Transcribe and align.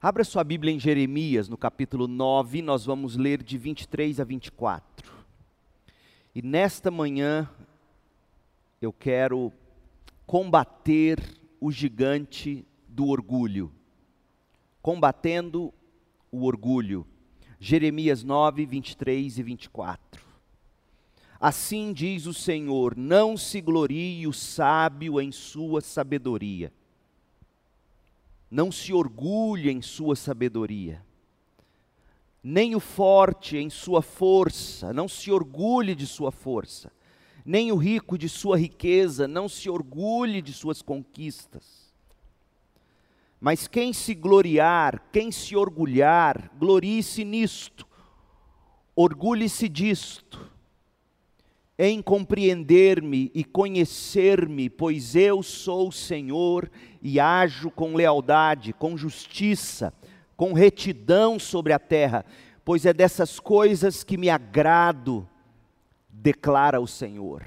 Abra 0.00 0.22
sua 0.22 0.44
Bíblia 0.44 0.72
em 0.72 0.78
Jeremias, 0.78 1.48
no 1.48 1.56
capítulo 1.56 2.06
9, 2.06 2.62
nós 2.62 2.84
vamos 2.84 3.16
ler 3.16 3.42
de 3.42 3.58
23 3.58 4.20
a 4.20 4.24
24. 4.24 5.12
E 6.32 6.40
nesta 6.40 6.88
manhã 6.88 7.50
eu 8.80 8.92
quero 8.92 9.52
combater 10.24 11.20
o 11.60 11.72
gigante 11.72 12.64
do 12.86 13.08
orgulho. 13.08 13.72
Combatendo 14.80 15.74
o 16.30 16.44
orgulho. 16.44 17.04
Jeremias 17.58 18.22
9, 18.22 18.66
23 18.66 19.36
e 19.36 19.42
24. 19.42 20.24
Assim 21.40 21.92
diz 21.92 22.24
o 22.26 22.32
Senhor: 22.32 22.96
não 22.96 23.36
se 23.36 23.60
glorie 23.60 24.28
o 24.28 24.32
sábio 24.32 25.20
em 25.20 25.32
sua 25.32 25.80
sabedoria 25.80 26.72
não 28.50 28.72
se 28.72 28.92
orgulhe 28.92 29.70
em 29.70 29.82
sua 29.82 30.16
sabedoria, 30.16 31.04
nem 32.42 32.74
o 32.74 32.80
forte 32.80 33.56
em 33.56 33.68
sua 33.68 34.00
força, 34.00 34.92
não 34.92 35.08
se 35.08 35.30
orgulhe 35.30 35.94
de 35.94 36.06
sua 36.06 36.30
força, 36.30 36.90
nem 37.44 37.72
o 37.72 37.76
rico 37.76 38.16
de 38.16 38.28
sua 38.28 38.58
riqueza, 38.58 39.28
não 39.28 39.48
se 39.48 39.68
orgulhe 39.68 40.40
de 40.40 40.52
suas 40.52 40.80
conquistas. 40.80 41.92
Mas 43.40 43.68
quem 43.68 43.92
se 43.92 44.14
gloriar, 44.14 45.08
quem 45.12 45.30
se 45.30 45.54
orgulhar, 45.54 46.50
glorie-se 46.58 47.24
nisto, 47.24 47.86
orgulhe-se 48.96 49.68
disto, 49.68 50.50
em 51.78 52.02
compreender-me 52.02 53.30
e 53.32 53.44
conhecer-me, 53.44 54.68
pois 54.68 55.14
eu 55.14 55.44
sou 55.44 55.88
o 55.88 55.92
Senhor 55.92 56.68
e 57.00 57.20
ajo 57.20 57.70
com 57.70 57.94
lealdade, 57.94 58.72
com 58.72 58.96
justiça, 58.96 59.92
com 60.36 60.52
retidão 60.52 61.38
sobre 61.38 61.72
a 61.72 61.78
terra, 61.78 62.24
pois 62.64 62.84
é 62.84 62.92
dessas 62.92 63.38
coisas 63.38 64.02
que 64.02 64.16
me 64.16 64.28
agrado, 64.28 65.28
declara 66.08 66.80
o 66.80 66.86
Senhor. 66.86 67.44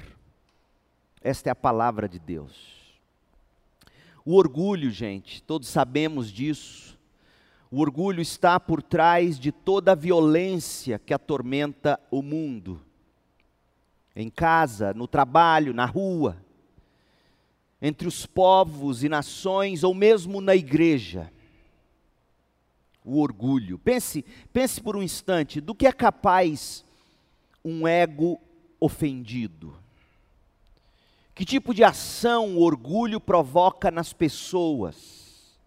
Esta 1.20 1.50
é 1.50 1.52
a 1.52 1.56
palavra 1.56 2.08
de 2.08 2.18
Deus. 2.18 2.82
O 4.24 4.36
orgulho, 4.36 4.90
gente, 4.90 5.42
todos 5.42 5.68
sabemos 5.68 6.30
disso. 6.30 6.98
O 7.70 7.80
orgulho 7.80 8.20
está 8.20 8.58
por 8.58 8.82
trás 8.82 9.38
de 9.38 9.52
toda 9.52 9.92
a 9.92 9.96
violência 9.96 10.98
que 10.98 11.12
atormenta 11.12 12.00
o 12.10 12.22
mundo. 12.22 12.80
Em 14.14 14.28
casa, 14.28 14.92
no 14.92 15.06
trabalho, 15.06 15.72
na 15.72 15.86
rua 15.86 16.42
entre 17.82 18.06
os 18.06 18.24
povos 18.24 19.02
e 19.02 19.08
nações, 19.08 19.82
ou 19.82 19.92
mesmo 19.92 20.40
na 20.40 20.54
igreja. 20.54 21.32
O 23.04 23.20
orgulho. 23.20 23.76
Pense, 23.76 24.24
pense 24.52 24.80
por 24.80 24.96
um 24.96 25.02
instante 25.02 25.60
do 25.60 25.74
que 25.74 25.88
é 25.88 25.92
capaz 25.92 26.84
um 27.64 27.88
ego 27.88 28.40
ofendido. 28.78 29.76
Que 31.34 31.44
tipo 31.44 31.74
de 31.74 31.82
ação 31.82 32.56
o 32.56 32.62
orgulho 32.62 33.18
provoca 33.20 33.90
nas 33.90 34.12
pessoas? 34.12 35.58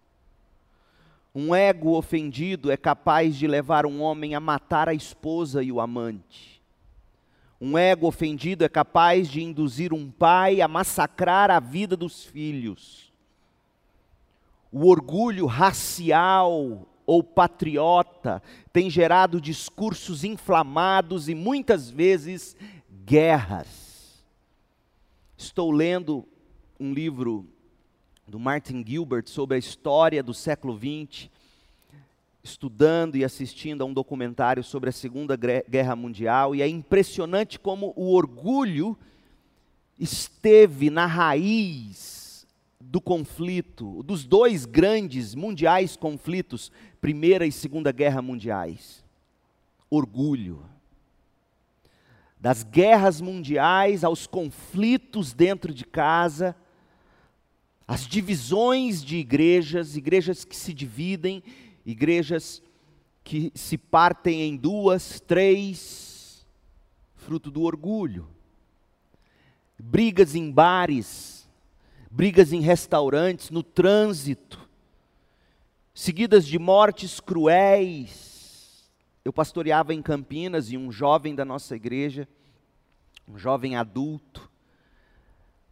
Um 1.34 1.54
ego 1.54 1.98
ofendido 1.98 2.70
é 2.70 2.78
capaz 2.78 3.36
de 3.36 3.46
levar 3.46 3.84
um 3.84 4.00
homem 4.00 4.34
a 4.34 4.40
matar 4.40 4.88
a 4.88 4.94
esposa 4.94 5.62
e 5.62 5.70
o 5.70 5.82
amante. 5.82 6.55
Um 7.60 7.78
ego 7.78 8.06
ofendido 8.06 8.64
é 8.64 8.68
capaz 8.68 9.28
de 9.28 9.42
induzir 9.42 9.94
um 9.94 10.10
pai 10.10 10.60
a 10.60 10.68
massacrar 10.68 11.50
a 11.50 11.58
vida 11.58 11.96
dos 11.96 12.24
filhos. 12.24 13.12
O 14.70 14.86
orgulho 14.88 15.46
racial 15.46 16.86
ou 17.06 17.22
patriota 17.22 18.42
tem 18.72 18.90
gerado 18.90 19.40
discursos 19.40 20.22
inflamados 20.22 21.28
e 21.28 21.34
muitas 21.34 21.88
vezes 21.88 22.54
guerras. 23.04 24.24
Estou 25.36 25.70
lendo 25.70 26.26
um 26.78 26.92
livro 26.92 27.46
do 28.26 28.38
Martin 28.38 28.84
Gilbert 28.86 29.28
sobre 29.28 29.56
a 29.56 29.58
história 29.58 30.22
do 30.22 30.34
século 30.34 30.76
XX 30.76 31.30
estudando 32.46 33.16
e 33.16 33.24
assistindo 33.24 33.82
a 33.82 33.84
um 33.84 33.92
documentário 33.92 34.62
sobre 34.62 34.88
a 34.88 34.92
Segunda 34.92 35.36
Guerra 35.36 35.96
Mundial, 35.96 36.54
e 36.54 36.62
é 36.62 36.68
impressionante 36.68 37.58
como 37.58 37.92
o 37.96 38.12
orgulho 38.12 38.96
esteve 39.98 40.88
na 40.88 41.06
raiz 41.06 42.46
do 42.80 43.00
conflito, 43.00 44.02
dos 44.04 44.24
dois 44.24 44.64
grandes 44.64 45.34
mundiais 45.34 45.96
conflitos, 45.96 46.70
Primeira 47.00 47.44
e 47.44 47.50
Segunda 47.50 47.90
Guerra 47.90 48.22
Mundiais. 48.22 49.04
Orgulho. 49.90 50.62
Das 52.38 52.62
guerras 52.62 53.20
mundiais 53.20 54.04
aos 54.04 54.26
conflitos 54.26 55.32
dentro 55.32 55.74
de 55.74 55.84
casa, 55.84 56.54
as 57.88 58.06
divisões 58.06 59.02
de 59.04 59.16
igrejas, 59.16 59.96
igrejas 59.96 60.44
que 60.44 60.54
se 60.54 60.72
dividem 60.72 61.42
igrejas 61.86 62.60
que 63.22 63.52
se 63.54 63.78
partem 63.78 64.42
em 64.42 64.56
duas, 64.56 65.20
três, 65.20 66.44
fruto 67.14 67.50
do 67.50 67.62
orgulho. 67.62 68.28
Brigas 69.78 70.34
em 70.34 70.50
bares, 70.50 71.48
brigas 72.10 72.52
em 72.52 72.60
restaurantes, 72.60 73.50
no 73.50 73.62
trânsito, 73.62 74.68
seguidas 75.94 76.44
de 76.44 76.58
mortes 76.58 77.20
cruéis. 77.20 78.90
Eu 79.24 79.32
pastoreava 79.32 79.94
em 79.94 80.02
Campinas 80.02 80.72
e 80.72 80.76
um 80.76 80.90
jovem 80.90 81.34
da 81.34 81.44
nossa 81.44 81.76
igreja, 81.76 82.28
um 83.28 83.38
jovem 83.38 83.76
adulto, 83.76 84.50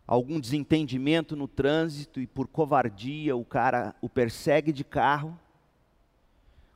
algum 0.06 0.38
desentendimento 0.38 1.34
no 1.34 1.48
trânsito 1.48 2.20
e 2.20 2.26
por 2.26 2.46
covardia 2.46 3.34
o 3.34 3.44
cara 3.44 3.94
o 4.00 4.08
persegue 4.08 4.72
de 4.72 4.84
carro 4.84 5.38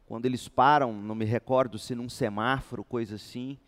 quando 0.09 0.25
eles 0.25 0.49
param, 0.49 0.91
não 0.91 1.15
me 1.15 1.27
recordo 1.27 1.79
se 1.79 1.95
num 1.95 2.09
semáforo, 2.09 2.83
coisa 2.83 3.17
assim, 3.17 3.59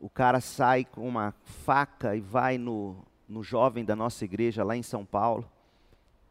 o 0.00 0.08
cara 0.08 0.40
sai 0.40 0.86
com 0.86 1.06
uma 1.06 1.34
faca 1.44 2.16
e 2.16 2.20
vai 2.20 2.56
no, 2.56 2.96
no 3.28 3.42
jovem 3.42 3.84
da 3.84 3.94
nossa 3.94 4.24
igreja 4.24 4.64
lá 4.64 4.74
em 4.74 4.82
São 4.82 5.04
Paulo 5.04 5.46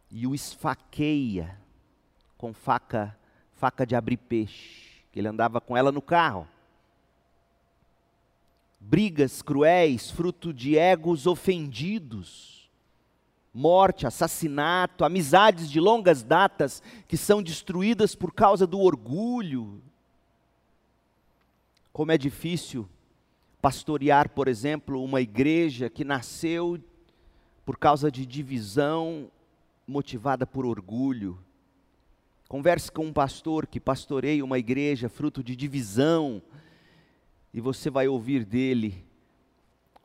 e 0.09 0.25
o 0.25 0.33
esfaqueia 0.33 1.61
com 2.39 2.51
faca, 2.55 3.15
faca 3.51 3.85
de 3.85 3.95
abrir 3.95 4.17
peixe, 4.17 5.05
que 5.11 5.19
ele 5.19 5.27
andava 5.27 5.61
com 5.61 5.77
ela 5.77 5.91
no 5.91 6.01
carro. 6.01 6.47
Brigas 8.79 9.43
cruéis, 9.43 10.09
fruto 10.09 10.51
de 10.51 10.75
egos 10.75 11.27
ofendidos 11.27 12.56
morte, 13.53 14.05
assassinato, 14.05 15.03
amizades 15.03 15.69
de 15.69 15.79
longas 15.79 16.23
datas 16.23 16.83
que 17.07 17.17
são 17.17 17.41
destruídas 17.41 18.13
por 18.13 18.33
causa 18.33 18.67
do 18.67 18.79
orgulho. 18.79 19.81
Como 21.91 22.11
é 22.11 22.17
difícil 22.17 22.87
pastorear, 23.61 24.29
por 24.29 24.47
exemplo, 24.47 25.03
uma 25.03 25.21
igreja 25.21 25.89
que 25.89 26.03
nasceu 26.03 26.79
por 27.65 27.77
causa 27.77 28.11
de 28.11 28.25
divisão 28.25 29.31
motivada 29.87 30.45
por 30.45 30.65
orgulho. 30.65 31.39
Converse 32.47 32.91
com 32.91 33.05
um 33.07 33.13
pastor 33.13 33.65
que 33.65 33.79
pastoreia 33.79 34.45
uma 34.45 34.59
igreja 34.59 35.09
fruto 35.09 35.43
de 35.43 35.55
divisão, 35.55 36.41
e 37.53 37.59
você 37.59 37.89
vai 37.89 38.07
ouvir 38.07 38.45
dele 38.45 39.06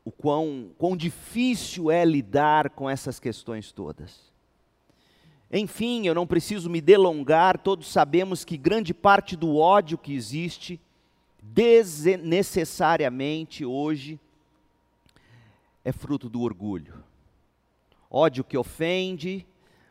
o 0.05 0.11
quão, 0.11 0.71
quão 0.77 0.97
difícil 0.97 1.89
é 1.91 2.05
lidar 2.05 2.71
com 2.71 2.91
essas 2.91 3.21
questões 3.21 3.73
todas. 3.73 4.33
Enfim, 5.53 6.07
eu 6.07 6.15
não 6.15 6.27
preciso 6.27 6.71
me 6.71 6.81
delongar, 6.81 7.59
todos 7.59 7.93
sabemos 7.93 8.45
que 8.45 8.57
grande 8.57 8.95
parte 8.95 9.37
do 9.37 9.59
ódio 9.59 9.99
que 9.99 10.15
existe, 10.15 10.81
desnecessariamente 11.43 13.65
hoje, 13.65 14.19
é 15.85 15.91
fruto 15.93 16.29
do 16.29 16.41
orgulho. 16.41 17.05
Ódio 18.11 18.43
que 18.45 18.57
ofende, 18.57 19.47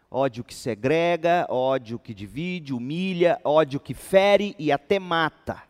ódio 0.09 0.43
que 0.43 0.53
segrega, 0.53 1.45
ódio 1.49 1.99
que 1.99 2.13
divide, 2.13 2.73
humilha, 2.73 3.39
ódio 3.43 3.79
que 3.79 3.93
fere 3.93 4.55
e 4.57 4.71
até 4.71 4.99
mata. 4.99 5.63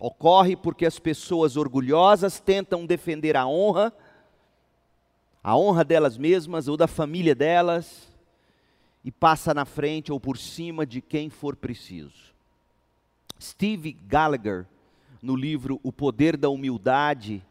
Ocorre 0.00 0.56
porque 0.56 0.86
as 0.86 0.98
pessoas 0.98 1.58
orgulhosas 1.58 2.40
tentam 2.40 2.86
defender 2.86 3.36
a 3.36 3.46
honra, 3.46 3.92
a 5.44 5.54
honra 5.54 5.84
delas 5.84 6.16
mesmas 6.16 6.68
ou 6.68 6.76
da 6.76 6.86
família 6.86 7.34
delas, 7.34 8.08
e 9.04 9.12
passa 9.12 9.52
na 9.52 9.66
frente 9.66 10.10
ou 10.10 10.18
por 10.18 10.38
cima 10.38 10.86
de 10.86 11.02
quem 11.02 11.28
for 11.28 11.54
preciso. 11.54 12.34
Steve 13.38 13.92
Gallagher, 13.92 14.66
no 15.22 15.36
livro 15.36 15.78
O 15.82 15.92
Poder 15.92 16.34
da 16.34 16.48
Humildade, 16.48 17.42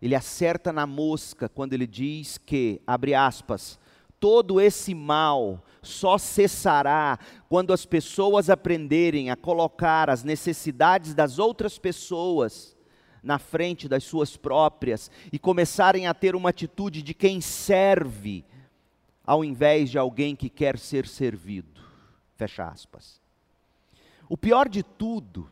ele 0.00 0.14
acerta 0.14 0.72
na 0.72 0.86
mosca 0.86 1.50
quando 1.50 1.74
ele 1.74 1.86
diz 1.86 2.38
que, 2.38 2.80
abre 2.86 3.14
aspas, 3.14 3.78
todo 4.24 4.58
esse 4.58 4.94
mal 4.94 5.62
só 5.82 6.16
cessará 6.16 7.18
quando 7.46 7.74
as 7.74 7.84
pessoas 7.84 8.48
aprenderem 8.48 9.28
a 9.28 9.36
colocar 9.36 10.08
as 10.08 10.24
necessidades 10.24 11.12
das 11.12 11.38
outras 11.38 11.76
pessoas 11.76 12.74
na 13.22 13.38
frente 13.38 13.86
das 13.86 14.02
suas 14.02 14.34
próprias 14.34 15.10
e 15.30 15.38
começarem 15.38 16.06
a 16.06 16.14
ter 16.14 16.34
uma 16.34 16.48
atitude 16.48 17.02
de 17.02 17.12
quem 17.12 17.38
serve, 17.42 18.46
ao 19.26 19.44
invés 19.44 19.90
de 19.90 19.98
alguém 19.98 20.34
que 20.34 20.48
quer 20.48 20.78
ser 20.78 21.06
servido. 21.06 21.82
Fecha 22.34 22.66
aspas. 22.66 23.20
O 24.26 24.38
pior 24.38 24.70
de 24.70 24.82
tudo 24.82 25.50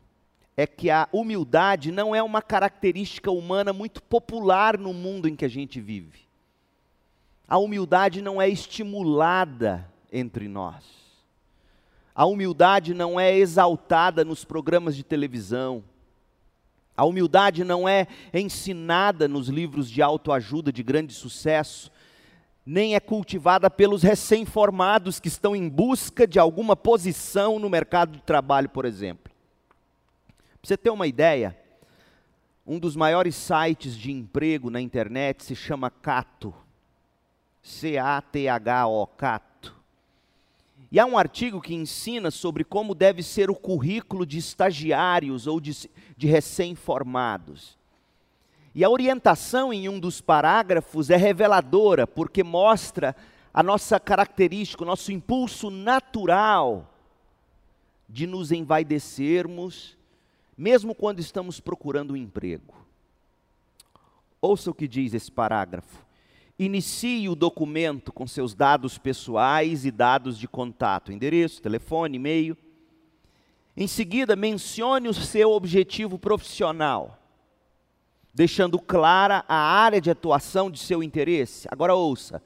é 0.57 0.65
que 0.65 0.89
a 0.89 1.07
humildade 1.13 1.91
não 1.91 2.15
é 2.15 2.23
uma 2.23 2.41
característica 2.41 3.29
humana 3.29 3.71
muito 3.71 4.01
popular 4.01 4.79
no 4.79 4.95
mundo 4.95 5.27
em 5.27 5.35
que 5.35 5.45
a 5.45 5.47
gente 5.49 5.79
vive. 5.79 6.22
A 7.53 7.57
humildade 7.59 8.19
não 8.19 8.41
é 8.41 8.49
estimulada 8.49 9.87
entre 10.11 10.47
nós. 10.47 10.83
A 12.15 12.25
humildade 12.25 12.95
não 12.95 13.19
é 13.19 13.37
exaltada 13.37 14.25
nos 14.25 14.43
programas 14.43 14.95
de 14.95 15.03
televisão. 15.03 15.83
A 16.97 17.05
humildade 17.05 17.63
não 17.63 17.87
é 17.87 18.07
ensinada 18.33 19.27
nos 19.27 19.49
livros 19.49 19.87
de 19.87 20.01
autoajuda 20.01 20.73
de 20.73 20.81
grande 20.81 21.13
sucesso, 21.13 21.91
nem 22.65 22.95
é 22.95 22.99
cultivada 22.99 23.69
pelos 23.69 24.01
recém-formados 24.01 25.19
que 25.19 25.27
estão 25.27 25.55
em 25.55 25.69
busca 25.69 26.25
de 26.25 26.39
alguma 26.39 26.75
posição 26.75 27.59
no 27.59 27.69
mercado 27.69 28.13
de 28.13 28.23
trabalho, 28.23 28.69
por 28.69 28.83
exemplo. 28.83 29.31
Para 30.59 30.69
você 30.69 30.75
ter 30.75 30.89
uma 30.89 31.05
ideia, 31.05 31.55
um 32.65 32.79
dos 32.79 32.95
maiores 32.95 33.35
sites 33.35 33.95
de 33.95 34.11
emprego 34.11 34.71
na 34.71 34.81
internet 34.81 35.43
se 35.43 35.55
chama 35.55 35.91
Cato. 35.91 36.62
C-A-T-H-O, 37.63 39.07
Cato. 39.07 39.73
E 40.91 40.99
há 40.99 41.05
um 41.05 41.17
artigo 41.17 41.59
que 41.59 41.73
ensina 41.73 42.29
sobre 42.29 42.63
como 42.63 42.93
deve 42.93 43.23
ser 43.23 43.49
o 43.49 43.55
currículo 43.55 44.27
de 44.27 44.37
estagiários 44.37 45.47
ou 45.47 45.59
de, 45.59 45.89
de 46.15 46.27
recém-formados. 46.27 47.75
E 48.75 48.83
a 48.83 48.89
orientação 48.89 49.73
em 49.73 49.87
um 49.87 49.99
dos 49.99 50.21
parágrafos 50.21 51.09
é 51.09 51.15
reveladora, 51.15 52.05
porque 52.05 52.43
mostra 52.43 53.15
a 53.53 53.63
nossa 53.63 53.99
característica, 53.99 54.83
o 54.83 54.87
nosso 54.87 55.11
impulso 55.11 55.69
natural 55.69 56.91
de 58.09 58.27
nos 58.27 58.51
envaidecermos, 58.51 59.97
mesmo 60.57 60.93
quando 60.93 61.19
estamos 61.19 61.59
procurando 61.59 62.13
um 62.13 62.17
emprego. 62.17 62.75
Ouça 64.41 64.69
o 64.69 64.73
que 64.73 64.87
diz 64.87 65.13
esse 65.13 65.31
parágrafo. 65.31 66.03
Inicie 66.63 67.27
o 67.27 67.35
documento 67.35 68.13
com 68.13 68.25
seus 68.25 68.55
dados 68.55 68.97
pessoais 68.97 69.83
e 69.83 69.91
dados 69.91 70.39
de 70.39 70.47
contato, 70.47 71.11
endereço, 71.11 71.61
telefone, 71.61 72.15
e-mail. 72.15 72.57
Em 73.75 73.85
seguida, 73.85 74.33
mencione 74.33 75.09
o 75.09 75.13
seu 75.13 75.51
objetivo 75.51 76.17
profissional, 76.17 77.19
deixando 78.33 78.79
clara 78.79 79.43
a 79.45 79.57
área 79.57 79.99
de 79.99 80.09
atuação 80.09 80.71
de 80.71 80.79
seu 80.79 81.03
interesse. 81.03 81.67
Agora 81.69 81.95
ouça, 81.95 82.41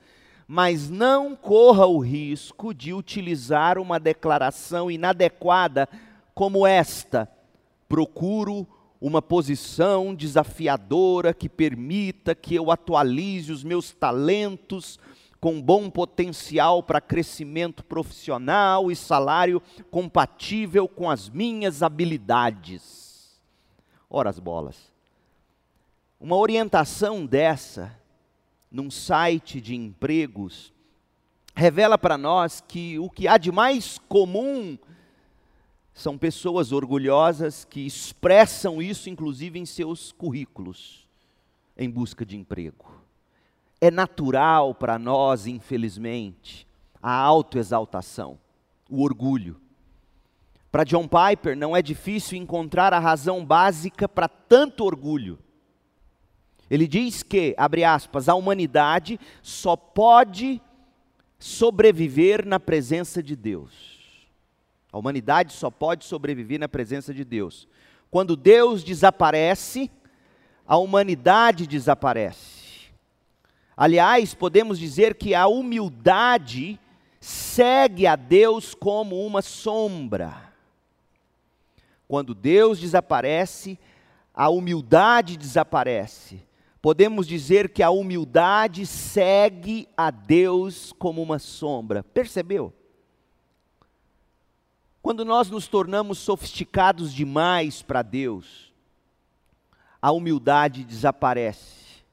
mas 0.47 0.89
não 0.89 1.35
corra 1.35 1.85
o 1.85 1.99
risco 1.99 2.73
de 2.73 2.93
utilizar 2.93 3.77
uma 3.77 3.99
declaração 3.99 4.89
inadequada 4.89 5.87
como 6.33 6.65
esta: 6.65 7.29
procuro 7.87 8.67
uma 8.99 9.21
posição 9.21 10.13
desafiadora 10.13 11.33
que 11.33 11.47
permita 11.47 12.33
que 12.33 12.55
eu 12.55 12.71
atualize 12.71 13.51
os 13.51 13.63
meus 13.63 13.91
talentos 13.91 14.99
com 15.39 15.61
bom 15.61 15.89
potencial 15.89 16.81
para 16.81 16.99
crescimento 16.99 17.83
profissional 17.83 18.91
e 18.91 18.95
salário 18.95 19.61
compatível 19.91 20.87
com 20.87 21.09
as 21.09 21.29
minhas 21.29 21.83
habilidades. 21.83 23.39
Ora 24.09 24.29
as 24.29 24.39
bolas. 24.39 24.91
Uma 26.19 26.35
orientação 26.35 27.25
dessa 27.25 27.95
num 28.71 28.89
site 28.89 29.61
de 29.61 29.75
empregos 29.75 30.73
revela 31.55 31.97
para 31.97 32.17
nós 32.17 32.63
que 32.67 32.97
o 32.99 33.09
que 33.09 33.27
há 33.27 33.37
de 33.37 33.51
mais 33.51 33.99
comum 34.07 34.77
são 35.97 36.15
pessoas 36.15 36.71
orgulhosas 36.71 37.65
que 37.65 37.79
expressam 37.79 38.79
isso, 38.79 39.09
inclusive, 39.09 39.57
em 39.57 39.65
seus 39.65 40.11
currículos, 40.11 41.07
em 41.75 41.89
busca 41.89 42.23
de 42.23 42.37
emprego. 42.37 42.85
É 43.81 43.89
natural 43.89 44.75
para 44.75 44.99
nós, 44.99 45.47
infelizmente, 45.47 46.67
a 47.01 47.11
autoexaltação, 47.11 48.37
o 48.87 49.01
orgulho. 49.01 49.59
Para 50.71 50.83
John 50.83 51.07
Piper, 51.07 51.57
não 51.57 51.75
é 51.75 51.81
difícil 51.81 52.37
encontrar 52.37 52.93
a 52.93 52.99
razão 52.99 53.43
básica 53.43 54.07
para 54.07 54.27
tanto 54.27 54.85
orgulho. 54.85 55.39
Ele 56.69 56.87
diz 56.87 57.23
que, 57.23 57.55
abre 57.57 57.83
aspas, 57.83 58.29
a 58.29 58.35
humanidade 58.35 59.19
só 59.41 59.75
pode 59.75 60.61
sobreviver 61.39 62.45
na 62.45 62.59
presença 62.59 63.23
de 63.23 63.35
Deus. 63.35 63.96
A 64.97 64.99
humanidade 64.99 65.53
só 65.53 65.69
pode 65.69 66.05
sobreviver 66.05 66.59
na 66.59 66.67
presença 66.67 67.13
de 67.13 67.23
Deus. 67.23 67.67
Quando 68.09 68.35
Deus 68.35 68.83
desaparece, 68.83 69.91
a 70.65 70.75
humanidade 70.77 71.67
desaparece. 71.67 72.89
Aliás, 73.75 74.33
podemos 74.33 74.79
dizer 74.79 75.13
que 75.13 75.35
a 75.35 75.45
humildade 75.45 76.79
segue 77.19 78.07
a 78.07 78.15
Deus 78.15 78.73
como 78.73 79.23
uma 79.23 79.43
sombra. 79.43 80.51
Quando 82.07 82.33
Deus 82.33 82.79
desaparece, 82.79 83.77
a 84.33 84.49
humildade 84.49 85.37
desaparece. 85.37 86.41
Podemos 86.81 87.27
dizer 87.27 87.69
que 87.69 87.83
a 87.83 87.91
humildade 87.91 88.83
segue 88.87 89.87
a 89.95 90.09
Deus 90.09 90.91
como 90.91 91.21
uma 91.21 91.37
sombra. 91.37 92.01
Percebeu? 92.01 92.73
Quando 95.07 95.23
nós 95.23 95.49
nos 95.49 95.69
tornamos 95.69 96.17
sofisticados 96.17 97.13
demais 97.13 97.81
para 97.81 98.01
Deus, 98.01 98.73
a 100.01 100.11
humildade 100.11 100.83
desaparece. 100.83 102.03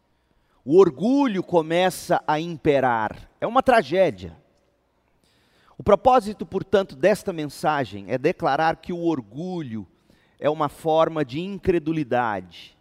O 0.64 0.78
orgulho 0.78 1.42
começa 1.42 2.22
a 2.24 2.38
imperar. 2.38 3.28
É 3.40 3.48
uma 3.48 3.64
tragédia. 3.64 4.36
O 5.76 5.82
propósito, 5.82 6.46
portanto, 6.46 6.94
desta 6.94 7.32
mensagem 7.32 8.04
é 8.06 8.16
declarar 8.16 8.76
que 8.76 8.92
o 8.92 9.02
orgulho 9.02 9.84
é 10.38 10.48
uma 10.48 10.68
forma 10.68 11.24
de 11.24 11.40
incredulidade. 11.40 12.78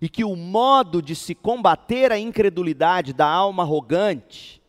E 0.00 0.08
que 0.08 0.24
o 0.24 0.34
modo 0.34 1.00
de 1.00 1.14
se 1.14 1.32
combater 1.32 2.10
a 2.10 2.18
incredulidade 2.18 3.12
da 3.12 3.28
alma 3.28 3.62
arrogante 3.62 4.60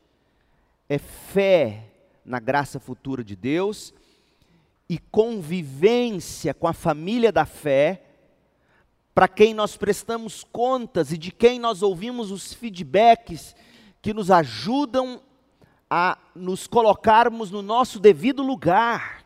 é 0.87 0.99
fé 0.99 1.85
na 2.23 2.39
graça 2.39 2.79
futura 2.79 3.23
de 3.23 3.35
Deus 3.35 3.95
e 4.89 4.97
convivência 4.97 6.53
com 6.53 6.67
a 6.67 6.73
família 6.73 7.31
da 7.31 7.45
fé, 7.45 8.03
para 9.13 9.27
quem 9.27 9.53
nós 9.53 9.75
prestamos 9.75 10.43
contas 10.43 11.11
e 11.11 11.17
de 11.17 11.31
quem 11.31 11.59
nós 11.59 11.81
ouvimos 11.81 12.31
os 12.31 12.53
feedbacks 12.53 13.55
que 14.01 14.13
nos 14.13 14.29
ajudam 14.29 15.21
a 15.89 16.17
nos 16.35 16.67
colocarmos 16.67 17.49
no 17.49 17.61
nosso 17.61 17.99
devido 17.99 18.43
lugar. 18.43 19.25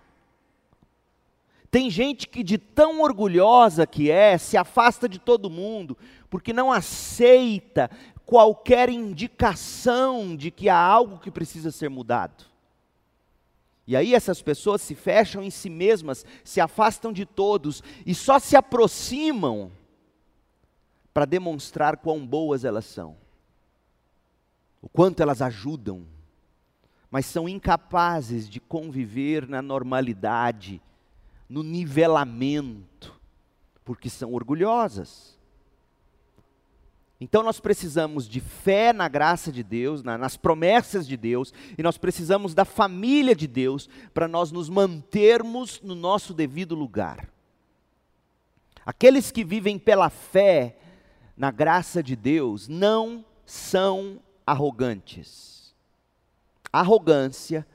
Tem 1.69 1.89
gente 1.89 2.27
que, 2.27 2.43
de 2.43 2.57
tão 2.57 3.01
orgulhosa 3.01 3.87
que 3.87 4.11
é, 4.11 4.37
se 4.37 4.57
afasta 4.57 5.07
de 5.07 5.19
todo 5.19 5.49
mundo, 5.49 5.97
porque 6.29 6.51
não 6.51 6.71
aceita 6.71 7.89
qualquer 8.25 8.89
indicação 8.89 10.35
de 10.35 10.51
que 10.51 10.69
há 10.69 10.77
algo 10.77 11.19
que 11.19 11.31
precisa 11.31 11.71
ser 11.71 11.89
mudado. 11.89 12.50
E 13.91 13.95
aí 13.97 14.15
essas 14.15 14.41
pessoas 14.41 14.81
se 14.81 14.95
fecham 14.95 15.43
em 15.43 15.49
si 15.49 15.69
mesmas, 15.69 16.25
se 16.45 16.61
afastam 16.61 17.11
de 17.11 17.25
todos 17.25 17.83
e 18.05 18.15
só 18.15 18.39
se 18.39 18.55
aproximam 18.55 19.69
para 21.13 21.25
demonstrar 21.25 21.97
quão 21.97 22.25
boas 22.25 22.63
elas 22.63 22.85
são, 22.85 23.17
o 24.81 24.87
quanto 24.87 25.21
elas 25.21 25.41
ajudam, 25.41 26.07
mas 27.09 27.25
são 27.25 27.49
incapazes 27.49 28.47
de 28.47 28.61
conviver 28.61 29.45
na 29.45 29.61
normalidade, 29.61 30.81
no 31.49 31.61
nivelamento, 31.61 33.19
porque 33.83 34.09
são 34.09 34.33
orgulhosas. 34.33 35.37
Então 37.23 37.43
nós 37.43 37.59
precisamos 37.59 38.27
de 38.27 38.39
fé 38.39 38.91
na 38.91 39.07
graça 39.07 39.51
de 39.51 39.61
Deus, 39.61 40.01
na, 40.01 40.17
nas 40.17 40.35
promessas 40.35 41.07
de 41.07 41.15
Deus, 41.15 41.53
e 41.77 41.83
nós 41.83 41.95
precisamos 41.95 42.55
da 42.55 42.65
família 42.65 43.35
de 43.35 43.45
Deus 43.45 43.87
para 44.11 44.27
nós 44.27 44.51
nos 44.51 44.67
mantermos 44.69 45.79
no 45.83 45.93
nosso 45.93 46.33
devido 46.33 46.73
lugar. 46.73 47.29
Aqueles 48.83 49.29
que 49.29 49.43
vivem 49.43 49.77
pela 49.77 50.09
fé 50.09 50.79
na 51.37 51.51
graça 51.51 52.01
de 52.01 52.15
Deus 52.15 52.67
não 52.67 53.23
são 53.45 54.19
arrogantes. 54.43 55.75
Arrogância, 56.73 57.67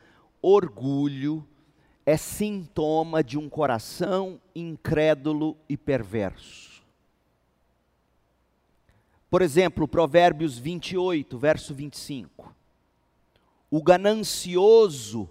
orgulho, 0.42 1.46
é 2.04 2.16
sintoma 2.16 3.22
de 3.22 3.38
um 3.38 3.48
coração 3.48 4.40
incrédulo 4.56 5.56
e 5.68 5.76
perverso. 5.76 6.75
Por 9.28 9.42
exemplo, 9.42 9.88
Provérbios 9.88 10.58
28, 10.58 11.36
verso 11.36 11.74
25. 11.74 12.54
O 13.70 13.82
ganancioso 13.82 15.28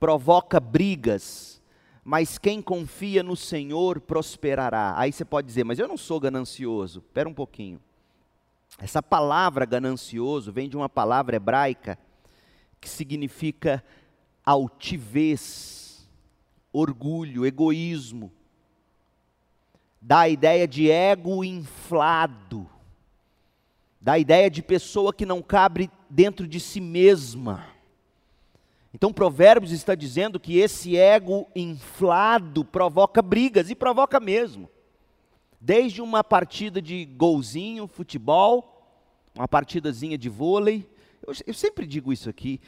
provoca 0.00 0.58
brigas, 0.58 1.60
mas 2.02 2.38
quem 2.38 2.62
confia 2.62 3.22
no 3.22 3.36
Senhor 3.36 4.00
prosperará. 4.00 4.94
Aí 4.96 5.12
você 5.12 5.24
pode 5.24 5.46
dizer, 5.46 5.64
mas 5.64 5.78
eu 5.78 5.86
não 5.86 5.96
sou 5.96 6.18
ganancioso. 6.18 7.00
Espera 7.00 7.28
um 7.28 7.34
pouquinho. 7.34 7.80
Essa 8.78 9.02
palavra 9.02 9.66
ganancioso 9.66 10.52
vem 10.52 10.68
de 10.68 10.76
uma 10.76 10.88
palavra 10.88 11.36
hebraica 11.36 11.98
que 12.80 12.88
significa 12.88 13.84
altivez, 14.44 16.08
orgulho, 16.72 17.44
egoísmo. 17.44 18.32
Dá 20.00 20.20
a 20.20 20.28
ideia 20.28 20.66
de 20.66 20.90
ego 20.90 21.44
inflado. 21.44 22.70
Dá 24.08 24.14
a 24.14 24.18
ideia 24.18 24.48
de 24.48 24.62
pessoa 24.62 25.12
que 25.12 25.26
não 25.26 25.42
cabe 25.42 25.90
dentro 26.08 26.48
de 26.48 26.58
si 26.58 26.80
mesma. 26.80 27.66
Então, 28.94 29.12
Provérbios 29.12 29.70
está 29.70 29.94
dizendo 29.94 30.40
que 30.40 30.56
esse 30.56 30.96
ego 30.96 31.46
inflado 31.54 32.64
provoca 32.64 33.20
brigas, 33.20 33.68
e 33.68 33.74
provoca 33.74 34.18
mesmo. 34.18 34.70
Desde 35.60 36.00
uma 36.00 36.24
partida 36.24 36.80
de 36.80 37.04
golzinho, 37.04 37.86
futebol, 37.86 38.82
uma 39.34 39.46
partidazinha 39.46 40.16
de 40.16 40.30
vôlei. 40.30 40.88
Eu, 41.26 41.34
eu 41.46 41.52
sempre 41.52 41.86
digo 41.86 42.10
isso 42.10 42.30
aqui. 42.30 42.62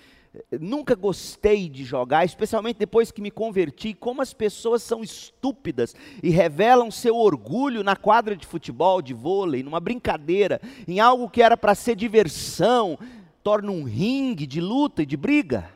Nunca 0.60 0.94
gostei 0.94 1.68
de 1.68 1.82
jogar, 1.82 2.24
especialmente 2.24 2.78
depois 2.78 3.10
que 3.10 3.20
me 3.20 3.32
converti, 3.32 3.92
como 3.92 4.22
as 4.22 4.32
pessoas 4.32 4.82
são 4.82 5.02
estúpidas 5.02 5.94
e 6.22 6.30
revelam 6.30 6.88
seu 6.90 7.16
orgulho 7.16 7.82
na 7.82 7.96
quadra 7.96 8.36
de 8.36 8.46
futebol, 8.46 9.02
de 9.02 9.12
vôlei, 9.12 9.62
numa 9.62 9.80
brincadeira, 9.80 10.60
em 10.86 11.00
algo 11.00 11.28
que 11.28 11.42
era 11.42 11.56
para 11.56 11.74
ser 11.74 11.96
diversão, 11.96 12.96
torna 13.42 13.72
um 13.72 13.82
ringue 13.82 14.46
de 14.46 14.60
luta 14.60 15.02
e 15.02 15.06
de 15.06 15.16
briga. 15.16 15.72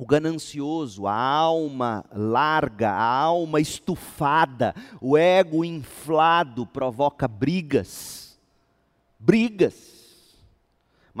o 0.00 0.06
ganancioso, 0.06 1.06
a 1.06 1.14
alma 1.14 2.06
larga, 2.10 2.90
a 2.90 3.04
alma 3.04 3.60
estufada, 3.60 4.74
o 4.98 5.14
ego 5.14 5.62
inflado 5.62 6.64
provoca 6.64 7.28
brigas. 7.28 8.40
Brigas. 9.18 9.99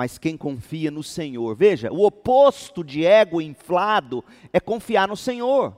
Mas 0.00 0.16
quem 0.16 0.34
confia 0.34 0.90
no 0.90 1.02
Senhor, 1.02 1.54
veja, 1.54 1.92
o 1.92 2.06
oposto 2.06 2.82
de 2.82 3.04
ego 3.04 3.38
inflado 3.38 4.24
é 4.50 4.58
confiar 4.58 5.06
no 5.06 5.14
Senhor. 5.14 5.76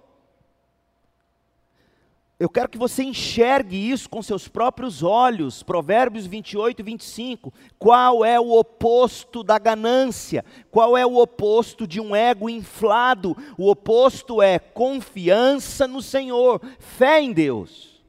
Eu 2.38 2.48
quero 2.48 2.68
que 2.68 2.78
você 2.78 3.02
enxergue 3.02 3.74
isso 3.74 4.08
com 4.08 4.22
seus 4.22 4.46
próprios 4.46 5.02
olhos. 5.02 5.64
Provérbios 5.64 6.24
28 6.24 6.78
e 6.78 6.82
25. 6.84 7.52
Qual 7.80 8.24
é 8.24 8.38
o 8.38 8.52
oposto 8.52 9.42
da 9.42 9.58
ganância? 9.58 10.44
Qual 10.70 10.96
é 10.96 11.04
o 11.04 11.16
oposto 11.16 11.84
de 11.84 12.00
um 12.00 12.14
ego 12.14 12.48
inflado? 12.48 13.36
O 13.58 13.68
oposto 13.68 14.40
é 14.40 14.56
confiança 14.56 15.88
no 15.88 16.00
Senhor, 16.00 16.62
fé 16.78 17.20
em 17.20 17.32
Deus. 17.32 18.00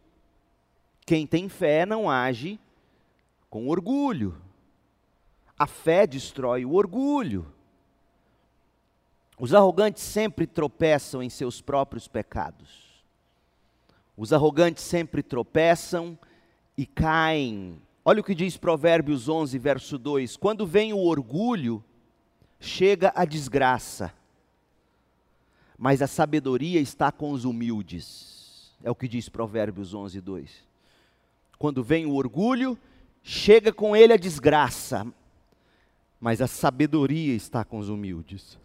Quem 1.08 1.26
tem 1.26 1.50
fé 1.50 1.88
não 1.88 2.08
age 2.08 2.60
com 3.50 3.68
orgulho. 3.68 4.43
A 5.64 5.66
fé 5.66 6.06
destrói 6.06 6.66
o 6.66 6.74
orgulho. 6.74 7.46
Os 9.40 9.54
arrogantes 9.54 10.04
sempre 10.04 10.46
tropeçam 10.46 11.24
em 11.24 11.30
seus 11.30 11.62
próprios 11.62 12.06
pecados. 12.06 13.02
Os 14.18 14.34
arrogantes 14.34 14.84
sempre 14.84 15.24
tropeçam 15.24 16.20
e 16.78 16.86
caem. 16.86 17.82
Olha 18.04 18.20
o 18.20 18.24
que 18.26 18.36
diz 18.36 18.58
Provérbios 18.58 19.30
11, 19.30 19.58
verso 19.58 19.98
2: 19.98 20.36
Quando 20.36 20.68
vem 20.68 20.92
o 20.92 21.00
orgulho, 21.00 21.82
chega 22.60 23.14
a 23.16 23.24
desgraça, 23.24 24.14
mas 25.78 26.02
a 26.02 26.08
sabedoria 26.08 26.82
está 26.82 27.10
com 27.10 27.32
os 27.32 27.46
humildes. 27.46 28.76
É 28.84 28.92
o 28.92 28.96
que 28.96 29.08
diz 29.08 29.30
Provérbios 29.30 29.94
11, 29.94 30.20
2. 30.20 30.52
Quando 31.58 31.82
vem 31.82 32.06
o 32.06 32.16
orgulho, 32.16 32.78
chega 33.24 33.72
com 33.72 33.96
ele 33.96 34.12
a 34.12 34.18
desgraça, 34.18 35.08
mas 36.24 36.40
a 36.40 36.48
sabedoria 36.48 37.36
está 37.36 37.66
com 37.66 37.78
os 37.78 37.90
humildes. 37.90 38.58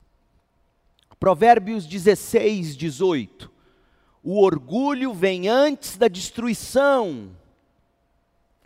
Provérbios 1.19 1.85
16, 1.85 2.77
18 2.77 3.51
o 4.23 4.41
orgulho 4.41 5.13
vem 5.13 5.49
antes 5.49 5.97
da 5.97 6.07
destruição. 6.07 7.31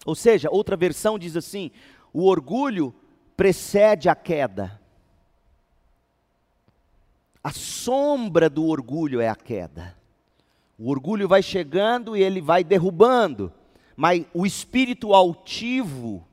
Ou 0.05 0.15
seja, 0.15 0.51
outra 0.51 0.77
versão 0.77 1.19
diz 1.19 1.37
assim: 1.37 1.71
o 2.13 2.27
orgulho 2.27 2.95
precede 3.35 4.11
a 4.11 4.15
queda. 4.15 4.79
A 7.43 7.51
sombra 7.51 8.51
do 8.51 8.67
orgulho 8.67 9.23
é 9.23 9.29
a 9.29 9.35
queda. 9.35 9.97
O 10.79 10.91
orgulho 10.91 11.27
vai 11.27 11.43
chegando 11.43 12.15
e 12.15 12.23
ele 12.23 12.43
vai 12.43 12.63
derrubando, 12.63 13.51
mas 13.97 14.27
o 14.35 14.45
espírito 14.45 15.15
altivo 15.15 16.27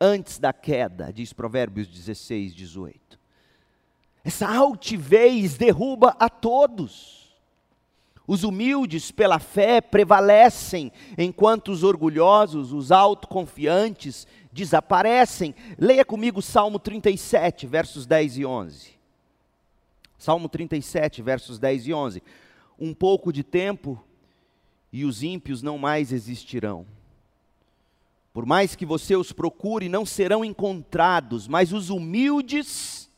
antes 0.00 0.38
da 0.38 0.52
queda, 0.52 1.12
diz 1.12 1.32
Provérbios 1.32 1.88
16, 1.88 2.54
18. 2.54 3.18
Essa 4.24 4.48
altivez 4.48 5.56
derruba 5.56 6.16
a 6.18 6.28
todos. 6.28 7.18
Os 8.26 8.44
humildes, 8.44 9.10
pela 9.10 9.38
fé, 9.38 9.80
prevalecem, 9.80 10.92
enquanto 11.16 11.72
os 11.72 11.82
orgulhosos, 11.82 12.72
os 12.72 12.92
autoconfiantes, 12.92 14.26
desaparecem. 14.52 15.54
Leia 15.78 16.04
comigo 16.04 16.42
Salmo 16.42 16.78
37, 16.78 17.66
versos 17.66 18.04
10 18.04 18.38
e 18.38 18.44
11. 18.44 18.98
Salmo 20.18 20.48
37, 20.48 21.22
versos 21.22 21.58
10 21.58 21.86
e 21.86 21.94
11. 21.94 22.22
Um 22.78 22.92
pouco 22.92 23.32
de 23.32 23.42
tempo 23.42 24.02
e 24.92 25.04
os 25.04 25.22
ímpios 25.22 25.62
não 25.62 25.78
mais 25.78 26.12
existirão. 26.12 26.84
Por 28.38 28.46
mais 28.46 28.76
que 28.76 28.86
você 28.86 29.16
os 29.16 29.32
procure, 29.32 29.88
não 29.88 30.06
serão 30.06 30.44
encontrados, 30.44 31.48
mas 31.48 31.72
os 31.72 31.90
humildes 31.90 33.10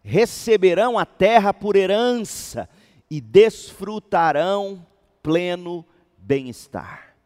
receberão 0.00 0.96
a 0.96 1.04
terra 1.04 1.52
por 1.52 1.74
herança 1.74 2.68
e 3.10 3.20
desfrutarão 3.20 4.86
pleno 5.20 5.84
bem-estar. 6.16 7.16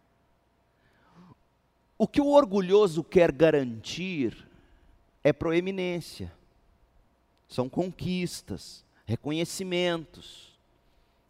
O 1.98 2.08
que 2.08 2.18
o 2.18 2.28
orgulhoso 2.28 3.04
quer 3.04 3.30
garantir 3.30 4.48
é 5.22 5.30
proeminência, 5.30 6.32
são 7.46 7.68
conquistas, 7.68 8.86
reconhecimentos. 9.04 10.47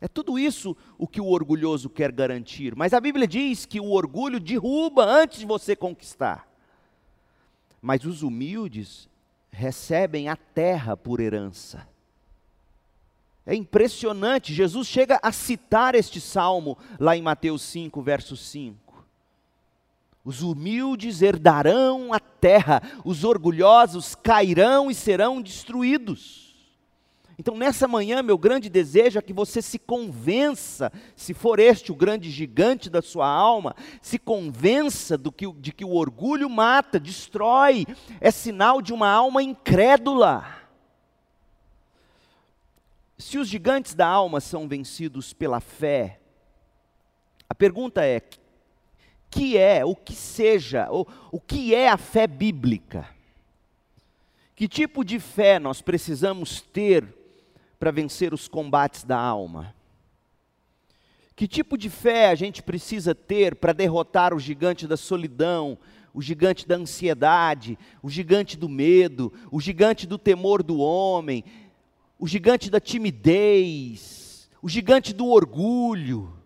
É 0.01 0.07
tudo 0.07 0.39
isso 0.39 0.77
o 0.97 1.09
que 1.09 1.21
o 1.21 1.27
orgulhoso 1.27 1.91
quer 1.91 2.13
garantir. 2.13 2.77
Mas 2.77 2.93
a 2.93 3.01
Bíblia 3.01 3.27
diz 3.27 3.67
que 3.67 3.81
o 3.81 3.91
orgulho 3.91 4.39
derruba 4.39 5.05
antes 5.05 5.41
de 5.41 5.47
você 5.47 5.75
conquistar. 5.75 6.49
Mas 7.83 8.05
os 8.05 8.23
humildes 8.23 9.09
recebem 9.51 10.29
a 10.29 10.37
terra 10.37 10.97
por 10.97 11.21
herança. 11.21 11.87
É 13.45 13.55
impressionante, 13.55 14.53
Jesus 14.53 14.87
chega 14.87 15.19
a 15.23 15.33
citar 15.33 15.95
este 15.95 16.21
salmo 16.21 16.77
lá 17.01 17.17
em 17.17 17.23
Mateus 17.23 17.63
5, 17.63 18.03
verso 18.03 18.37
5. 18.37 19.05
Os 20.23 20.43
humildes 20.43 21.23
herdarão 21.23 22.13
a 22.13 22.21
terra, 22.21 22.83
os 23.05 23.25
orgulhosos 23.25 24.15
cairão 24.15 24.91
e 24.91 24.95
serão 24.95 25.41
destruídos. 25.41 26.48
Então, 27.39 27.57
nessa 27.57 27.87
manhã, 27.87 28.21
meu 28.21 28.37
grande 28.37 28.69
desejo 28.69 29.17
é 29.17 29.23
que 29.23 29.33
você 29.33 29.63
se 29.63 29.79
convença, 29.79 30.91
se 31.15 31.33
for 31.33 31.61
este 31.61 31.93
o 31.93 31.95
grande 31.95 32.33
gigante 32.33 32.91
da 32.91 33.01
sua 33.01 33.29
alma, 33.29 33.77
se 34.03 34.19
convença 34.19 35.17
do 35.17 35.31
que, 35.31 35.51
de 35.53 35.73
que 35.73 35.85
o 35.85 35.95
orgulho 35.95 36.51
mata, 36.51 36.99
destrói, 36.99 37.87
é 38.21 38.33
sinal 38.33 38.83
de 38.83 38.93
uma 38.93 39.09
alma 39.09 39.41
incrédula. 39.41 40.45
Se 43.17 43.39
os 43.39 43.47
gigantes 43.47 43.95
da 43.95 44.07
alma 44.09 44.41
são 44.41 44.67
vencidos 44.67 45.33
pela 45.33 45.61
fé, 45.61 46.19
a 47.49 47.55
pergunta 47.55 48.05
é: 48.05 48.21
que 49.31 49.57
é, 49.57 49.85
o 49.85 49.95
que 49.95 50.15
seja, 50.15 50.89
o, 50.91 51.07
o 51.31 51.41
que 51.41 51.73
é 51.73 51.89
a 51.89 51.97
fé 51.97 52.27
bíblica? 52.27 53.09
Que 54.57 54.67
tipo 54.67 55.05
de 55.05 55.21
fé 55.21 55.61
nós 55.61 55.81
precisamos 55.81 56.61
ter 56.61 57.18
para 57.79 57.91
vencer 57.91 58.35
os 58.35 58.49
combates 58.49 59.05
da 59.05 59.19
alma? 59.19 59.75
Que 61.37 61.47
tipo 61.47 61.79
de 61.79 61.89
fé 61.89 62.31
a 62.31 62.35
gente 62.35 62.63
precisa 62.63 63.15
ter 63.15 63.55
para 63.55 63.73
derrotar 63.73 64.35
o 64.35 64.41
gigante 64.41 64.89
da 64.89 64.97
solidão, 64.97 65.79
o 66.13 66.21
gigante 66.21 66.67
da 66.67 66.75
ansiedade, 66.75 67.79
o 68.03 68.11
gigante 68.11 68.57
do 68.57 68.69
medo, 68.69 69.33
o 69.53 69.61
gigante 69.61 70.05
do 70.05 70.19
temor 70.19 70.65
do 70.65 70.79
homem, 70.79 71.45
o 72.19 72.27
gigante 72.27 72.69
da 72.69 72.81
timidez, 72.81 74.51
o 74.61 74.69
gigante 74.69 75.15
do 75.15 75.29
orgulho. 75.29 76.37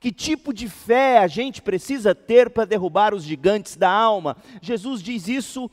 Que 0.00 0.10
tipo 0.10 0.54
de 0.54 0.68
fé 0.68 1.18
a 1.18 1.26
gente 1.26 1.60
precisa 1.60 2.14
ter 2.14 2.48
para 2.48 2.64
derrubar 2.64 3.12
os 3.12 3.22
gigantes 3.22 3.76
da 3.76 3.90
alma? 3.90 4.36
Jesus 4.62 5.02
diz 5.02 5.28
isso 5.28 5.70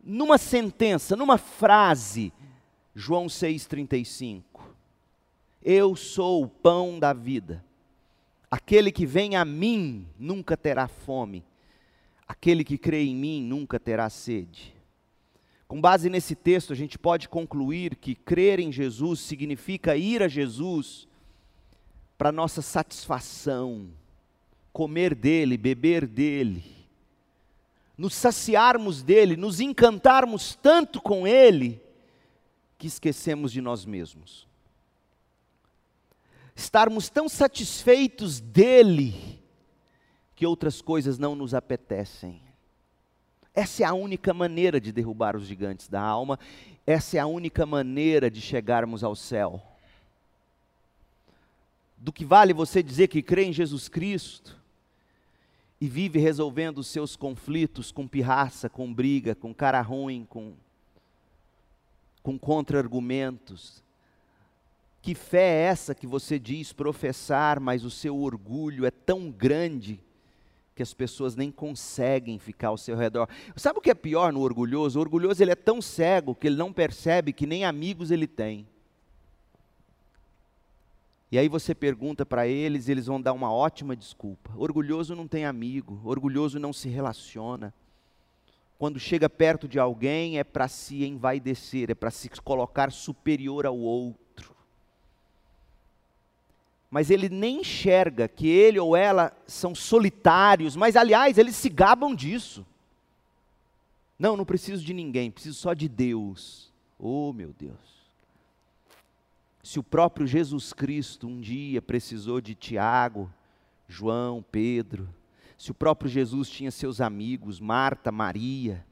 numa 0.00 0.38
sentença, 0.38 1.16
numa 1.16 1.38
frase, 1.38 2.32
João 2.94 3.26
6,35. 3.26 4.42
Eu 5.62 5.96
sou 5.96 6.44
o 6.44 6.48
pão 6.48 6.98
da 6.98 7.12
vida. 7.12 7.64
Aquele 8.50 8.92
que 8.92 9.04
vem 9.04 9.34
a 9.34 9.44
mim 9.44 10.06
nunca 10.18 10.56
terá 10.56 10.86
fome. 10.86 11.44
Aquele 12.26 12.62
que 12.62 12.78
crê 12.78 13.02
em 13.02 13.14
mim 13.14 13.42
nunca 13.42 13.80
terá 13.80 14.08
sede. 14.08 14.74
Com 15.66 15.80
base 15.80 16.08
nesse 16.08 16.36
texto, 16.36 16.72
a 16.72 16.76
gente 16.76 16.98
pode 16.98 17.28
concluir 17.28 17.96
que 17.96 18.14
crer 18.14 18.60
em 18.60 18.70
Jesus 18.70 19.20
significa 19.20 19.96
ir 19.96 20.22
a 20.22 20.28
Jesus 20.28 21.08
para 22.16 22.30
nossa 22.30 22.62
satisfação, 22.62 23.88
comer 24.72 25.14
dele, 25.14 25.56
beber 25.56 26.06
dele, 26.06 26.64
nos 27.98 28.14
saciarmos 28.14 29.02
dele, 29.02 29.36
nos 29.36 29.58
encantarmos 29.58 30.54
tanto 30.54 31.00
com 31.00 31.26
ele, 31.26 31.80
que 32.84 32.88
esquecemos 32.88 33.50
de 33.50 33.62
nós 33.62 33.86
mesmos. 33.86 34.46
Estarmos 36.54 37.08
tão 37.08 37.30
satisfeitos 37.30 38.40
dele, 38.40 39.40
que 40.36 40.44
outras 40.44 40.82
coisas 40.82 41.16
não 41.18 41.34
nos 41.34 41.54
apetecem. 41.54 42.42
Essa 43.54 43.84
é 43.84 43.86
a 43.86 43.94
única 43.94 44.34
maneira 44.34 44.78
de 44.78 44.92
derrubar 44.92 45.34
os 45.34 45.46
gigantes 45.46 45.88
da 45.88 46.02
alma, 46.02 46.38
essa 46.86 47.16
é 47.16 47.20
a 47.20 47.26
única 47.26 47.64
maneira 47.64 48.30
de 48.30 48.42
chegarmos 48.42 49.02
ao 49.02 49.16
céu. 49.16 49.62
Do 51.96 52.12
que 52.12 52.26
vale 52.26 52.52
você 52.52 52.82
dizer 52.82 53.08
que 53.08 53.22
crê 53.22 53.44
em 53.44 53.52
Jesus 53.54 53.88
Cristo 53.88 54.60
e 55.80 55.88
vive 55.88 56.18
resolvendo 56.18 56.78
os 56.78 56.88
seus 56.88 57.16
conflitos 57.16 57.90
com 57.90 58.06
pirraça, 58.06 58.68
com 58.68 58.92
briga, 58.92 59.34
com 59.34 59.54
cara 59.54 59.80
ruim, 59.80 60.26
com, 60.28 60.52
com 62.24 62.36
contra-argumentos? 62.38 63.84
Que 65.02 65.14
fé 65.14 65.42
é 65.42 65.62
essa 65.66 65.94
que 65.94 66.06
você 66.06 66.38
diz 66.38 66.72
professar, 66.72 67.60
mas 67.60 67.84
o 67.84 67.90
seu 67.90 68.16
orgulho 68.16 68.86
é 68.86 68.90
tão 68.90 69.30
grande 69.30 70.00
que 70.74 70.82
as 70.82 70.94
pessoas 70.94 71.36
nem 71.36 71.52
conseguem 71.52 72.38
ficar 72.38 72.68
ao 72.68 72.78
seu 72.78 72.96
redor. 72.96 73.28
Sabe 73.54 73.78
o 73.78 73.82
que 73.82 73.90
é 73.90 73.94
pior 73.94 74.32
no 74.32 74.40
orgulhoso? 74.40 74.98
O 74.98 75.02
orgulhoso 75.02 75.42
ele 75.42 75.52
é 75.52 75.54
tão 75.54 75.82
cego 75.82 76.34
que 76.34 76.46
ele 76.46 76.56
não 76.56 76.72
percebe 76.72 77.34
que 77.34 77.46
nem 77.46 77.66
amigos 77.66 78.10
ele 78.10 78.26
tem. 78.26 78.66
E 81.30 81.38
aí 81.38 81.48
você 81.48 81.74
pergunta 81.74 82.24
para 82.24 82.46
eles, 82.46 82.88
eles 82.88 83.06
vão 83.06 83.20
dar 83.20 83.34
uma 83.34 83.52
ótima 83.52 83.94
desculpa. 83.94 84.50
Orgulhoso 84.56 85.14
não 85.14 85.28
tem 85.28 85.44
amigo, 85.44 86.00
orgulhoso 86.02 86.58
não 86.58 86.72
se 86.72 86.88
relaciona. 86.88 87.74
Quando 88.84 89.00
chega 89.00 89.30
perto 89.30 89.66
de 89.66 89.78
alguém 89.78 90.38
é 90.38 90.44
para 90.44 90.68
se 90.68 91.06
envaidecer, 91.06 91.90
é 91.90 91.94
para 91.94 92.10
se 92.10 92.28
colocar 92.28 92.92
superior 92.92 93.64
ao 93.64 93.78
outro 93.78 94.54
mas 96.90 97.10
ele 97.10 97.30
nem 97.30 97.60
enxerga 97.60 98.28
que 98.28 98.46
ele 98.46 98.78
ou 98.78 98.94
ela 98.94 99.34
são 99.46 99.74
solitários, 99.74 100.76
mas 100.76 100.96
aliás, 100.96 101.38
eles 101.38 101.56
se 101.56 101.70
gabam 101.70 102.14
disso. 102.14 102.64
Não, 104.18 104.36
não 104.36 104.44
preciso 104.44 104.84
de 104.84 104.92
ninguém, 104.92 105.30
preciso 105.30 105.58
só 105.58 105.72
de 105.72 105.88
Deus. 105.88 106.70
Oh, 106.98 107.32
meu 107.32 107.54
Deus. 107.58 108.12
Se 109.62 109.78
o 109.80 109.82
próprio 109.82 110.26
Jesus 110.26 110.74
Cristo 110.74 111.26
um 111.26 111.40
dia 111.40 111.80
precisou 111.80 112.38
de 112.38 112.54
Tiago, 112.54 113.32
João, 113.88 114.44
Pedro, 114.52 115.08
se 115.56 115.70
o 115.70 115.74
próprio 115.74 116.10
Jesus 116.10 116.48
tinha 116.48 116.70
seus 116.70 117.00
amigos, 117.00 117.60
Marta, 117.60 118.10
Maria, 118.10 118.84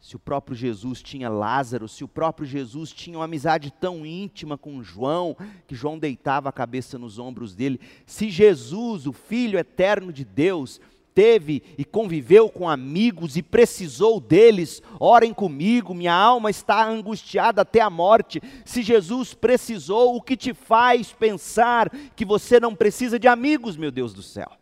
se 0.00 0.14
o 0.14 0.18
próprio 0.18 0.56
Jesus 0.56 1.02
tinha 1.02 1.28
Lázaro, 1.28 1.88
se 1.88 2.04
o 2.04 2.08
próprio 2.08 2.46
Jesus 2.46 2.92
tinha 2.92 3.18
uma 3.18 3.24
amizade 3.24 3.72
tão 3.72 4.06
íntima 4.06 4.56
com 4.56 4.82
João, 4.82 5.36
que 5.66 5.74
João 5.74 5.98
deitava 5.98 6.48
a 6.48 6.52
cabeça 6.52 6.96
nos 6.96 7.18
ombros 7.18 7.54
dele, 7.54 7.80
se 8.06 8.30
Jesus, 8.30 9.06
o 9.06 9.12
Filho 9.12 9.58
eterno 9.58 10.12
de 10.12 10.24
Deus, 10.24 10.80
teve 11.12 11.62
e 11.78 11.84
conviveu 11.84 12.48
com 12.48 12.68
amigos 12.68 13.36
e 13.36 13.42
precisou 13.42 14.20
deles, 14.20 14.82
orem 15.00 15.32
comigo, 15.32 15.94
minha 15.94 16.14
alma 16.14 16.50
está 16.50 16.86
angustiada 16.86 17.62
até 17.62 17.80
a 17.80 17.90
morte. 17.90 18.40
Se 18.64 18.82
Jesus 18.82 19.32
precisou, 19.34 20.14
o 20.14 20.22
que 20.22 20.36
te 20.36 20.52
faz 20.52 21.10
pensar 21.10 21.90
que 22.14 22.24
você 22.24 22.60
não 22.60 22.76
precisa 22.76 23.18
de 23.18 23.26
amigos, 23.26 23.76
meu 23.76 23.90
Deus 23.90 24.12
do 24.12 24.22
céu? 24.22 24.52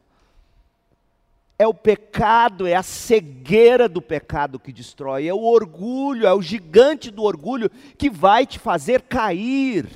É 1.59 1.67
o 1.67 1.75
pecado, 1.75 2.67
é 2.67 2.75
a 2.75 2.83
cegueira 2.83 3.89
do 3.89 4.03
pecado 4.03 4.59
que 4.59 4.73
destrói, 4.73 5.29
é 5.29 5.33
o 5.33 5.43
orgulho, 5.43 6.27
é 6.27 6.35
o 6.35 6.43
gigante 6.43 7.11
do 7.11 7.23
orgulho 7.23 7.71
que 7.97 8.11
vai 8.11 8.45
te 8.45 8.59
fazer 8.59 9.03
cair. 9.03 9.89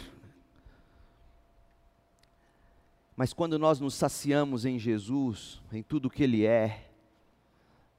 Mas 3.16 3.33
quando 3.33 3.59
nós 3.59 3.81
nos 3.81 3.94
saciamos 3.94 4.64
em 4.64 4.79
Jesus, 4.79 5.61
em 5.73 5.83
tudo 5.83 6.09
que 6.09 6.23
Ele 6.23 6.47
é, 6.47 6.88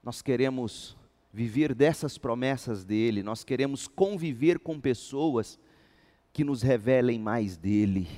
nós 0.02 0.22
queremos 0.22 0.96
viver 1.30 1.74
dessas 1.74 2.16
promessas 2.16 2.84
dEle, 2.84 3.22
nós 3.22 3.44
queremos 3.44 3.86
conviver 3.86 4.58
com 4.58 4.80
pessoas 4.80 5.58
que 6.32 6.42
nos 6.42 6.62
revelem 6.62 7.18
mais 7.18 7.58
dEle. 7.58 8.08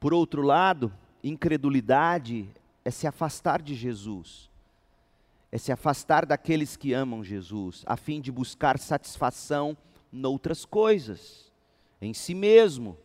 Por 0.00 0.12
outro 0.12 0.42
lado, 0.42 0.92
incredulidade 1.22 2.48
é 2.86 2.90
se 2.92 3.04
afastar 3.04 3.60
de 3.60 3.74
Jesus, 3.74 4.48
é 5.50 5.58
se 5.58 5.72
afastar 5.72 6.24
daqueles 6.24 6.76
que 6.76 6.92
amam 6.92 7.24
Jesus, 7.24 7.82
a 7.84 7.96
fim 7.96 8.20
de 8.20 8.30
buscar 8.30 8.78
satisfação 8.78 9.76
noutras 10.12 10.64
coisas, 10.64 11.50
em 12.00 12.14
si 12.14 12.32
mesmo. 12.32 12.96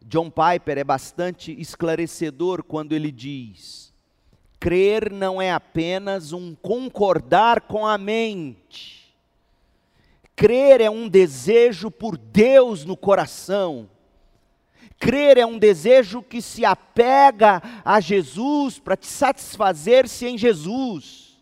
John 0.00 0.30
Piper 0.30 0.78
é 0.78 0.84
bastante 0.84 1.52
esclarecedor 1.60 2.64
quando 2.64 2.94
ele 2.94 3.12
diz: 3.12 3.92
crer 4.58 5.12
não 5.12 5.40
é 5.40 5.52
apenas 5.52 6.32
um 6.32 6.54
concordar 6.54 7.60
com 7.60 7.86
a 7.86 7.98
mente, 7.98 9.14
crer 10.34 10.80
é 10.80 10.88
um 10.88 11.10
desejo 11.10 11.90
por 11.90 12.16
Deus 12.16 12.86
no 12.86 12.96
coração 12.96 13.90
Crer 15.02 15.36
é 15.36 15.44
um 15.44 15.58
desejo 15.58 16.22
que 16.22 16.40
se 16.40 16.64
apega 16.64 17.60
a 17.84 17.98
Jesus 17.98 18.78
para 18.78 18.96
te 18.96 19.08
satisfazer-se 19.08 20.28
em 20.28 20.38
Jesus. 20.38 21.36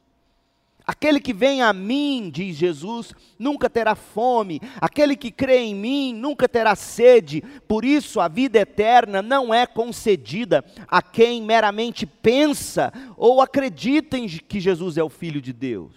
Aquele 0.86 1.20
que 1.20 1.34
vem 1.34 1.60
a 1.60 1.70
mim, 1.70 2.30
diz 2.32 2.56
Jesus, 2.56 3.12
nunca 3.38 3.68
terá 3.68 3.94
fome. 3.94 4.62
Aquele 4.80 5.14
que 5.14 5.30
crê 5.30 5.58
em 5.58 5.74
mim 5.74 6.14
nunca 6.14 6.48
terá 6.48 6.74
sede. 6.74 7.42
Por 7.68 7.84
isso, 7.84 8.18
a 8.18 8.28
vida 8.28 8.58
eterna 8.58 9.20
não 9.20 9.52
é 9.52 9.66
concedida 9.66 10.64
a 10.88 11.02
quem 11.02 11.42
meramente 11.42 12.06
pensa 12.06 12.90
ou 13.14 13.42
acredita 13.42 14.16
em 14.16 14.26
que 14.26 14.58
Jesus 14.58 14.96
é 14.96 15.02
o 15.02 15.10
Filho 15.10 15.42
de 15.42 15.52
Deus. 15.52 15.94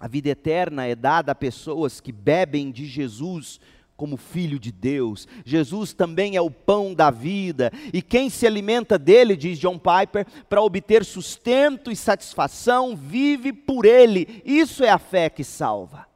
A 0.00 0.08
vida 0.08 0.30
eterna 0.30 0.86
é 0.86 0.96
dada 0.96 1.30
a 1.30 1.36
pessoas 1.36 2.00
que 2.00 2.10
bebem 2.10 2.72
de 2.72 2.84
Jesus 2.84 3.60
como 4.00 4.16
filho 4.16 4.58
de 4.58 4.72
Deus. 4.72 5.28
Jesus 5.44 5.92
também 5.92 6.34
é 6.34 6.40
o 6.40 6.50
pão 6.50 6.94
da 6.94 7.10
vida, 7.10 7.70
e 7.92 8.00
quem 8.00 8.30
se 8.30 8.46
alimenta 8.46 8.98
dele, 8.98 9.36
diz 9.36 9.58
John 9.58 9.78
Piper, 9.78 10.26
para 10.48 10.62
obter 10.62 11.04
sustento 11.04 11.90
e 11.90 11.96
satisfação, 11.96 12.96
vive 12.96 13.52
por 13.52 13.84
ele. 13.84 14.40
Isso 14.42 14.82
é 14.82 14.88
a 14.88 14.96
fé 14.96 15.28
que 15.28 15.44
salva. 15.44 16.06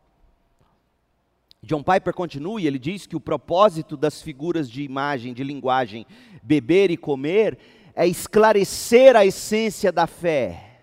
John 1.62 1.82
Piper 1.82 2.14
continua 2.14 2.58
e 2.58 2.66
ele 2.66 2.78
diz 2.78 3.06
que 3.06 3.16
o 3.16 3.20
propósito 3.20 3.98
das 3.98 4.22
figuras 4.22 4.70
de 4.70 4.82
imagem, 4.82 5.34
de 5.34 5.44
linguagem, 5.44 6.06
beber 6.42 6.90
e 6.90 6.96
comer, 6.96 7.58
é 7.94 8.08
esclarecer 8.08 9.14
a 9.14 9.26
essência 9.26 9.92
da 9.92 10.06
fé. 10.06 10.80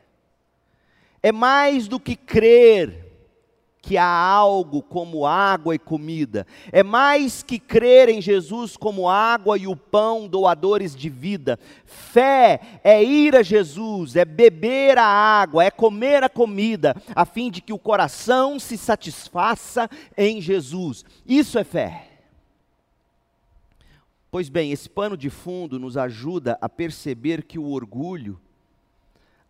É 1.23 1.31
mais 1.31 1.87
do 1.87 1.99
que 1.99 2.15
crer, 2.15 3.00
que 3.81 3.97
há 3.97 4.05
algo 4.05 4.81
como 4.81 5.25
água 5.25 5.73
e 5.73 5.79
comida. 5.79 6.45
É 6.71 6.83
mais 6.83 7.41
que 7.41 7.57
crer 7.57 8.09
em 8.09 8.21
Jesus 8.21 8.77
como 8.77 9.09
água 9.09 9.57
e 9.57 9.67
o 9.67 9.75
pão 9.75 10.27
doadores 10.27 10.95
de 10.95 11.09
vida. 11.09 11.57
Fé 11.85 12.79
é 12.83 13.03
ir 13.03 13.35
a 13.35 13.41
Jesus, 13.41 14.15
é 14.15 14.23
beber 14.23 14.97
a 14.97 15.05
água, 15.05 15.63
é 15.63 15.71
comer 15.71 16.23
a 16.23 16.29
comida, 16.29 16.95
a 17.15 17.25
fim 17.25 17.49
de 17.49 17.61
que 17.61 17.73
o 17.73 17.79
coração 17.79 18.59
se 18.59 18.77
satisfaça 18.77 19.89
em 20.15 20.39
Jesus. 20.39 21.03
Isso 21.25 21.57
é 21.57 21.63
fé. 21.63 22.07
Pois 24.29 24.47
bem, 24.47 24.71
esse 24.71 24.89
pano 24.89 25.17
de 25.17 25.29
fundo 25.29 25.79
nos 25.79 25.97
ajuda 25.97 26.57
a 26.61 26.69
perceber 26.69 27.43
que 27.43 27.59
o 27.59 27.69
orgulho 27.69 28.39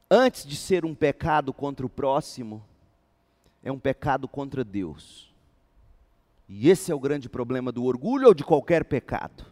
antes 0.09 0.45
de 0.45 0.57
ser 0.57 0.83
um 0.83 0.93
pecado 0.93 1.53
contra 1.53 1.85
o 1.85 1.89
próximo, 1.89 2.61
é 3.63 3.71
um 3.71 3.79
pecado 3.79 4.27
contra 4.27 4.63
Deus. 4.63 5.31
E 6.47 6.69
esse 6.69 6.91
é 6.91 6.95
o 6.95 6.99
grande 6.99 7.29
problema 7.29 7.71
do 7.71 7.83
orgulho 7.83 8.27
ou 8.27 8.33
de 8.33 8.43
qualquer 8.43 8.83
pecado. 8.85 9.45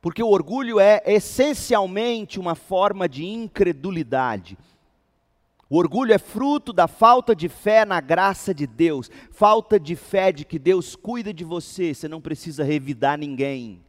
Porque 0.00 0.22
o 0.22 0.28
orgulho 0.28 0.80
é 0.80 1.02
essencialmente 1.06 2.38
uma 2.38 2.54
forma 2.54 3.08
de 3.08 3.24
incredulidade. 3.24 4.58
O 5.70 5.78
orgulho 5.78 6.12
é 6.12 6.18
fruto 6.18 6.72
da 6.72 6.86
falta 6.86 7.34
de 7.34 7.48
fé 7.48 7.84
na 7.84 8.00
graça 8.00 8.52
de 8.52 8.66
Deus, 8.66 9.10
falta 9.30 9.80
de 9.80 9.96
fé 9.96 10.30
de 10.30 10.44
que 10.44 10.58
Deus 10.58 10.94
cuida 10.94 11.32
de 11.32 11.44
você, 11.44 11.94
você 11.94 12.08
não 12.08 12.20
precisa 12.20 12.62
revidar 12.62 13.16
ninguém. 13.16 13.80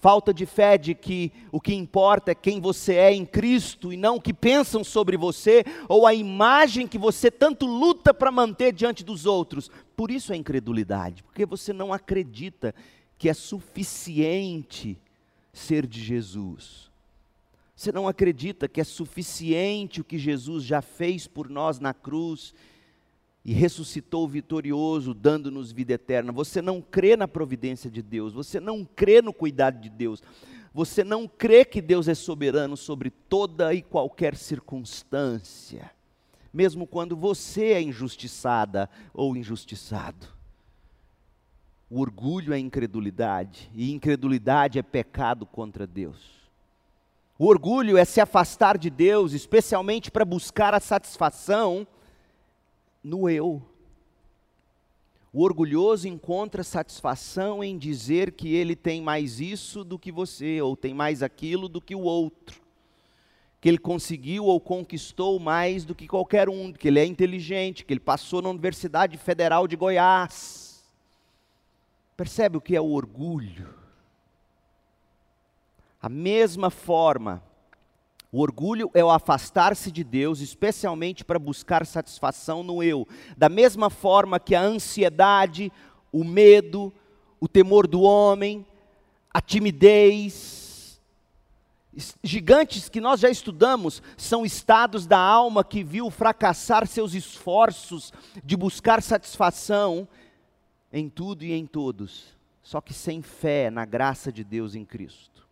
Falta 0.00 0.32
de 0.32 0.46
fé 0.46 0.78
de 0.78 0.94
que 0.94 1.30
o 1.52 1.60
que 1.60 1.74
importa 1.74 2.30
é 2.30 2.34
quem 2.34 2.58
você 2.58 2.94
é 2.94 3.12
em 3.12 3.26
Cristo 3.26 3.92
e 3.92 3.98
não 3.98 4.16
o 4.16 4.20
que 4.20 4.32
pensam 4.32 4.82
sobre 4.82 5.14
você 5.14 5.62
ou 5.86 6.06
a 6.06 6.14
imagem 6.14 6.86
que 6.86 6.96
você 6.96 7.30
tanto 7.30 7.66
luta 7.66 8.14
para 8.14 8.32
manter 8.32 8.72
diante 8.72 9.04
dos 9.04 9.26
outros. 9.26 9.70
Por 9.94 10.10
isso 10.10 10.32
a 10.32 10.36
incredulidade, 10.36 11.22
porque 11.22 11.44
você 11.44 11.74
não 11.74 11.92
acredita 11.92 12.74
que 13.18 13.28
é 13.28 13.34
suficiente 13.34 14.98
ser 15.52 15.86
de 15.86 16.02
Jesus. 16.02 16.90
Você 17.76 17.92
não 17.92 18.08
acredita 18.08 18.66
que 18.66 18.80
é 18.80 18.84
suficiente 18.84 20.00
o 20.00 20.04
que 20.04 20.18
Jesus 20.18 20.64
já 20.64 20.80
fez 20.80 21.26
por 21.26 21.50
nós 21.50 21.78
na 21.78 21.92
cruz 21.92 22.54
e 23.44 23.52
ressuscitou 23.52 24.28
vitorioso, 24.28 25.14
dando-nos 25.14 25.72
vida 25.72 25.94
eterna. 25.94 26.32
Você 26.32 26.60
não 26.60 26.80
crê 26.80 27.16
na 27.16 27.26
providência 27.26 27.90
de 27.90 28.02
Deus, 28.02 28.32
você 28.32 28.60
não 28.60 28.84
crê 28.84 29.22
no 29.22 29.32
cuidado 29.32 29.80
de 29.80 29.88
Deus, 29.88 30.22
você 30.72 31.02
não 31.02 31.26
crê 31.26 31.64
que 31.64 31.80
Deus 31.80 32.06
é 32.06 32.14
soberano 32.14 32.76
sobre 32.76 33.10
toda 33.10 33.74
e 33.74 33.82
qualquer 33.82 34.36
circunstância, 34.36 35.90
mesmo 36.52 36.86
quando 36.86 37.16
você 37.16 37.72
é 37.72 37.82
injustiçada 37.82 38.88
ou 39.12 39.36
injustiçado. 39.36 40.28
O 41.88 42.00
orgulho 42.00 42.52
é 42.52 42.58
incredulidade, 42.58 43.68
e 43.74 43.90
incredulidade 43.90 44.78
é 44.78 44.82
pecado 44.82 45.44
contra 45.44 45.86
Deus. 45.88 46.40
O 47.36 47.46
orgulho 47.46 47.96
é 47.96 48.04
se 48.04 48.20
afastar 48.20 48.76
de 48.78 48.90
Deus, 48.90 49.32
especialmente 49.32 50.10
para 50.10 50.24
buscar 50.24 50.74
a 50.74 50.78
satisfação 50.78 51.86
no 53.02 53.28
eu. 53.28 53.62
O 55.32 55.44
orgulhoso 55.44 56.08
encontra 56.08 56.64
satisfação 56.64 57.62
em 57.62 57.78
dizer 57.78 58.32
que 58.32 58.52
ele 58.52 58.74
tem 58.74 59.00
mais 59.00 59.40
isso 59.40 59.84
do 59.84 59.98
que 59.98 60.10
você, 60.10 60.60
ou 60.60 60.76
tem 60.76 60.92
mais 60.92 61.22
aquilo 61.22 61.68
do 61.68 61.80
que 61.80 61.94
o 61.94 62.00
outro. 62.00 62.60
Que 63.60 63.68
ele 63.68 63.78
conseguiu 63.78 64.46
ou 64.46 64.60
conquistou 64.60 65.38
mais 65.38 65.84
do 65.84 65.94
que 65.94 66.08
qualquer 66.08 66.48
um, 66.48 66.72
que 66.72 66.88
ele 66.88 66.98
é 66.98 67.04
inteligente, 67.04 67.84
que 67.84 67.92
ele 67.92 68.00
passou 68.00 68.42
na 68.42 68.48
Universidade 68.48 69.16
Federal 69.18 69.68
de 69.68 69.76
Goiás. 69.76 70.82
Percebe 72.16 72.56
o 72.56 72.60
que 72.60 72.74
é 72.74 72.80
o 72.80 72.90
orgulho? 72.90 73.72
A 76.02 76.08
mesma 76.08 76.70
forma 76.70 77.42
o 78.32 78.40
orgulho 78.40 78.90
é 78.94 79.04
o 79.04 79.10
afastar-se 79.10 79.90
de 79.90 80.04
Deus, 80.04 80.40
especialmente 80.40 81.24
para 81.24 81.38
buscar 81.38 81.84
satisfação 81.84 82.62
no 82.62 82.82
eu. 82.82 83.06
Da 83.36 83.48
mesma 83.48 83.90
forma 83.90 84.38
que 84.38 84.54
a 84.54 84.62
ansiedade, 84.62 85.72
o 86.12 86.22
medo, 86.22 86.92
o 87.40 87.48
temor 87.48 87.88
do 87.88 88.02
homem, 88.02 88.64
a 89.32 89.40
timidez, 89.40 91.00
gigantes 92.22 92.88
que 92.88 93.00
nós 93.00 93.18
já 93.18 93.28
estudamos, 93.28 94.00
são 94.16 94.46
estados 94.46 95.06
da 95.06 95.18
alma 95.18 95.64
que 95.64 95.82
viu 95.82 96.08
fracassar 96.08 96.86
seus 96.86 97.14
esforços 97.14 98.12
de 98.44 98.56
buscar 98.56 99.02
satisfação 99.02 100.06
em 100.92 101.08
tudo 101.08 101.44
e 101.44 101.52
em 101.52 101.66
todos, 101.66 102.36
só 102.62 102.80
que 102.80 102.94
sem 102.94 103.22
fé 103.22 103.70
na 103.70 103.84
graça 103.84 104.30
de 104.32 104.44
Deus 104.44 104.76
em 104.76 104.84
Cristo. 104.84 105.48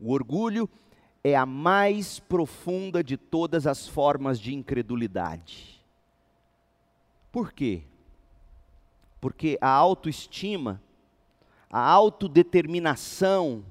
O 0.00 0.12
orgulho 0.12 0.68
a 1.32 1.46
mais 1.46 2.18
profunda 2.18 3.02
de 3.02 3.16
todas 3.16 3.66
as 3.66 3.88
formas 3.88 4.38
de 4.38 4.54
incredulidade. 4.54 5.82
Por 7.32 7.50
quê? 7.50 7.84
Porque 9.22 9.56
a 9.58 9.70
autoestima, 9.70 10.82
a 11.70 11.80
autodeterminação 11.80 13.64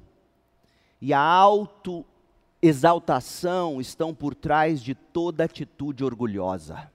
e 0.99 1.13
a 1.13 1.21
autoexaltação 1.21 3.79
estão 3.79 4.15
por 4.15 4.33
trás 4.33 4.81
de 4.81 4.95
toda 4.95 5.43
atitude 5.43 6.03
orgulhosa. 6.03 6.91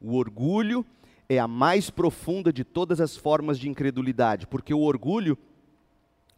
O 0.00 0.16
orgulho 0.16 0.84
é 1.28 1.38
a 1.38 1.46
mais 1.46 1.90
profunda 1.90 2.52
de 2.52 2.64
todas 2.64 3.00
as 3.00 3.16
formas 3.16 3.56
de 3.56 3.68
incredulidade, 3.68 4.48
porque 4.48 4.74
o 4.74 4.80
orgulho 4.80 5.38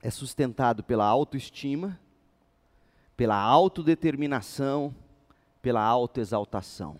é 0.02 0.10
sustentado 0.10 0.84
pela 0.84 1.06
autoestima, 1.06 1.98
pela 3.16 3.36
autodeterminação, 3.36 4.94
pela 5.60 5.82
autoexaltação. 5.82 6.98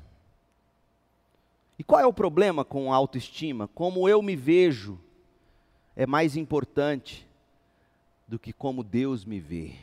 E 1.79 1.85
qual 1.85 2.01
é 2.01 2.07
o 2.07 2.13
problema 2.13 2.65
com 2.65 2.93
a 2.93 2.97
autoestima? 2.97 3.69
Como 3.69 4.09
eu 4.09 4.23
me 4.23 4.37
vejo 4.37 4.99
é 5.97 6.07
mais 6.07 6.37
importante 6.37 7.27
do 8.27 8.39
que 8.39 8.53
como 8.53 8.83
Deus 8.83 9.25
me 9.25 9.39
vê. 9.39 9.75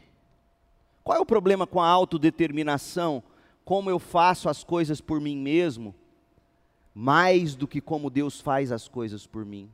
Qual 1.03 1.17
é 1.17 1.21
o 1.21 1.25
problema 1.25 1.67
com 1.67 1.81
a 1.81 1.87
autodeterminação? 1.87 3.21
Como 3.63 3.89
eu 3.89 3.99
faço 3.99 4.49
as 4.49 4.63
coisas 4.63 4.99
por 5.01 5.19
mim 5.19 5.37
mesmo, 5.37 5.93
mais 6.93 7.55
do 7.55 7.67
que 7.67 7.79
como 7.79 8.09
Deus 8.09 8.39
faz 8.41 8.71
as 8.71 8.87
coisas 8.87 9.27
por 9.27 9.45
mim. 9.45 9.69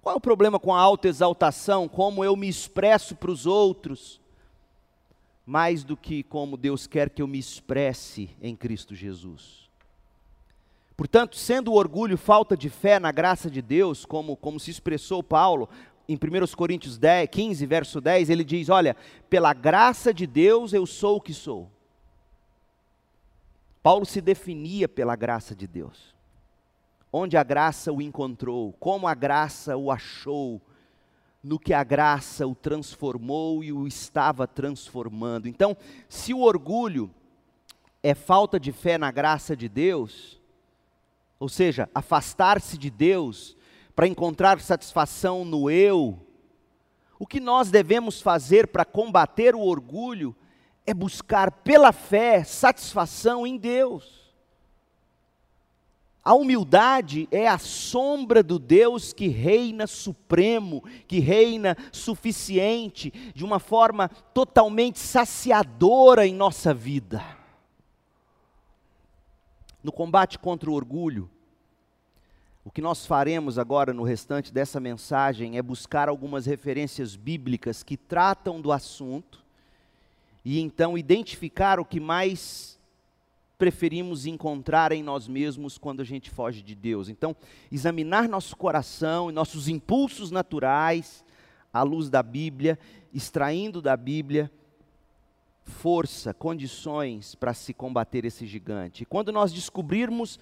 Qual 0.00 0.14
é 0.14 0.16
o 0.16 0.20
problema 0.20 0.58
com 0.58 0.74
a 0.74 0.80
autoexaltação? 0.80 1.88
Como 1.88 2.24
eu 2.24 2.36
me 2.36 2.48
expresso 2.48 3.14
para 3.16 3.30
os 3.30 3.44
outros, 3.44 4.20
mais 5.46 5.84
do 5.84 5.96
que 5.96 6.24
como 6.24 6.56
Deus 6.56 6.88
quer 6.88 7.08
que 7.08 7.22
eu 7.22 7.28
me 7.28 7.38
expresse 7.38 8.28
em 8.42 8.56
Cristo 8.56 8.96
Jesus. 8.96 9.70
Portanto, 10.96 11.36
sendo 11.36 11.72
o 11.72 11.76
orgulho 11.76 12.18
falta 12.18 12.56
de 12.56 12.68
fé 12.68 12.98
na 12.98 13.12
graça 13.12 13.48
de 13.48 13.62
Deus, 13.62 14.04
como, 14.04 14.36
como 14.36 14.58
se 14.58 14.72
expressou 14.72 15.22
Paulo 15.22 15.68
em 16.08 16.14
1 16.14 16.56
Coríntios 16.56 16.98
10, 16.98 17.28
15, 17.30 17.66
verso 17.66 18.00
10, 18.00 18.30
ele 18.30 18.42
diz: 18.42 18.68
Olha, 18.68 18.96
pela 19.30 19.52
graça 19.52 20.12
de 20.12 20.26
Deus 20.26 20.72
eu 20.72 20.84
sou 20.84 21.16
o 21.16 21.20
que 21.20 21.34
sou. 21.34 21.70
Paulo 23.82 24.04
se 24.04 24.20
definia 24.20 24.88
pela 24.88 25.14
graça 25.14 25.54
de 25.54 25.66
Deus. 25.66 26.14
Onde 27.12 27.36
a 27.36 27.44
graça 27.44 27.92
o 27.92 28.02
encontrou, 28.02 28.72
como 28.80 29.06
a 29.06 29.14
graça 29.14 29.76
o 29.76 29.92
achou, 29.92 30.60
no 31.46 31.60
que 31.60 31.72
a 31.72 31.84
graça 31.84 32.44
o 32.44 32.56
transformou 32.56 33.62
e 33.62 33.72
o 33.72 33.86
estava 33.86 34.48
transformando. 34.48 35.46
Então, 35.46 35.76
se 36.08 36.34
o 36.34 36.40
orgulho 36.40 37.08
é 38.02 38.16
falta 38.16 38.58
de 38.58 38.72
fé 38.72 38.98
na 38.98 39.12
graça 39.12 39.56
de 39.56 39.68
Deus, 39.68 40.40
ou 41.38 41.48
seja, 41.48 41.88
afastar-se 41.94 42.76
de 42.76 42.90
Deus 42.90 43.56
para 43.94 44.08
encontrar 44.08 44.60
satisfação 44.60 45.44
no 45.44 45.70
eu, 45.70 46.18
o 47.16 47.24
que 47.24 47.38
nós 47.38 47.70
devemos 47.70 48.20
fazer 48.20 48.66
para 48.66 48.84
combater 48.84 49.54
o 49.54 49.60
orgulho 49.60 50.34
é 50.84 50.92
buscar 50.92 51.52
pela 51.52 51.92
fé 51.92 52.42
satisfação 52.42 53.46
em 53.46 53.56
Deus. 53.56 54.25
A 56.26 56.34
humildade 56.34 57.28
é 57.30 57.46
a 57.46 57.56
sombra 57.56 58.42
do 58.42 58.58
Deus 58.58 59.12
que 59.12 59.28
reina 59.28 59.86
supremo, 59.86 60.82
que 61.06 61.20
reina 61.20 61.76
suficiente, 61.92 63.12
de 63.32 63.44
uma 63.44 63.60
forma 63.60 64.08
totalmente 64.34 64.98
saciadora 64.98 66.26
em 66.26 66.34
nossa 66.34 66.74
vida. 66.74 67.24
No 69.84 69.92
combate 69.92 70.36
contra 70.36 70.68
o 70.68 70.74
orgulho, 70.74 71.30
o 72.64 72.72
que 72.72 72.82
nós 72.82 73.06
faremos 73.06 73.56
agora 73.56 73.94
no 73.94 74.02
restante 74.02 74.52
dessa 74.52 74.80
mensagem 74.80 75.56
é 75.56 75.62
buscar 75.62 76.08
algumas 76.08 76.44
referências 76.44 77.14
bíblicas 77.14 77.84
que 77.84 77.96
tratam 77.96 78.60
do 78.60 78.72
assunto 78.72 79.44
e 80.44 80.58
então 80.58 80.98
identificar 80.98 81.78
o 81.78 81.84
que 81.84 82.00
mais 82.00 82.75
preferimos 83.58 84.26
encontrar 84.26 84.92
em 84.92 85.02
nós 85.02 85.26
mesmos 85.26 85.78
quando 85.78 86.00
a 86.00 86.04
gente 86.04 86.30
foge 86.30 86.62
de 86.62 86.74
Deus. 86.74 87.08
Então, 87.08 87.34
examinar 87.70 88.28
nosso 88.28 88.56
coração 88.56 89.30
e 89.30 89.32
nossos 89.32 89.68
impulsos 89.68 90.30
naturais 90.30 91.24
à 91.72 91.82
luz 91.82 92.10
da 92.10 92.22
Bíblia, 92.22 92.78
extraindo 93.12 93.80
da 93.80 93.96
Bíblia 93.96 94.50
força, 95.66 96.32
condições 96.32 97.34
para 97.34 97.52
se 97.52 97.74
combater 97.74 98.24
esse 98.24 98.46
gigante. 98.46 99.02
E 99.02 99.06
quando 99.06 99.32
nós 99.32 99.52
descobrirmos 99.52 100.38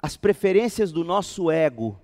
as 0.00 0.16
preferências 0.16 0.92
do 0.92 1.04
nosso 1.04 1.50
ego, 1.50 2.00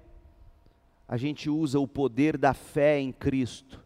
a 1.08 1.16
gente 1.16 1.48
usa 1.48 1.78
o 1.78 1.86
poder 1.86 2.36
da 2.36 2.52
fé 2.52 2.98
em 2.98 3.12
Cristo 3.12 3.80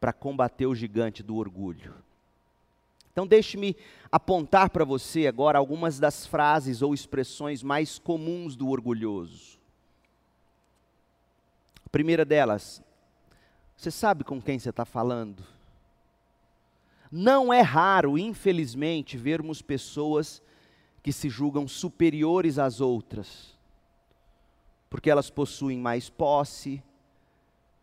para 0.00 0.12
combater 0.12 0.66
o 0.66 0.74
gigante 0.74 1.22
do 1.22 1.36
orgulho. 1.36 1.94
Então, 3.18 3.26
deixe-me 3.26 3.76
apontar 4.12 4.70
para 4.70 4.84
você 4.84 5.26
agora 5.26 5.58
algumas 5.58 5.98
das 5.98 6.24
frases 6.24 6.82
ou 6.82 6.94
expressões 6.94 7.64
mais 7.64 7.98
comuns 7.98 8.54
do 8.54 8.68
orgulhoso. 8.68 9.58
A 11.84 11.88
primeira 11.88 12.24
delas, 12.24 12.80
você 13.76 13.90
sabe 13.90 14.22
com 14.22 14.40
quem 14.40 14.56
você 14.56 14.70
está 14.70 14.84
falando? 14.84 15.42
Não 17.10 17.52
é 17.52 17.60
raro, 17.60 18.16
infelizmente, 18.16 19.16
vermos 19.16 19.60
pessoas 19.60 20.40
que 21.02 21.12
se 21.12 21.28
julgam 21.28 21.66
superiores 21.66 22.56
às 22.56 22.80
outras, 22.80 23.58
porque 24.88 25.10
elas 25.10 25.28
possuem 25.28 25.76
mais 25.76 26.08
posse, 26.08 26.80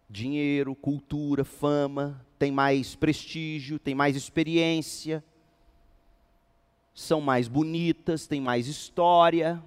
dinheiro, 0.10 0.76
cultura, 0.76 1.44
fama, 1.44 2.26
têm 2.38 2.52
mais 2.52 2.96
prestígio, 2.96 3.80
têm 3.80 3.96
mais 3.96 4.15
experiência, 4.15 5.24
são 6.94 7.20
mais 7.20 7.48
bonitas, 7.48 8.28
têm 8.28 8.39
mais 8.39 8.68
história, 8.68 9.62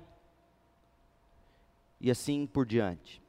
e 2.01 2.11
assim 2.11 2.47
por 2.47 2.65
diante. 2.65 3.21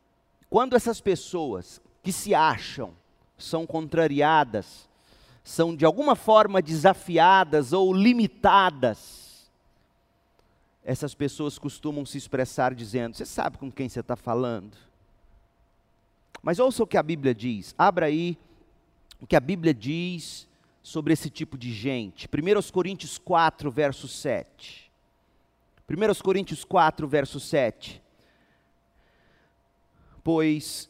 Quando 0.49 0.75
essas 0.75 1.01
pessoas 1.01 1.81
que 2.01 2.11
se 2.11 2.33
acham 2.33 2.93
são 3.37 3.65
contrariadas, 3.65 4.87
são 5.43 5.75
de 5.75 5.85
alguma 5.85 6.15
forma 6.15 6.61
desafiadas 6.61 7.73
ou 7.73 7.93
limitadas, 7.93 9.49
essas 10.83 11.13
pessoas 11.13 11.57
costumam 11.57 12.05
se 12.05 12.17
expressar 12.17 12.73
dizendo: 12.73 13.15
Você 13.15 13.25
sabe 13.25 13.57
com 13.57 13.71
quem 13.71 13.89
você 13.89 13.99
está 13.99 14.15
falando? 14.15 14.75
Mas 16.41 16.59
ouça 16.59 16.83
o 16.83 16.87
que 16.87 16.97
a 16.97 17.03
Bíblia 17.03 17.33
diz, 17.33 17.75
abra 17.77 18.07
aí 18.07 18.37
o 19.21 19.27
que 19.27 19.35
a 19.35 19.39
Bíblia 19.39 19.73
diz 19.73 20.47
sobre 20.81 21.13
esse 21.13 21.29
tipo 21.29 21.57
de 21.57 21.71
gente. 21.71 22.27
1 22.27 22.71
Coríntios 22.71 23.17
4, 23.17 23.69
verso 23.69 24.07
7. 24.07 24.89
1 25.89 26.23
Coríntios 26.23 26.63
4, 26.63 27.07
verso 27.07 27.39
7. 27.39 28.01
Pois 30.23 30.89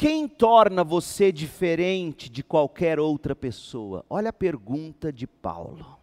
quem 0.00 0.26
torna 0.26 0.82
você 0.82 1.30
diferente 1.30 2.30
de 2.30 2.42
qualquer 2.42 2.98
outra 2.98 3.36
pessoa? 3.36 4.02
Olha 4.08 4.30
a 4.30 4.32
pergunta 4.32 5.12
de 5.12 5.26
Paulo. 5.26 5.98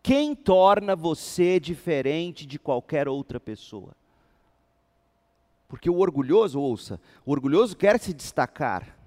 Quem 0.00 0.36
torna 0.36 0.94
você 0.94 1.58
diferente 1.58 2.46
de 2.46 2.60
qualquer 2.60 3.08
outra 3.08 3.40
pessoa? 3.40 3.90
Porque 5.68 5.90
o 5.90 5.98
orgulhoso, 5.98 6.58
ouça, 6.58 6.98
o 7.26 7.30
orgulhoso 7.30 7.76
quer 7.76 8.00
se 8.00 8.14
destacar, 8.14 8.98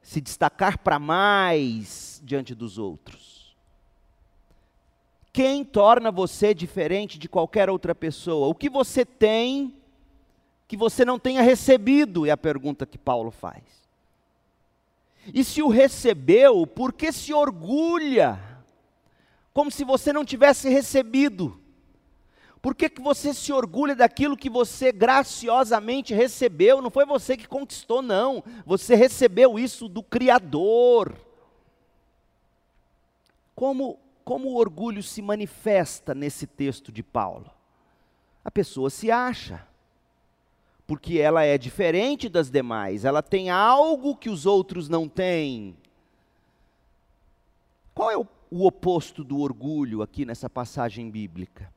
se 0.00 0.20
destacar 0.20 0.78
para 0.78 0.98
mais 0.98 2.22
diante 2.24 2.54
dos 2.54 2.78
outros. 2.78 3.56
Quem 5.32 5.64
torna 5.64 6.12
você 6.12 6.54
diferente 6.54 7.18
de 7.18 7.28
qualquer 7.28 7.68
outra 7.68 7.94
pessoa? 7.94 8.46
O 8.46 8.54
que 8.54 8.70
você 8.70 9.04
tem 9.04 9.74
que 10.68 10.76
você 10.76 11.04
não 11.04 11.18
tenha 11.18 11.42
recebido? 11.42 12.24
É 12.24 12.30
a 12.30 12.36
pergunta 12.36 12.86
que 12.86 12.96
Paulo 12.96 13.30
faz. 13.30 13.62
E 15.26 15.44
se 15.44 15.62
o 15.62 15.68
recebeu, 15.68 16.66
por 16.66 16.92
que 16.92 17.12
se 17.12 17.32
orgulha? 17.32 18.40
Como 19.52 19.70
se 19.70 19.84
você 19.84 20.12
não 20.12 20.24
tivesse 20.24 20.68
recebido. 20.68 21.61
Por 22.62 22.76
que, 22.76 22.88
que 22.88 23.02
você 23.02 23.34
se 23.34 23.52
orgulha 23.52 23.96
daquilo 23.96 24.36
que 24.36 24.48
você 24.48 24.92
graciosamente 24.92 26.14
recebeu? 26.14 26.80
Não 26.80 26.92
foi 26.92 27.04
você 27.04 27.36
que 27.36 27.48
conquistou, 27.48 28.00
não. 28.00 28.44
Você 28.64 28.94
recebeu 28.94 29.58
isso 29.58 29.88
do 29.88 30.00
Criador. 30.00 31.18
Como, 33.52 33.98
como 34.24 34.48
o 34.50 34.56
orgulho 34.56 35.02
se 35.02 35.20
manifesta 35.20 36.14
nesse 36.14 36.46
texto 36.46 36.92
de 36.92 37.02
Paulo? 37.02 37.50
A 38.44 38.50
pessoa 38.50 38.90
se 38.90 39.10
acha 39.10 39.66
porque 40.86 41.18
ela 41.18 41.42
é 41.42 41.56
diferente 41.56 42.28
das 42.28 42.50
demais, 42.50 43.04
ela 43.04 43.22
tem 43.22 43.50
algo 43.50 44.16
que 44.16 44.28
os 44.28 44.46
outros 44.46 44.88
não 44.88 45.08
têm. 45.08 45.76
Qual 47.94 48.10
é 48.10 48.16
o, 48.16 48.26
o 48.50 48.66
oposto 48.66 49.24
do 49.24 49.40
orgulho 49.40 50.02
aqui 50.02 50.24
nessa 50.24 50.50
passagem 50.50 51.10
bíblica? 51.10 51.72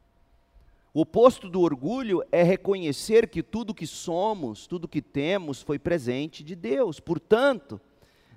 O 0.96 1.02
oposto 1.02 1.50
do 1.50 1.60
orgulho 1.60 2.24
é 2.32 2.42
reconhecer 2.42 3.28
que 3.28 3.44
tudo 3.44 3.74
que 3.74 3.86
somos, 3.86 4.66
tudo 4.66 4.88
que 4.88 5.02
temos 5.02 5.62
foi 5.62 5.78
presente 5.78 6.42
de 6.42 6.56
Deus. 6.56 7.02
Portanto, 7.02 7.82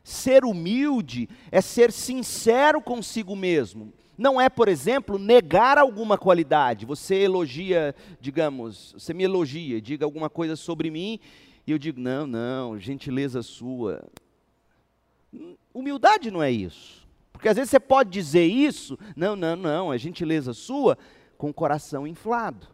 ser 0.03 0.44
humilde 0.44 1.29
é 1.53 1.61
ser 1.61 1.92
sincero 1.92 2.83
consigo 2.83 3.35
mesmo 3.35 3.94
não 4.18 4.40
é, 4.40 4.49
por 4.49 4.66
exemplo, 4.66 5.16
negar 5.16 5.79
alguma 5.79 6.18
qualidade. 6.18 6.85
Você 6.85 7.14
elogia, 7.14 7.94
digamos, 8.21 8.92
você 8.99 9.14
me 9.14 9.23
elogia, 9.23 9.81
diga 9.81 10.05
alguma 10.05 10.29
coisa 10.29 10.57
sobre 10.57 10.90
mim, 10.90 11.21
e 11.64 11.71
eu 11.71 11.79
digo, 11.79 12.01
não, 12.01 12.27
não, 12.27 12.81
gentileza 12.81 13.42
sua. 13.42 14.05
Humildade 15.73 16.33
não 16.33 16.42
é 16.42 16.51
isso. 16.51 17.07
Porque 17.33 17.49
às 17.49 17.55
vezes 17.55 17.71
você 17.71 17.79
pode 17.79 18.11
dizer 18.11 18.44
isso, 18.44 18.99
não, 19.14 19.37
não, 19.37 19.55
não, 19.55 19.92
é 19.92 19.99
gentileza 19.99 20.53
sua, 20.53 20.99
com 21.38 21.48
o 21.48 21.55
coração 21.55 22.07
inflado. 22.07 22.66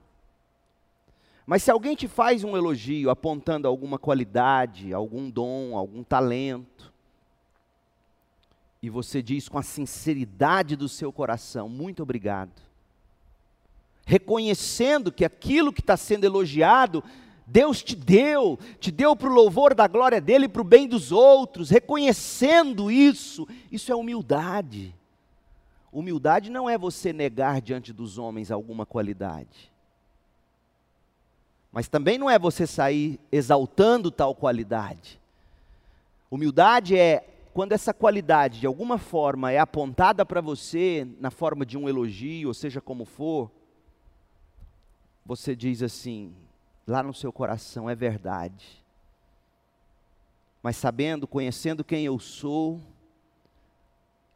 Mas 1.47 1.63
se 1.63 1.71
alguém 1.71 1.95
te 1.95 2.09
faz 2.09 2.43
um 2.43 2.57
elogio 2.57 3.11
apontando 3.11 3.69
alguma 3.69 3.99
qualidade, 3.99 4.95
algum 4.95 5.29
dom, 5.29 5.77
algum 5.77 6.03
talento, 6.03 6.93
e 8.83 8.89
você 8.89 9.23
diz 9.23 9.49
com 9.49 9.59
a 9.59 9.63
sinceridade 9.63 10.75
do 10.75 10.89
seu 10.89 11.13
coração: 11.13 11.69
muito 11.69 12.03
obrigado. 12.03 12.63
Reconhecendo 14.07 15.13
que 15.13 15.25
aquilo 15.25 15.73
que 15.73 15.81
está 15.81 15.97
sendo 15.97 16.25
elogiado, 16.25 17.05
Deus 17.47 17.83
te 17.83 17.95
deu, 17.95 18.59
te 18.79 18.91
deu 18.91 19.15
para 19.15 19.29
o 19.29 19.35
louvor 19.35 19.75
da 19.75 19.87
glória 19.87 20.21
dele 20.21 20.47
e 20.47 20.49
para 20.49 20.63
o 20.63 20.65
bem 20.65 20.89
dos 20.89 21.13
outros, 21.13 21.69
reconhecendo 21.69 22.91
isso, 22.91 23.47
isso 23.71 23.93
é 23.93 23.95
humildade. 23.95 24.95
Humildade 25.95 26.51
não 26.51 26.69
é 26.69 26.77
você 26.77 27.13
negar 27.13 27.61
diante 27.61 27.93
dos 27.93 28.19
homens 28.19 28.51
alguma 28.51 28.85
qualidade. 28.85 29.73
Mas 31.71 31.87
também 31.87 32.19
não 32.19 32.29
é 32.29 32.37
você 32.37 32.67
sair 32.67 33.21
exaltando 33.31 34.11
tal 34.11 34.35
qualidade. 34.35 35.21
Humildade 36.29 36.99
é 36.99 37.25
quando 37.53 37.71
essa 37.71 37.95
qualidade 37.95 38.59
de 38.59 38.67
alguma 38.67 38.99
forma 38.99 39.53
é 39.53 39.59
apontada 39.61 40.27
para 40.27 40.41
você 40.41 41.07
na 41.21 41.31
forma 41.31 41.65
de 41.65 41.79
um 41.79 41.89
elogio, 41.89 42.49
ou 42.49 42.55
seja 42.55 42.81
como 42.81 43.05
for, 43.05 43.49
você 45.25 45.55
diz 45.55 45.81
assim, 45.81 46.35
lá 46.85 47.05
no 47.05 47.15
seu 47.15 47.33
coração, 47.33 47.89
é 47.89 47.95
verdade. 47.95 48.85
Mas 50.61 50.77
sabendo, 50.77 51.29
conhecendo 51.29 51.85
quem 51.85 52.05
eu 52.05 52.19
sou, 52.19 52.81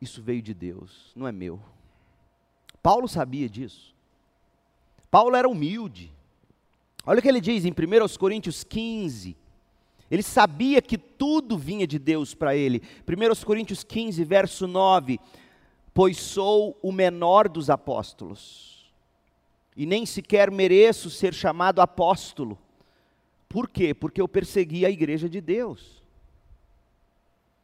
isso 0.01 0.23
veio 0.23 0.43
de 0.43 0.55
Deus, 0.55 1.13
não 1.15 1.27
é 1.27 1.33
meu. 1.33 1.61
Paulo 2.83 3.09
sabia 3.09 3.49
disso. 3.49 3.95
Paulo 5.11 5.35
era 5.35 5.49
humilde. 5.49 6.13
Olha 7.05 7.19
o 7.19 7.23
que 7.23 7.29
ele 7.29 7.41
diz 7.41 7.65
em 7.65 7.71
1 7.71 8.19
Coríntios 8.19 8.63
15, 8.63 9.37
ele 10.11 10.23
sabia 10.23 10.81
que 10.81 10.97
tudo 10.97 11.59
vinha 11.59 11.87
de 11.87 11.99
Deus 11.99 12.35
para 12.35 12.57
ele. 12.57 12.83
1 13.07 13.45
Coríntios 13.45 13.85
15, 13.85 14.25
verso 14.25 14.67
9: 14.67 15.21
Pois 15.93 16.19
sou 16.19 16.79
o 16.83 16.91
menor 16.93 17.49
dos 17.49 17.69
apóstolos, 17.69 18.93
e 19.77 19.85
nem 19.85 20.07
sequer 20.07 20.51
mereço 20.51 21.11
ser 21.11 21.35
chamado 21.35 21.81
apóstolo. 21.81 22.59
Por 23.49 23.69
quê? 23.69 23.95
Porque 23.95 24.21
eu 24.21 24.29
persegui 24.29 24.85
a 24.85 24.91
igreja 24.91 25.29
de 25.29 25.41
Deus. 25.41 25.98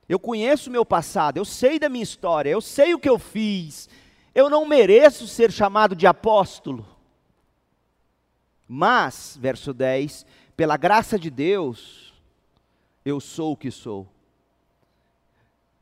Eu 0.08 0.18
conheço 0.18 0.68
o 0.68 0.72
meu 0.72 0.84
passado, 0.84 1.38
eu 1.38 1.44
sei 1.44 1.78
da 1.78 1.88
minha 1.88 2.02
história, 2.02 2.50
eu 2.50 2.60
sei 2.60 2.94
o 2.94 2.98
que 2.98 3.08
eu 3.08 3.18
fiz. 3.18 3.88
Eu 4.34 4.50
não 4.50 4.66
mereço 4.66 5.26
ser 5.26 5.50
chamado 5.50 5.96
de 5.96 6.06
apóstolo. 6.06 6.86
Mas, 8.68 9.38
verso 9.40 9.72
10, 9.72 10.26
pela 10.56 10.76
graça 10.76 11.18
de 11.18 11.30
Deus, 11.30 12.12
eu 13.04 13.20
sou 13.20 13.52
o 13.52 13.56
que 13.56 13.70
sou. 13.70 14.08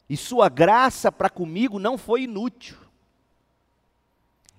E 0.09 0.17
sua 0.17 0.49
graça 0.49 1.11
para 1.11 1.31
comigo 1.31 1.79
não 1.79 1.97
foi 1.97 2.25
inútil. 2.25 2.77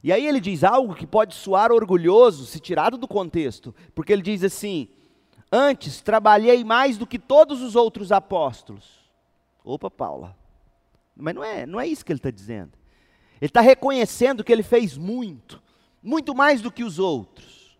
E 0.04 0.12
aí 0.12 0.26
ele 0.28 0.42
diz 0.42 0.64
algo 0.64 0.96
que 0.96 1.08
pode 1.08 1.36
soar 1.36 1.72
orgulhoso 1.72 2.46
se 2.46 2.60
tirado 2.60 2.98
do 2.98 3.08
contexto, 3.08 3.74
porque 3.96 4.12
ele 4.12 4.22
diz 4.22 4.44
assim: 4.44 4.90
Antes 5.52 6.02
trabalhei 6.02 6.64
mais 6.64 6.98
do 6.98 7.08
que 7.08 7.20
todos 7.20 7.62
os 7.62 7.76
outros 7.76 8.12
apóstolos. 8.12 9.03
Opa, 9.64 9.90
Paula. 9.90 10.36
Mas 11.16 11.36
não 11.36 11.44
é, 11.44 11.66
não 11.66 11.80
é 11.80 11.88
isso 11.88 12.04
que 12.04 12.12
ele 12.12 12.20
está 12.20 12.32
dizendo. 12.32 12.72
Ele 13.40 13.50
está 13.50 13.62
reconhecendo 13.62 14.44
que 14.44 14.52
ele 14.52 14.64
fez 14.64 14.98
muito, 14.98 15.62
muito 16.02 16.34
mais 16.34 16.62
do 16.62 16.72
que 16.72 16.84
os 16.84 17.00
outros. 17.00 17.78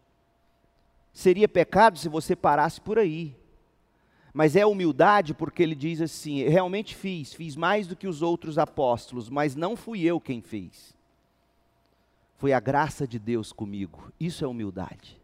Seria 1.12 1.48
pecado 1.48 1.98
se 1.98 2.10
você 2.10 2.36
parasse 2.36 2.82
por 2.82 2.98
aí. 2.98 3.36
Mas 4.34 4.56
é 4.56 4.66
humildade 4.66 5.34
porque 5.34 5.62
ele 5.62 5.76
diz 5.76 6.02
assim: 6.02 6.44
realmente 6.44 6.96
fiz, 6.96 7.34
fiz 7.34 7.56
mais 7.56 7.86
do 7.86 7.96
que 7.96 8.08
os 8.08 8.22
outros 8.22 8.58
apóstolos, 8.58 9.30
mas 9.30 9.56
não 9.56 9.76
fui 9.76 10.02
eu 10.04 10.20
quem 10.20 10.42
fez. 10.42 10.96
Foi 12.38 12.52
a 12.52 12.60
graça 12.60 13.08
de 13.08 13.20
Deus 13.20 13.54
comigo. 13.54 14.12
Isso 14.20 14.44
é 14.44 14.48
humildade. 14.48 15.23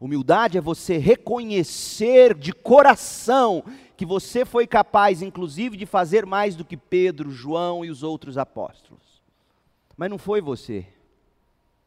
Humildade 0.00 0.58
é 0.58 0.60
você 0.60 0.96
reconhecer 0.98 2.34
de 2.34 2.52
coração 2.52 3.64
que 3.96 4.06
você 4.06 4.44
foi 4.44 4.66
capaz, 4.66 5.22
inclusive, 5.22 5.76
de 5.76 5.86
fazer 5.86 6.24
mais 6.24 6.54
do 6.54 6.64
que 6.64 6.76
Pedro, 6.76 7.30
João 7.30 7.84
e 7.84 7.90
os 7.90 8.02
outros 8.02 8.38
apóstolos. 8.38 9.22
Mas 9.96 10.08
não 10.08 10.18
foi 10.18 10.40
você, 10.40 10.86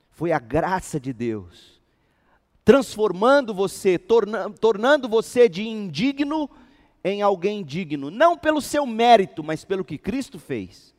foi 0.09 0.33
a 0.33 0.39
graça 0.39 0.99
de 0.99 1.13
Deus 1.13 1.71
transformando 2.63 3.53
você, 3.53 3.97
torna, 3.97 4.49
tornando 4.49 5.09
você 5.09 5.49
de 5.49 5.67
indigno 5.67 6.49
em 7.03 7.21
alguém 7.21 7.63
digno, 7.63 8.11
não 8.11 8.37
pelo 8.37 8.61
seu 8.61 8.85
mérito, 8.85 9.43
mas 9.43 9.65
pelo 9.65 9.83
que 9.83 9.97
Cristo 9.97 10.37
fez, 10.37 10.93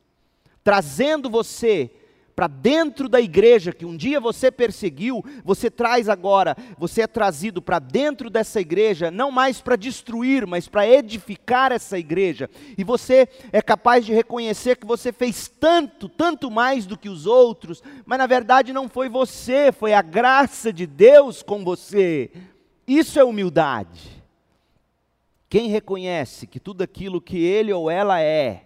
trazendo 0.63 1.29
você 1.29 1.89
para 2.35 2.47
dentro 2.47 3.07
da 3.07 3.21
igreja 3.21 3.71
que 3.71 3.85
um 3.85 3.95
dia 3.95 4.19
você 4.19 4.51
perseguiu, 4.51 5.23
você 5.43 5.69
traz 5.69 6.09
agora, 6.09 6.55
você 6.77 7.03
é 7.03 7.07
trazido 7.07 7.61
para 7.61 7.79
dentro 7.79 8.29
dessa 8.29 8.59
igreja, 8.59 9.11
não 9.11 9.31
mais 9.31 9.61
para 9.61 9.75
destruir, 9.75 10.47
mas 10.47 10.67
para 10.67 10.87
edificar 10.87 11.71
essa 11.71 11.97
igreja. 11.97 12.49
E 12.77 12.83
você 12.83 13.27
é 13.51 13.61
capaz 13.61 14.05
de 14.05 14.13
reconhecer 14.13 14.77
que 14.77 14.85
você 14.85 15.11
fez 15.11 15.47
tanto, 15.47 16.09
tanto 16.09 16.49
mais 16.49 16.85
do 16.85 16.97
que 16.97 17.09
os 17.09 17.25
outros, 17.25 17.83
mas 18.05 18.17
na 18.17 18.27
verdade 18.27 18.73
não 18.73 18.89
foi 18.89 19.09
você, 19.09 19.71
foi 19.71 19.93
a 19.93 20.01
graça 20.01 20.73
de 20.73 20.87
Deus 20.87 21.43
com 21.43 21.63
você. 21.63 22.31
Isso 22.87 23.19
é 23.19 23.23
humildade. 23.23 24.23
Quem 25.49 25.69
reconhece 25.69 26.47
que 26.47 26.59
tudo 26.59 26.81
aquilo 26.81 27.21
que 27.21 27.37
ele 27.37 27.71
ou 27.71 27.89
ela 27.89 28.19
é, 28.19 28.65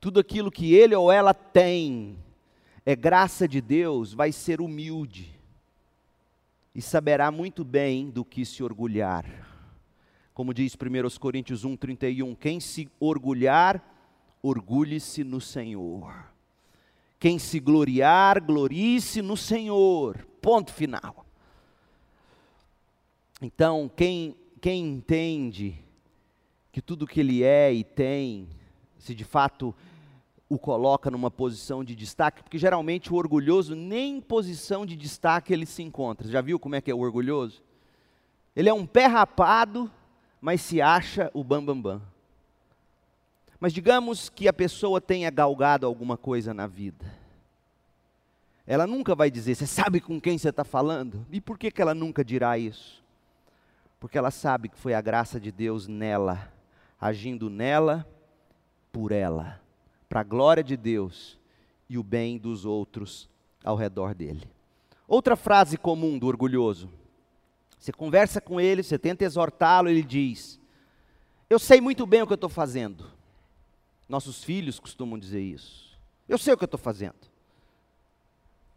tudo 0.00 0.20
aquilo 0.20 0.50
que 0.50 0.72
ele 0.72 0.94
ou 0.94 1.10
ela 1.10 1.34
tem, 1.34 2.16
é 2.86 2.94
graça 2.94 3.48
de 3.48 3.60
Deus, 3.60 4.12
vai 4.12 4.30
ser 4.30 4.60
humilde 4.60 5.38
e 6.74 6.82
saberá 6.82 7.30
muito 7.30 7.64
bem 7.64 8.10
do 8.10 8.24
que 8.24 8.44
se 8.44 8.62
orgulhar. 8.62 9.24
Como 10.34 10.52
diz 10.52 10.74
1 10.74 11.18
Coríntios 11.18 11.64
1,31: 11.64 12.36
quem 12.36 12.58
se 12.60 12.90
orgulhar, 12.98 13.82
orgulhe-se 14.42 15.22
no 15.22 15.40
Senhor. 15.40 16.12
Quem 17.18 17.38
se 17.38 17.58
gloriar, 17.58 18.44
glorie-se 18.44 19.22
no 19.22 19.36
Senhor. 19.36 20.26
Ponto 20.42 20.72
final. 20.72 21.24
Então, 23.40 23.90
quem, 23.96 24.36
quem 24.60 24.84
entende 24.84 25.78
que 26.70 26.82
tudo 26.82 27.06
que 27.06 27.20
ele 27.20 27.42
é 27.42 27.72
e 27.72 27.84
tem, 27.84 28.48
se 28.98 29.14
de 29.14 29.24
fato 29.24 29.74
o 30.48 30.58
coloca 30.58 31.10
numa 31.10 31.30
posição 31.30 31.82
de 31.82 31.94
destaque, 31.94 32.42
porque 32.42 32.58
geralmente 32.58 33.12
o 33.12 33.16
orgulhoso 33.16 33.74
nem 33.74 34.16
em 34.16 34.20
posição 34.20 34.84
de 34.84 34.96
destaque 34.96 35.52
ele 35.52 35.66
se 35.66 35.82
encontra. 35.82 36.28
Já 36.28 36.40
viu 36.40 36.58
como 36.58 36.74
é 36.74 36.80
que 36.80 36.90
é 36.90 36.94
o 36.94 37.00
orgulhoso? 37.00 37.62
Ele 38.54 38.68
é 38.68 38.74
um 38.74 38.86
pé 38.86 39.06
rapado, 39.06 39.90
mas 40.40 40.60
se 40.60 40.80
acha 40.80 41.30
o 41.34 41.42
bambambam. 41.42 41.98
Bam, 41.98 41.98
bam. 41.98 42.14
Mas 43.58 43.72
digamos 43.72 44.28
que 44.28 44.46
a 44.46 44.52
pessoa 44.52 45.00
tenha 45.00 45.30
galgado 45.30 45.86
alguma 45.86 46.16
coisa 46.16 46.52
na 46.52 46.66
vida. 46.66 47.04
Ela 48.66 48.86
nunca 48.86 49.14
vai 49.14 49.30
dizer, 49.30 49.54
você 49.54 49.66
sabe 49.66 50.00
com 50.00 50.20
quem 50.20 50.36
você 50.38 50.50
está 50.50 50.64
falando? 50.64 51.26
E 51.30 51.40
por 51.40 51.58
que, 51.58 51.70
que 51.70 51.80
ela 51.80 51.94
nunca 51.94 52.24
dirá 52.24 52.58
isso? 52.58 53.02
Porque 53.98 54.18
ela 54.18 54.30
sabe 54.30 54.68
que 54.68 54.78
foi 54.78 54.92
a 54.92 55.00
graça 55.00 55.40
de 55.40 55.50
Deus 55.50 55.86
nela, 55.86 56.52
agindo 57.00 57.48
nela, 57.48 58.06
por 58.92 59.12
ela 59.12 59.63
para 60.08 60.20
a 60.20 60.24
glória 60.24 60.62
de 60.62 60.76
Deus 60.76 61.38
e 61.88 61.98
o 61.98 62.02
bem 62.02 62.38
dos 62.38 62.64
outros 62.64 63.28
ao 63.62 63.76
redor 63.76 64.14
dele. 64.14 64.48
Outra 65.06 65.36
frase 65.36 65.76
comum 65.76 66.18
do 66.18 66.26
orgulhoso. 66.26 66.90
Você 67.78 67.92
conversa 67.92 68.40
com 68.40 68.60
ele, 68.60 68.82
você 68.82 68.98
tenta 68.98 69.24
exortá-lo, 69.24 69.88
ele 69.88 70.02
diz: 70.02 70.58
Eu 71.48 71.58
sei 71.58 71.80
muito 71.80 72.06
bem 72.06 72.22
o 72.22 72.26
que 72.26 72.32
eu 72.32 72.36
estou 72.36 72.48
fazendo. 72.48 73.10
Nossos 74.08 74.42
filhos 74.42 74.78
costumam 74.78 75.18
dizer 75.18 75.40
isso. 75.40 75.98
Eu 76.28 76.38
sei 76.38 76.54
o 76.54 76.56
que 76.56 76.64
eu 76.64 76.66
estou 76.66 76.80
fazendo. 76.80 77.34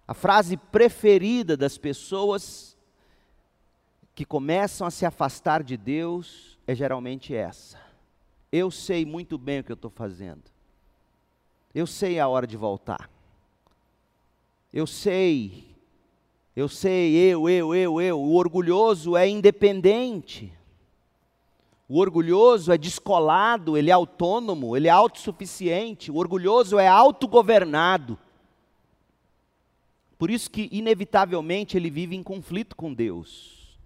A 0.07 0.13
frase 0.13 0.55
preferida 0.57 1.57
das 1.57 1.77
pessoas 1.77 2.77
que 4.15 4.25
começam 4.25 4.87
a 4.87 4.91
se 4.91 5.05
afastar 5.05 5.61
de 5.61 5.77
Deus 5.77 6.57
é 6.65 6.73
geralmente 6.73 7.35
essa. 7.35 7.79
Eu 8.51 8.71
sei 8.71 9.05
muito 9.05 9.37
bem 9.37 9.59
o 9.59 9.63
que 9.63 9.71
eu 9.71 9.75
estou 9.75 9.91
fazendo. 9.91 10.43
Eu 11.73 11.85
sei 11.85 12.19
a 12.19 12.27
hora 12.27 12.47
de 12.47 12.57
voltar. 12.57 13.09
Eu 14.73 14.87
sei. 14.87 15.67
Eu 16.55 16.67
sei, 16.67 17.15
eu, 17.15 17.47
eu, 17.47 17.75
eu, 17.75 18.01
eu. 18.01 18.19
O 18.19 18.35
orgulhoso 18.35 19.15
é 19.15 19.27
independente. 19.27 20.51
O 21.87 21.99
orgulhoso 21.99 22.71
é 22.71 22.77
descolado, 22.77 23.77
ele 23.77 23.89
é 23.89 23.93
autônomo, 23.93 24.75
ele 24.75 24.87
é 24.87 24.91
autossuficiente. 24.91 26.11
O 26.11 26.17
orgulhoso 26.17 26.77
é 26.77 26.87
autogovernado. 26.87 28.17
Por 30.17 30.31
isso 30.31 30.49
que, 30.49 30.67
inevitavelmente, 30.71 31.77
ele 31.77 31.89
vive 31.89 32.15
em 32.15 32.23
conflito 32.23 32.75
com 32.75 32.93
Deus. 32.93 33.77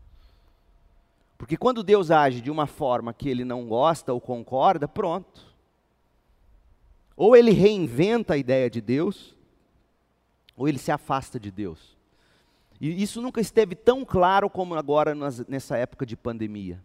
Porque 1.37 1.57
quando 1.57 1.83
Deus 1.83 2.09
age 2.09 2.39
de 2.39 2.49
uma 2.49 2.65
forma 2.67 3.13
que 3.13 3.27
ele 3.27 3.43
não 3.43 3.67
gosta 3.67 4.13
ou 4.13 4.21
concorda, 4.21 4.87
pronto. 4.87 5.50
Ou 7.23 7.35
ele 7.35 7.51
reinventa 7.51 8.33
a 8.33 8.37
ideia 8.37 8.67
de 8.67 8.81
Deus, 8.81 9.35
ou 10.57 10.67
ele 10.67 10.79
se 10.79 10.91
afasta 10.91 11.39
de 11.39 11.51
Deus. 11.51 11.95
E 12.79 12.99
isso 12.99 13.21
nunca 13.21 13.39
esteve 13.39 13.75
tão 13.75 14.03
claro 14.03 14.49
como 14.49 14.73
agora 14.73 15.13
nessa 15.47 15.77
época 15.77 16.03
de 16.03 16.17
pandemia. 16.17 16.83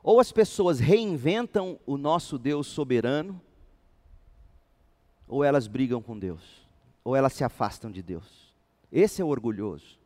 Ou 0.00 0.20
as 0.20 0.30
pessoas 0.30 0.78
reinventam 0.78 1.76
o 1.84 1.96
nosso 1.98 2.38
Deus 2.38 2.68
soberano, 2.68 3.42
ou 5.26 5.42
elas 5.42 5.66
brigam 5.66 6.00
com 6.00 6.16
Deus, 6.16 6.64
ou 7.02 7.16
elas 7.16 7.32
se 7.32 7.42
afastam 7.42 7.90
de 7.90 8.00
Deus. 8.00 8.54
Esse 8.92 9.20
é 9.20 9.24
o 9.24 9.28
orgulhoso. 9.28 9.98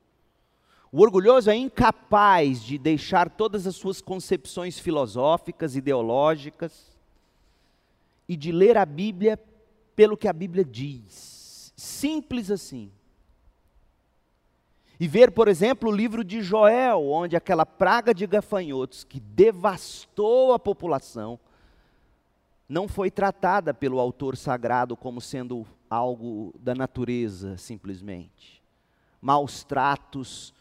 O 0.90 1.02
orgulhoso 1.02 1.50
é 1.50 1.54
incapaz 1.54 2.64
de 2.64 2.78
deixar 2.78 3.28
todas 3.28 3.66
as 3.66 3.76
suas 3.76 4.00
concepções 4.00 4.78
filosóficas, 4.78 5.76
ideológicas, 5.76 6.95
e 8.28 8.36
de 8.36 8.50
ler 8.52 8.76
a 8.76 8.84
Bíblia 8.84 9.38
pelo 9.94 10.16
que 10.16 10.28
a 10.28 10.32
Bíblia 10.32 10.64
diz. 10.64 11.72
Simples 11.76 12.50
assim. 12.50 12.90
E 14.98 15.06
ver, 15.06 15.30
por 15.30 15.46
exemplo, 15.46 15.90
o 15.90 15.94
livro 15.94 16.24
de 16.24 16.40
Joel, 16.40 17.06
onde 17.06 17.36
aquela 17.36 17.66
praga 17.66 18.14
de 18.14 18.26
gafanhotos 18.26 19.04
que 19.04 19.20
devastou 19.20 20.54
a 20.54 20.58
população, 20.58 21.38
não 22.68 22.88
foi 22.88 23.10
tratada 23.10 23.74
pelo 23.74 24.00
autor 24.00 24.36
sagrado 24.36 24.96
como 24.96 25.20
sendo 25.20 25.66
algo 25.88 26.54
da 26.58 26.74
natureza, 26.74 27.56
simplesmente. 27.58 28.62
Maus 29.20 29.62
tratos 29.62 30.54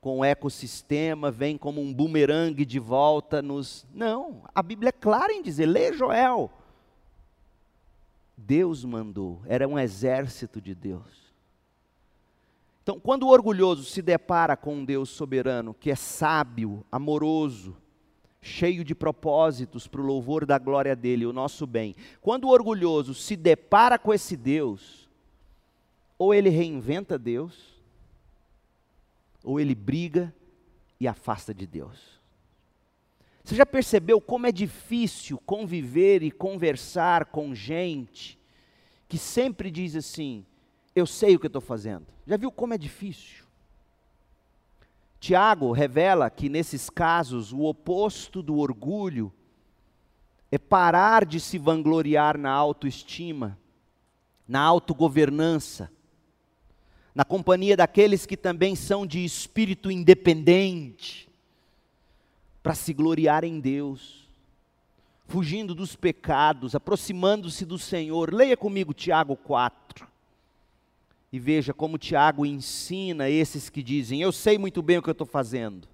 com 0.00 0.20
o 0.20 0.24
ecossistema 0.24 1.30
vêm 1.30 1.58
como 1.58 1.80
um 1.80 1.92
bumerangue 1.92 2.64
de 2.64 2.78
volta 2.78 3.42
nos. 3.42 3.86
Não, 3.92 4.42
a 4.54 4.62
Bíblia 4.62 4.88
é 4.88 4.92
clara 4.92 5.32
em 5.32 5.42
dizer, 5.42 5.66
lê 5.66 5.92
Joel. 5.92 6.50
Deus 8.46 8.84
mandou, 8.84 9.42
era 9.46 9.68
um 9.68 9.78
exército 9.78 10.60
de 10.60 10.74
Deus. 10.74 11.30
Então, 12.82 12.98
quando 12.98 13.24
o 13.24 13.28
orgulhoso 13.28 13.84
se 13.84 14.00
depara 14.00 14.56
com 14.56 14.76
um 14.76 14.84
Deus 14.84 15.10
soberano, 15.10 15.74
que 15.74 15.90
é 15.90 15.94
sábio, 15.94 16.84
amoroso, 16.90 17.76
cheio 18.40 18.82
de 18.82 18.94
propósitos 18.94 19.86
para 19.86 20.00
o 20.00 20.04
louvor 20.04 20.46
da 20.46 20.58
glória 20.58 20.96
dele, 20.96 21.26
o 21.26 21.32
nosso 21.32 21.66
bem, 21.66 21.94
quando 22.20 22.44
o 22.44 22.50
orgulhoso 22.50 23.14
se 23.14 23.36
depara 23.36 23.98
com 23.98 24.12
esse 24.12 24.36
Deus, 24.36 25.08
ou 26.18 26.32
ele 26.34 26.48
reinventa 26.48 27.18
Deus, 27.18 27.78
ou 29.44 29.60
ele 29.60 29.74
briga 29.74 30.34
e 30.98 31.06
afasta 31.06 31.54
de 31.54 31.66
Deus. 31.66 32.19
Você 33.44 33.54
já 33.54 33.64
percebeu 33.64 34.20
como 34.20 34.46
é 34.46 34.52
difícil 34.52 35.38
conviver 35.44 36.22
e 36.22 36.30
conversar 36.30 37.26
com 37.26 37.54
gente 37.54 38.38
que 39.08 39.18
sempre 39.18 39.70
diz 39.70 39.96
assim: 39.96 40.44
Eu 40.94 41.06
sei 41.06 41.34
o 41.34 41.40
que 41.40 41.46
estou 41.46 41.62
fazendo? 41.62 42.06
Já 42.26 42.36
viu 42.36 42.52
como 42.52 42.74
é 42.74 42.78
difícil? 42.78 43.44
Tiago 45.18 45.72
revela 45.72 46.30
que 46.30 46.48
nesses 46.48 46.88
casos 46.88 47.52
o 47.52 47.62
oposto 47.64 48.42
do 48.42 48.56
orgulho 48.56 49.32
é 50.50 50.58
parar 50.58 51.24
de 51.24 51.38
se 51.38 51.58
vangloriar 51.58 52.38
na 52.38 52.50
autoestima, 52.50 53.58
na 54.48 54.60
autogovernança, 54.60 55.92
na 57.14 57.24
companhia 57.24 57.76
daqueles 57.76 58.26
que 58.26 58.36
também 58.36 58.74
são 58.74 59.06
de 59.06 59.24
espírito 59.24 59.90
independente, 59.90 61.29
para 62.62 62.74
se 62.74 62.92
gloriar 62.92 63.44
em 63.44 63.58
Deus, 63.58 64.28
fugindo 65.26 65.74
dos 65.74 65.96
pecados, 65.96 66.74
aproximando-se 66.74 67.64
do 67.64 67.78
Senhor. 67.78 68.32
Leia 68.32 68.56
comigo 68.56 68.92
Tiago 68.92 69.36
4. 69.36 70.08
E 71.32 71.38
veja 71.38 71.72
como 71.72 71.96
Tiago 71.96 72.44
ensina 72.44 73.30
esses 73.30 73.70
que 73.70 73.82
dizem: 73.82 74.20
Eu 74.20 74.32
sei 74.32 74.58
muito 74.58 74.82
bem 74.82 74.98
o 74.98 75.02
que 75.02 75.08
eu 75.08 75.12
estou 75.12 75.26
fazendo. 75.26 75.88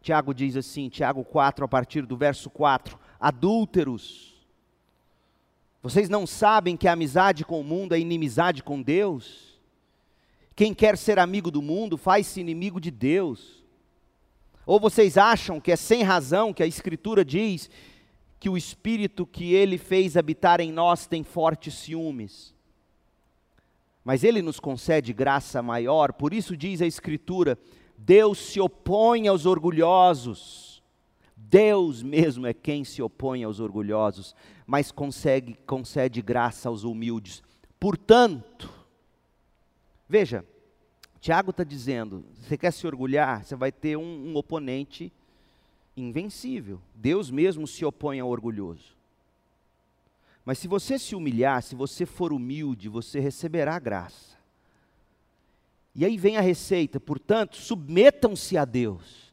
Tiago 0.00 0.32
diz 0.32 0.56
assim, 0.56 0.88
Tiago 0.88 1.24
4, 1.24 1.64
a 1.64 1.68
partir 1.68 2.06
do 2.06 2.16
verso 2.16 2.48
4: 2.48 2.98
Adúlteros, 3.20 4.34
vocês 5.82 6.08
não 6.08 6.26
sabem 6.26 6.76
que 6.76 6.88
a 6.88 6.92
amizade 6.92 7.44
com 7.44 7.60
o 7.60 7.64
mundo 7.64 7.94
é 7.94 8.00
inimizade 8.00 8.62
com 8.62 8.80
Deus? 8.80 9.58
Quem 10.56 10.74
quer 10.74 10.96
ser 10.96 11.18
amigo 11.18 11.50
do 11.50 11.62
mundo 11.62 11.96
faz-se 11.96 12.40
inimigo 12.40 12.80
de 12.80 12.90
Deus. 12.90 13.57
Ou 14.68 14.78
vocês 14.78 15.16
acham 15.16 15.58
que 15.58 15.72
é 15.72 15.76
sem 15.76 16.02
razão 16.02 16.52
que 16.52 16.62
a 16.62 16.66
Escritura 16.66 17.24
diz 17.24 17.70
que 18.38 18.50
o 18.50 18.56
Espírito 18.56 19.24
que 19.24 19.54
ele 19.54 19.78
fez 19.78 20.14
habitar 20.14 20.60
em 20.60 20.70
nós 20.70 21.06
tem 21.06 21.24
fortes 21.24 21.72
ciúmes? 21.72 22.54
Mas 24.04 24.22
ele 24.22 24.42
nos 24.42 24.60
concede 24.60 25.14
graça 25.14 25.62
maior, 25.62 26.12
por 26.12 26.34
isso 26.34 26.54
diz 26.54 26.82
a 26.82 26.86
Escritura: 26.86 27.58
Deus 27.96 28.36
se 28.36 28.60
opõe 28.60 29.26
aos 29.26 29.46
orgulhosos. 29.46 30.82
Deus 31.34 32.02
mesmo 32.02 32.46
é 32.46 32.52
quem 32.52 32.84
se 32.84 33.00
opõe 33.00 33.44
aos 33.44 33.60
orgulhosos, 33.60 34.36
mas 34.66 34.92
consegue, 34.92 35.54
concede 35.66 36.20
graça 36.20 36.68
aos 36.68 36.84
humildes. 36.84 37.42
Portanto, 37.80 38.70
veja, 40.06 40.44
Tiago 41.20 41.50
está 41.50 41.64
dizendo: 41.64 42.24
você 42.40 42.56
quer 42.56 42.72
se 42.72 42.86
orgulhar, 42.86 43.44
você 43.44 43.56
vai 43.56 43.72
ter 43.72 43.96
um, 43.96 44.30
um 44.30 44.36
oponente 44.36 45.12
invencível. 45.96 46.80
Deus 46.94 47.30
mesmo 47.30 47.66
se 47.66 47.84
opõe 47.84 48.20
ao 48.20 48.28
orgulhoso. 48.28 48.96
Mas 50.44 50.58
se 50.58 50.68
você 50.68 50.98
se 50.98 51.14
humilhar, 51.14 51.62
se 51.62 51.74
você 51.74 52.06
for 52.06 52.32
humilde, 52.32 52.88
você 52.88 53.20
receberá 53.20 53.78
graça. 53.78 54.38
E 55.94 56.04
aí 56.04 56.16
vem 56.16 56.36
a 56.36 56.40
receita, 56.40 57.00
portanto, 57.00 57.56
submetam-se 57.56 58.56
a 58.56 58.64
Deus. 58.64 59.32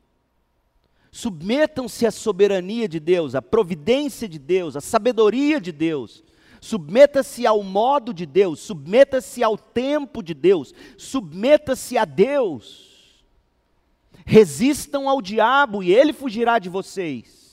Submetam-se 1.11 2.05
à 2.05 2.11
soberania 2.11 2.89
de 2.89 2.99
Deus, 2.99 3.35
à 3.35 3.41
providência 3.41 4.27
de 4.27 4.37
Deus, 4.37 4.75
à 4.75 4.81
sabedoria 4.81 5.61
de 5.61 5.71
Deus. 5.71 6.23
Submeta-se 6.65 7.45
ao 7.45 7.61
modo 7.61 8.11
de 8.11 8.25
Deus, 8.25 8.59
submeta-se 8.59 9.43
ao 9.43 9.55
tempo 9.55 10.23
de 10.23 10.33
Deus, 10.33 10.73
submeta-se 10.97 11.95
a 11.95 12.05
Deus. 12.05 13.23
Resistam 14.25 15.07
ao 15.07 15.21
diabo 15.21 15.83
e 15.83 15.93
ele 15.93 16.11
fugirá 16.11 16.57
de 16.57 16.67
vocês. 16.67 17.44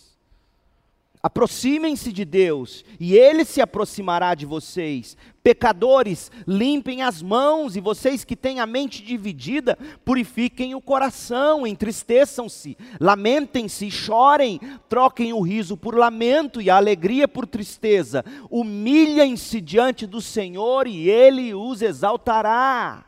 Aproximem-se 1.22 2.12
de 2.12 2.24
Deus 2.24 2.84
e 2.98 3.14
Ele 3.14 3.44
se 3.44 3.60
aproximará 3.60 4.34
de 4.34 4.44
vocês. 4.44 5.16
Pecadores, 5.40 6.32
limpem 6.48 7.02
as 7.02 7.22
mãos 7.22 7.76
e 7.76 7.80
vocês 7.80 8.24
que 8.24 8.34
têm 8.34 8.58
a 8.58 8.66
mente 8.66 9.04
dividida, 9.04 9.78
purifiquem 10.04 10.74
o 10.74 10.80
coração, 10.80 11.64
entristeçam-se, 11.64 12.76
lamentem-se 13.00 13.88
chorem, 13.88 14.60
troquem 14.88 15.32
o 15.32 15.40
riso 15.40 15.76
por 15.76 15.96
lamento 15.96 16.60
e 16.60 16.68
a 16.68 16.76
alegria 16.76 17.28
por 17.28 17.46
tristeza. 17.46 18.24
Humilhem-se 18.50 19.60
diante 19.60 20.08
do 20.08 20.20
Senhor 20.20 20.88
e 20.88 21.08
Ele 21.08 21.54
os 21.54 21.82
exaltará. 21.82 23.04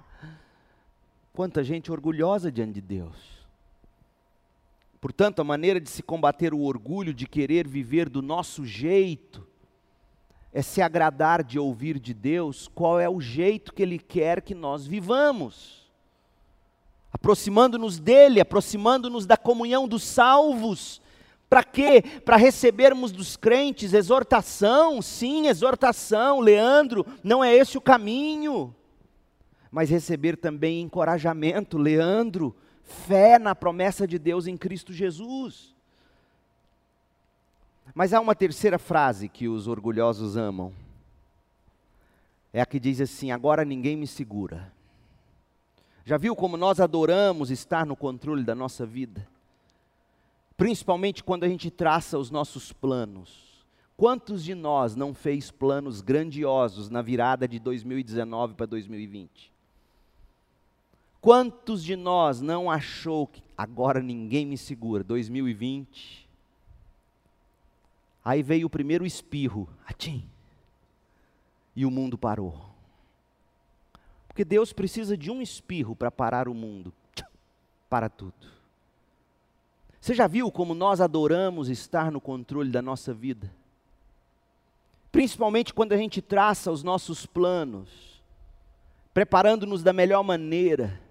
Quanta 1.32 1.64
gente 1.64 1.90
orgulhosa 1.90 2.50
diante 2.52 2.74
de 2.74 2.80
Deus. 2.80 3.33
Portanto, 5.04 5.40
a 5.40 5.44
maneira 5.44 5.78
de 5.78 5.90
se 5.90 6.02
combater 6.02 6.54
o 6.54 6.62
orgulho 6.62 7.12
de 7.12 7.26
querer 7.26 7.68
viver 7.68 8.08
do 8.08 8.22
nosso 8.22 8.64
jeito 8.64 9.46
é 10.50 10.62
se 10.62 10.80
agradar 10.80 11.44
de 11.44 11.58
ouvir 11.58 11.98
de 11.98 12.14
Deus 12.14 12.70
qual 12.74 12.98
é 12.98 13.06
o 13.06 13.20
jeito 13.20 13.74
que 13.74 13.82
Ele 13.82 13.98
quer 13.98 14.40
que 14.40 14.54
nós 14.54 14.86
vivamos. 14.86 15.86
Aproximando-nos 17.12 18.00
dEle, 18.00 18.40
aproximando-nos 18.40 19.26
da 19.26 19.36
comunhão 19.36 19.86
dos 19.86 20.04
salvos. 20.04 21.02
Para 21.50 21.62
quê? 21.62 22.02
Para 22.24 22.38
recebermos 22.38 23.12
dos 23.12 23.36
crentes 23.36 23.92
exortação, 23.92 25.02
sim, 25.02 25.48
exortação, 25.48 26.40
Leandro, 26.40 27.04
não 27.22 27.44
é 27.44 27.54
esse 27.54 27.76
o 27.76 27.82
caminho. 27.82 28.74
Mas 29.70 29.90
receber 29.90 30.38
também 30.38 30.80
encorajamento, 30.80 31.76
Leandro, 31.76 32.56
fé 32.84 33.38
na 33.38 33.54
promessa 33.54 34.06
de 34.06 34.18
Deus 34.18 34.46
em 34.46 34.56
Cristo 34.56 34.92
Jesus. 34.92 35.74
Mas 37.94 38.12
há 38.12 38.20
uma 38.20 38.34
terceira 38.34 38.78
frase 38.78 39.28
que 39.28 39.48
os 39.48 39.66
orgulhosos 39.66 40.36
amam. 40.36 40.72
É 42.52 42.60
a 42.60 42.66
que 42.66 42.78
diz 42.78 43.00
assim: 43.00 43.30
agora 43.30 43.64
ninguém 43.64 43.96
me 43.96 44.06
segura. 44.06 44.72
Já 46.04 46.18
viu 46.18 46.36
como 46.36 46.56
nós 46.56 46.80
adoramos 46.80 47.50
estar 47.50 47.86
no 47.86 47.96
controle 47.96 48.44
da 48.44 48.54
nossa 48.54 48.84
vida? 48.84 49.26
Principalmente 50.56 51.24
quando 51.24 51.44
a 51.44 51.48
gente 51.48 51.70
traça 51.70 52.18
os 52.18 52.30
nossos 52.30 52.72
planos. 52.72 53.42
Quantos 53.96 54.44
de 54.44 54.54
nós 54.54 54.96
não 54.96 55.14
fez 55.14 55.50
planos 55.50 56.00
grandiosos 56.00 56.90
na 56.90 57.00
virada 57.00 57.46
de 57.46 57.58
2019 57.58 58.54
para 58.54 58.66
2020? 58.66 59.53
Quantos 61.24 61.82
de 61.82 61.96
nós 61.96 62.42
não 62.42 62.70
achou 62.70 63.26
que 63.26 63.42
agora 63.56 64.02
ninguém 64.02 64.44
me 64.44 64.58
segura? 64.58 65.02
2020. 65.02 66.28
Aí 68.22 68.42
veio 68.42 68.66
o 68.66 68.70
primeiro 68.70 69.06
espirro, 69.06 69.66
atim, 69.86 70.28
e 71.74 71.86
o 71.86 71.90
mundo 71.90 72.18
parou. 72.18 72.54
Porque 74.28 74.44
Deus 74.44 74.70
precisa 74.70 75.16
de 75.16 75.30
um 75.30 75.40
espirro 75.40 75.96
para 75.96 76.10
parar 76.10 76.46
o 76.46 76.52
mundo. 76.52 76.92
Para 77.88 78.10
tudo. 78.10 78.46
Você 79.98 80.12
já 80.12 80.26
viu 80.26 80.52
como 80.52 80.74
nós 80.74 81.00
adoramos 81.00 81.70
estar 81.70 82.12
no 82.12 82.20
controle 82.20 82.70
da 82.70 82.82
nossa 82.82 83.14
vida? 83.14 83.50
Principalmente 85.10 85.72
quando 85.72 85.94
a 85.94 85.96
gente 85.96 86.20
traça 86.20 86.70
os 86.70 86.82
nossos 86.82 87.24
planos, 87.24 88.22
preparando-nos 89.14 89.82
da 89.82 89.94
melhor 89.94 90.22
maneira 90.22 91.02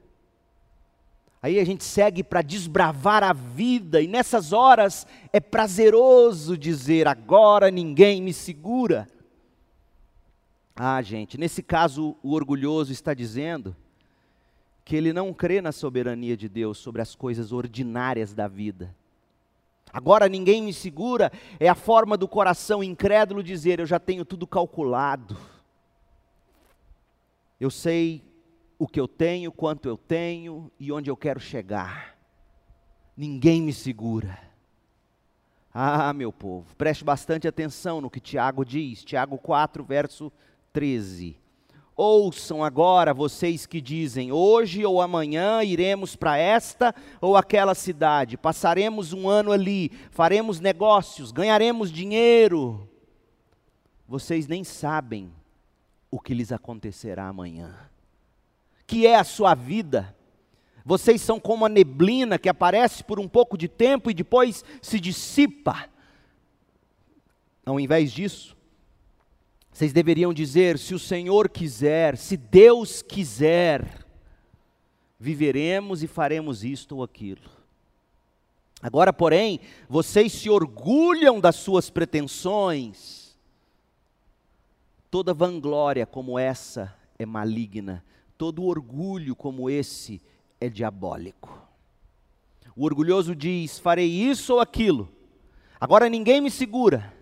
Aí 1.43 1.59
a 1.59 1.65
gente 1.65 1.83
segue 1.83 2.23
para 2.23 2.41
desbravar 2.41 3.21
a 3.21 3.33
vida, 3.33 4.01
e 4.01 4.07
nessas 4.07 4.53
horas 4.53 5.05
é 5.33 5.41
prazeroso 5.41 6.57
dizer: 6.57 7.05
agora 7.05 7.69
ninguém 7.69 8.21
me 8.21 8.31
segura. 8.31 9.09
Ah, 10.73 11.01
gente, 11.01 11.37
nesse 11.37 11.61
caso 11.61 12.15
o 12.23 12.31
orgulhoso 12.31 12.93
está 12.93 13.13
dizendo 13.13 13.75
que 14.85 14.95
ele 14.95 15.11
não 15.11 15.33
crê 15.33 15.59
na 15.59 15.73
soberania 15.73 16.37
de 16.37 16.47
Deus 16.47 16.77
sobre 16.77 17.01
as 17.01 17.13
coisas 17.13 17.51
ordinárias 17.51 18.33
da 18.33 18.47
vida. 18.47 18.95
Agora 19.91 20.29
ninguém 20.29 20.61
me 20.63 20.73
segura, 20.73 21.29
é 21.59 21.67
a 21.67 21.75
forma 21.75 22.15
do 22.15 22.27
coração 22.27 22.81
incrédulo 22.81 23.43
dizer: 23.43 23.81
eu 23.81 23.85
já 23.85 23.99
tenho 23.99 24.23
tudo 24.23 24.47
calculado. 24.47 25.37
Eu 27.59 27.69
sei 27.69 28.23
o 28.83 28.87
que 28.87 28.99
eu 28.99 29.07
tenho, 29.07 29.49
quanto 29.49 29.87
eu 29.87 29.95
tenho 29.95 30.69
e 30.77 30.91
onde 30.91 31.09
eu 31.09 31.15
quero 31.15 31.39
chegar. 31.39 32.17
Ninguém 33.15 33.61
me 33.61 33.71
segura. 33.71 34.37
Ah, 35.73 36.11
meu 36.11 36.33
povo, 36.33 36.75
preste 36.75 37.01
bastante 37.01 37.47
atenção 37.47 38.01
no 38.01 38.09
que 38.09 38.19
Tiago 38.19 38.65
diz, 38.65 39.01
Tiago 39.05 39.37
4, 39.37 39.85
verso 39.85 40.29
13. 40.73 41.39
Ouçam 41.95 42.61
agora 42.61 43.13
vocês 43.13 43.65
que 43.65 43.79
dizem: 43.79 44.33
hoje 44.33 44.85
ou 44.85 45.01
amanhã 45.01 45.63
iremos 45.63 46.17
para 46.17 46.37
esta 46.37 46.93
ou 47.21 47.37
aquela 47.37 47.73
cidade, 47.73 48.35
passaremos 48.35 49.13
um 49.13 49.29
ano 49.29 49.53
ali, 49.53 49.91
faremos 50.11 50.59
negócios, 50.59 51.31
ganharemos 51.31 51.89
dinheiro. 51.89 52.85
Vocês 54.05 54.45
nem 54.45 54.65
sabem 54.65 55.31
o 56.11 56.19
que 56.19 56.33
lhes 56.33 56.51
acontecerá 56.51 57.29
amanhã 57.29 57.92
que 58.85 59.07
é 59.07 59.15
a 59.15 59.23
sua 59.23 59.55
vida. 59.55 60.15
Vocês 60.85 61.21
são 61.21 61.39
como 61.39 61.65
a 61.65 61.69
neblina 61.69 62.37
que 62.37 62.49
aparece 62.49 63.03
por 63.03 63.19
um 63.19 63.27
pouco 63.27 63.57
de 63.57 63.67
tempo 63.67 64.11
e 64.11 64.13
depois 64.13 64.63
se 64.81 64.99
dissipa. 64.99 65.89
Ao 67.65 67.79
invés 67.79 68.11
disso, 68.11 68.55
vocês 69.71 69.93
deveriam 69.93 70.33
dizer: 70.33 70.77
se 70.77 70.93
o 70.93 70.99
Senhor 70.99 71.49
quiser, 71.49 72.17
se 72.17 72.35
Deus 72.35 73.01
quiser, 73.01 74.05
viveremos 75.17 76.03
e 76.03 76.07
faremos 76.07 76.63
isto 76.63 76.97
ou 76.97 77.03
aquilo. 77.03 77.49
Agora, 78.81 79.13
porém, 79.13 79.61
vocês 79.87 80.33
se 80.33 80.49
orgulham 80.49 81.39
das 81.39 81.55
suas 81.55 81.89
pretensões. 81.89 83.37
Toda 85.09 85.33
vanglória 85.33 86.05
como 86.05 86.37
essa 86.37 86.93
é 87.17 87.25
maligna 87.25 88.03
todo 88.37 88.63
orgulho 88.63 89.35
como 89.35 89.69
esse 89.69 90.21
é 90.59 90.69
diabólico. 90.69 91.61
O 92.75 92.85
orgulhoso 92.85 93.35
diz: 93.35 93.79
farei 93.79 94.09
isso 94.09 94.53
ou 94.53 94.59
aquilo, 94.59 95.09
agora 95.79 96.09
ninguém 96.09 96.41
me 96.41 96.51
segura. 96.51 97.13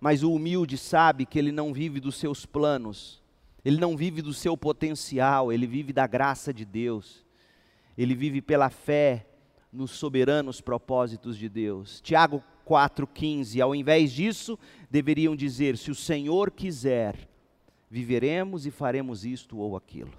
Mas 0.00 0.24
o 0.24 0.32
humilde 0.32 0.76
sabe 0.76 1.24
que 1.24 1.38
ele 1.38 1.52
não 1.52 1.72
vive 1.72 2.00
dos 2.00 2.16
seus 2.16 2.44
planos, 2.44 3.22
ele 3.64 3.78
não 3.78 3.96
vive 3.96 4.20
do 4.20 4.34
seu 4.34 4.56
potencial, 4.56 5.52
ele 5.52 5.64
vive 5.64 5.92
da 5.92 6.08
graça 6.08 6.52
de 6.52 6.64
Deus, 6.64 7.24
ele 7.96 8.14
vive 8.14 8.42
pela 8.42 8.68
fé 8.68 9.26
nos 9.72 9.92
soberanos 9.92 10.60
propósitos 10.60 11.38
de 11.38 11.48
Deus. 11.48 12.00
Tiago 12.00 12.42
4,15: 12.66 13.60
ao 13.60 13.74
invés 13.74 14.12
disso, 14.12 14.58
deveriam 14.90 15.36
dizer: 15.36 15.76
se 15.76 15.90
o 15.90 15.94
Senhor 15.94 16.50
quiser, 16.50 17.28
viveremos 17.88 18.66
e 18.66 18.70
faremos 18.70 19.24
isto 19.24 19.56
ou 19.58 19.76
aquilo. 19.76 20.12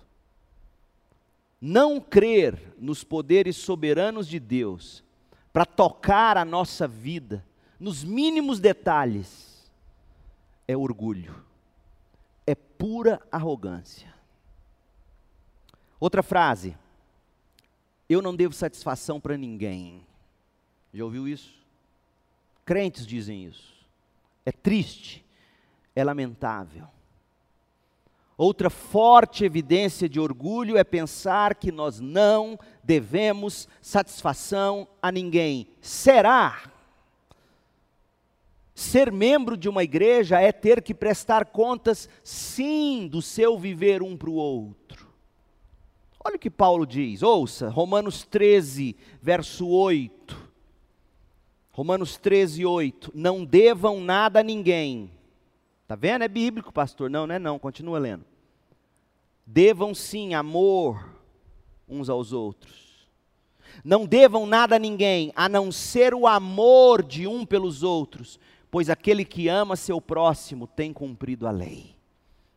Não 1.66 2.02
crer 2.02 2.76
nos 2.78 3.06
poderes 3.06 3.56
soberanos 3.56 4.28
de 4.28 4.38
Deus 4.38 5.02
para 5.54 5.66
tocar 5.66 6.36
a 6.36 6.44
nossa 6.44 6.90
vida, 6.90 7.42
nos 7.80 8.04
mínimos 8.04 8.60
detalhes, 8.60 9.72
é 10.68 10.76
orgulho, 10.76 11.42
é 12.46 12.54
pura 12.54 13.26
arrogância. 13.32 14.14
Outra 16.02 16.22
frase, 16.22 16.76
eu 18.10 18.22
não 18.22 18.36
devo 18.36 18.54
satisfação 18.54 19.22
para 19.22 19.38
ninguém. 19.38 20.06
Já 20.94 21.06
ouviu 21.06 21.30
isso? 21.30 21.58
Crentes 22.66 23.08
dizem 23.08 23.46
isso. 23.46 23.74
É 24.46 24.52
triste, 24.52 25.24
é 25.96 26.04
lamentável. 26.04 26.90
Outra 28.44 28.70
forte 28.70 29.46
evidência 29.46 30.10
de 30.10 30.20
orgulho 30.20 30.78
é 30.78 30.84
pensar 30.84 31.56
que 31.56 31.72
nós 31.72 32.02
não 32.02 32.60
devemos 32.84 33.70
satisfação 33.82 34.86
a 35.02 35.10
ninguém. 35.14 35.66
Será? 35.80 36.70
Ser 38.76 39.14
membro 39.14 39.56
de 39.56 39.70
uma 39.70 39.82
igreja 39.82 40.42
é 40.42 40.52
ter 40.52 40.82
que 40.82 40.94
prestar 40.94 41.46
contas, 41.46 42.10
sim, 42.22 43.08
do 43.08 43.22
seu 43.22 43.58
viver 43.58 44.04
um 44.04 44.18
para 44.18 44.30
o 44.30 44.34
outro. 44.34 45.08
Olha 46.22 46.36
o 46.36 46.40
que 46.40 46.50
Paulo 46.50 46.86
diz, 46.86 47.24
ouça, 47.24 47.70
Romanos 47.70 48.26
13, 48.26 48.94
verso 49.22 49.70
8. 49.70 50.52
Romanos 51.72 52.18
13, 52.18 52.66
8. 52.66 53.10
Não 53.16 53.46
devam 53.46 54.02
nada 54.02 54.42
a 54.42 54.44
ninguém. 54.44 55.10
Está 55.84 55.96
vendo? 55.96 56.24
É 56.24 56.28
bíblico, 56.28 56.74
pastor. 56.74 57.10
Não, 57.10 57.26
não 57.26 57.36
é 57.36 57.40
não. 57.40 57.58
Continua 57.58 58.00
lendo. 58.00 58.33
Devam 59.46 59.94
sim 59.94 60.34
amor 60.34 61.18
uns 61.88 62.10
aos 62.10 62.32
outros. 62.32 63.08
Não 63.84 64.06
devam 64.06 64.46
nada 64.46 64.76
a 64.76 64.80
ninguém, 64.80 65.32
a 65.36 65.50
não 65.50 65.72
ser 65.72 66.14
o 66.14 66.28
amor 66.28 67.04
de 67.04 67.28
um 67.28 67.46
pelos 67.46 67.84
outros 67.84 68.40
pois 68.74 68.90
aquele 68.90 69.24
que 69.24 69.48
ama 69.48 69.76
seu 69.76 70.02
próximo 70.02 70.66
tem 70.66 70.92
cumprido 70.92 71.46
a 71.46 71.52
lei. 71.52 71.96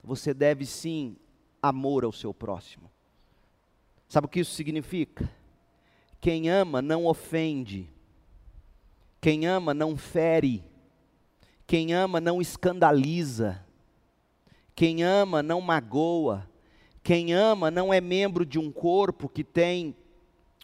Você 0.03 0.33
deve 0.33 0.65
sim 0.65 1.15
amor 1.61 2.07
ao 2.07 2.11
seu 2.11 2.33
próximo. 2.33 2.91
Sabe 4.09 4.25
o 4.25 4.31
que 4.31 4.41
isso 4.41 4.55
significa? 4.55 5.31
Quem 6.19 6.49
ama 6.49 6.81
não 6.81 7.05
ofende, 7.05 7.87
quem 9.21 9.47
ama 9.47 9.75
não 9.75 9.95
fere, 9.95 10.65
quem 11.67 11.93
ama 11.93 12.19
não 12.19 12.41
escandaliza, 12.41 13.63
quem 14.75 15.03
ama 15.03 15.43
não 15.43 15.61
magoa, 15.61 16.49
quem 17.07 17.33
ama 17.33 17.71
não 17.71 17.95
é 17.95 18.01
membro 18.01 18.45
de 18.45 18.59
um 18.59 18.69
corpo 18.69 19.29
que 19.29 19.45
tem 19.45 19.95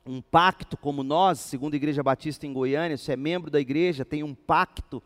um 0.04 0.20
pacto 0.20 0.76
como 0.76 1.04
nós, 1.04 1.38
segundo 1.38 1.74
a 1.74 1.76
Igreja 1.76 2.02
Batista 2.02 2.44
em 2.44 2.52
Goiânia, 2.52 2.96
se 2.96 3.12
é 3.12 3.16
membro 3.16 3.48
da 3.48 3.60
igreja, 3.60 4.04
tem 4.04 4.24
um 4.24 4.34
pacto 4.34 5.00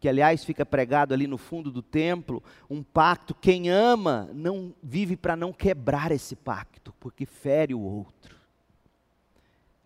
que 0.00 0.08
aliás 0.08 0.44
fica 0.44 0.66
pregado 0.66 1.14
ali 1.14 1.28
no 1.28 1.38
fundo 1.38 1.70
do 1.70 1.82
templo, 1.82 2.42
um 2.68 2.82
pacto. 2.82 3.32
Quem 3.32 3.70
ama 3.70 4.28
não 4.34 4.74
vive 4.82 5.16
para 5.16 5.36
não 5.36 5.52
quebrar 5.52 6.10
esse 6.10 6.34
pacto, 6.34 6.92
porque 6.98 7.26
fere 7.26 7.72
o 7.72 7.80
outro. 7.80 8.34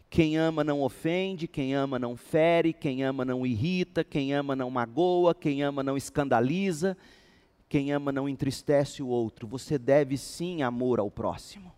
Quem 0.09 0.39
ama 0.39 0.65
não 0.65 0.81
ofende, 0.81 1.47
quem 1.47 1.75
ama 1.75 1.99
não 1.99 2.17
fere, 2.17 2.73
quem 2.73 3.05
ama 3.05 3.23
não 3.23 3.45
irrita, 3.45 4.03
quem 4.03 4.33
ama 4.33 4.57
não 4.57 4.71
magoa, 4.71 5.35
quem 5.35 5.63
ama 5.63 5.83
não 5.83 5.95
escandaliza, 5.95 6.97
quem 7.71 7.93
ama 7.93 8.11
não 8.11 8.29
entristece 8.29 9.01
o 9.01 9.07
outro. 9.07 9.47
Você 9.47 9.79
deve 9.79 10.17
sim 10.17 10.61
amor 10.61 10.99
ao 10.99 11.09
próximo. 11.09 11.73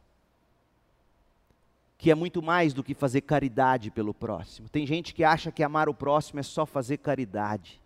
Que 1.99 2.11
é 2.11 2.14
muito 2.14 2.40
mais 2.40 2.72
do 2.72 2.82
que 2.82 2.95
fazer 2.95 3.20
caridade 3.20 3.90
pelo 3.90 4.14
próximo. 4.14 4.70
Tem 4.70 4.86
gente 4.86 5.12
que 5.12 5.22
acha 5.22 5.53
que 5.53 5.62
amar 5.62 5.90
o 5.90 5.95
próximo 5.95 6.40
é 6.40 6.43
só 6.43 6.64
fazer 6.64 6.97
caridade. 6.97 7.78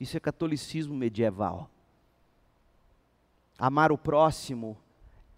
Isso 0.00 0.16
é 0.16 0.20
catolicismo 0.20 0.94
medieval. 0.94 1.68
Amar 3.58 3.92
o 3.92 3.98
próximo 3.98 4.74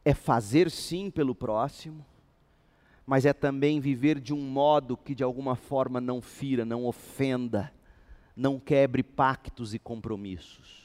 é 0.05 0.15
fazer 0.15 0.71
sim 0.71 1.11
pelo 1.11 1.35
próximo, 1.35 2.07
mas 3.05 3.27
é 3.27 3.33
também 3.33 3.81
viver 3.81 4.21
de 4.21 4.33
um 4.33 4.41
modo 4.41 4.97
que 4.97 5.13
de 5.13 5.25
alguma 5.25 5.57
forma 5.57 6.01
não 6.01 6.23
fira, 6.23 6.65
não 6.65 6.87
ofenda, 6.87 7.73
não 8.37 8.61
quebre 8.61 9.03
pactos 9.03 9.75
e 9.75 9.79
compromissos. 9.81 10.82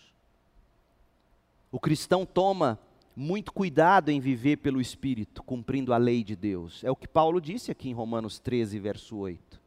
O 1.71 1.79
cristão 1.79 2.25
toma 2.25 2.79
muito 3.15 3.51
cuidado 3.51 4.09
em 4.09 4.19
viver 4.19 4.57
pelo 4.57 4.79
Espírito, 4.79 5.41
cumprindo 5.41 5.91
a 5.93 5.97
lei 5.97 6.23
de 6.23 6.35
Deus. 6.35 6.83
É 6.83 6.91
o 6.91 6.95
que 6.95 7.07
Paulo 7.07 7.41
disse 7.41 7.71
aqui 7.71 7.89
em 7.89 7.93
Romanos 7.93 8.39
13, 8.39 8.77
verso 8.79 9.17
8. 9.17 9.59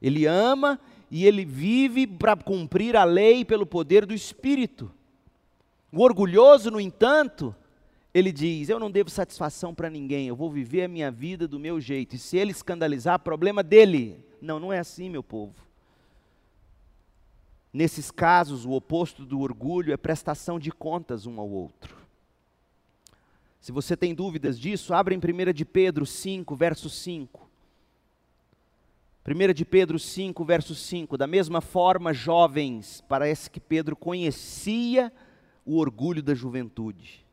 Ele 0.00 0.26
ama 0.26 0.80
e 1.10 1.26
ele 1.26 1.44
vive 1.44 2.06
para 2.06 2.34
cumprir 2.36 2.96
a 2.96 3.04
lei 3.04 3.44
pelo 3.44 3.66
poder 3.66 4.06
do 4.06 4.14
Espírito. 4.14 4.90
O 5.92 6.02
orgulhoso, 6.02 6.70
no 6.70 6.80
entanto, 6.80 7.54
ele 8.12 8.32
diz: 8.32 8.68
Eu 8.68 8.80
não 8.80 8.90
devo 8.90 9.10
satisfação 9.10 9.74
para 9.74 9.90
ninguém, 9.90 10.26
eu 10.26 10.36
vou 10.36 10.50
viver 10.50 10.84
a 10.84 10.88
minha 10.88 11.10
vida 11.10 11.46
do 11.46 11.58
meu 11.58 11.80
jeito, 11.80 12.16
e 12.16 12.18
se 12.18 12.36
ele 12.36 12.50
escandalizar, 12.50 13.18
problema 13.18 13.62
dele. 13.62 14.18
Não, 14.40 14.58
não 14.58 14.72
é 14.72 14.78
assim, 14.78 15.10
meu 15.10 15.22
povo. 15.22 15.54
Nesses 17.76 18.10
casos, 18.10 18.64
o 18.64 18.70
oposto 18.70 19.26
do 19.26 19.38
orgulho 19.40 19.92
é 19.92 19.98
prestação 19.98 20.58
de 20.58 20.72
contas 20.72 21.26
um 21.26 21.38
ao 21.38 21.46
outro. 21.46 21.94
Se 23.60 23.70
você 23.70 23.94
tem 23.94 24.14
dúvidas 24.14 24.58
disso, 24.58 24.94
abra 24.94 25.12
em 25.12 25.18
1 25.18 25.52
de 25.52 25.66
Pedro 25.66 26.06
5, 26.06 26.56
verso 26.56 26.88
5. 26.88 27.46
1 29.28 29.52
de 29.52 29.62
Pedro 29.66 29.98
5, 29.98 30.42
verso 30.42 30.74
5, 30.74 31.18
da 31.18 31.26
mesma 31.26 31.60
forma, 31.60 32.14
jovens, 32.14 33.04
parece 33.06 33.50
que 33.50 33.60
Pedro 33.60 33.94
conhecia 33.94 35.12
o 35.62 35.76
orgulho 35.76 36.22
da 36.22 36.34
juventude. 36.34 37.26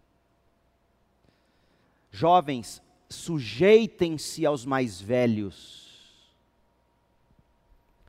Jovens, 2.12 2.84
sujeitem-se 3.08 4.46
aos 4.46 4.66
mais 4.66 5.00
velhos. 5.00 5.83